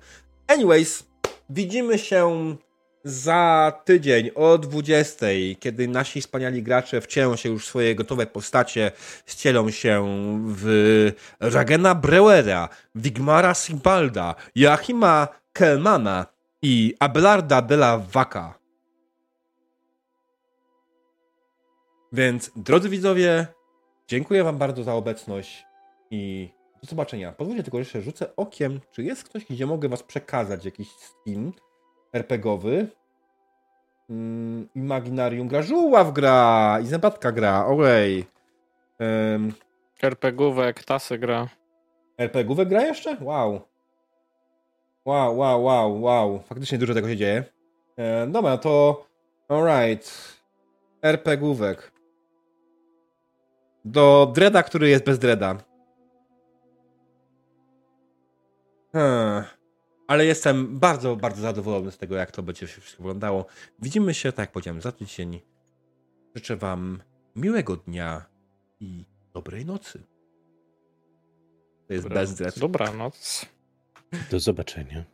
[0.47, 1.07] Anyways,
[1.51, 2.57] widzimy się
[3.05, 5.27] za tydzień o 20,
[5.61, 8.93] kiedy nasi wspaniali gracze wcielą się już w swoje gotowe postacie,
[9.27, 10.07] ścielą się
[10.47, 16.27] w Ragena Breuera, Wigmara Simbalda, Joachima Kelmana
[16.63, 18.55] i Abelarda de la Vaca.
[22.13, 23.47] Więc, drodzy widzowie,
[24.09, 25.65] dziękuję Wam bardzo za obecność
[26.11, 26.51] i
[26.83, 27.33] do zobaczenia.
[27.33, 31.53] Pozwólcie tylko jeszcze rzucę okiem, czy jest ktoś, gdzie mogę Was przekazać jakiś skin
[32.13, 32.87] RPGowy.
[34.11, 38.27] Mm, Imaginarium gra, Żuław gra, i Zębatka gra, olej.
[39.01, 39.53] Um,
[40.03, 41.49] RPGówek, tasy gra.
[42.19, 43.17] RPGówek gra jeszcze?
[43.21, 43.61] Wow.
[45.05, 46.43] Wow, wow, wow, wow.
[46.43, 47.45] Faktycznie dużo tego się dzieje.
[47.97, 49.05] E, dobra, to
[49.49, 50.39] alright.
[51.03, 51.93] RPGówek.
[53.85, 55.57] Do Dreda, który jest bez Dreda.
[58.93, 59.45] Hmm.
[60.07, 63.47] Ale jestem bardzo, bardzo zadowolony z tego, jak to będzie się wszystko wyglądało.
[63.79, 65.41] Widzimy się, tak jak powiedziałem, za tydzień.
[66.35, 67.03] Życzę Wam
[67.37, 68.25] miłego dnia
[68.81, 69.05] i
[69.35, 70.03] dobrej nocy.
[71.87, 72.51] To jest Dreda.
[72.57, 73.47] Dobranoc.
[74.31, 75.05] Do zobaczenia.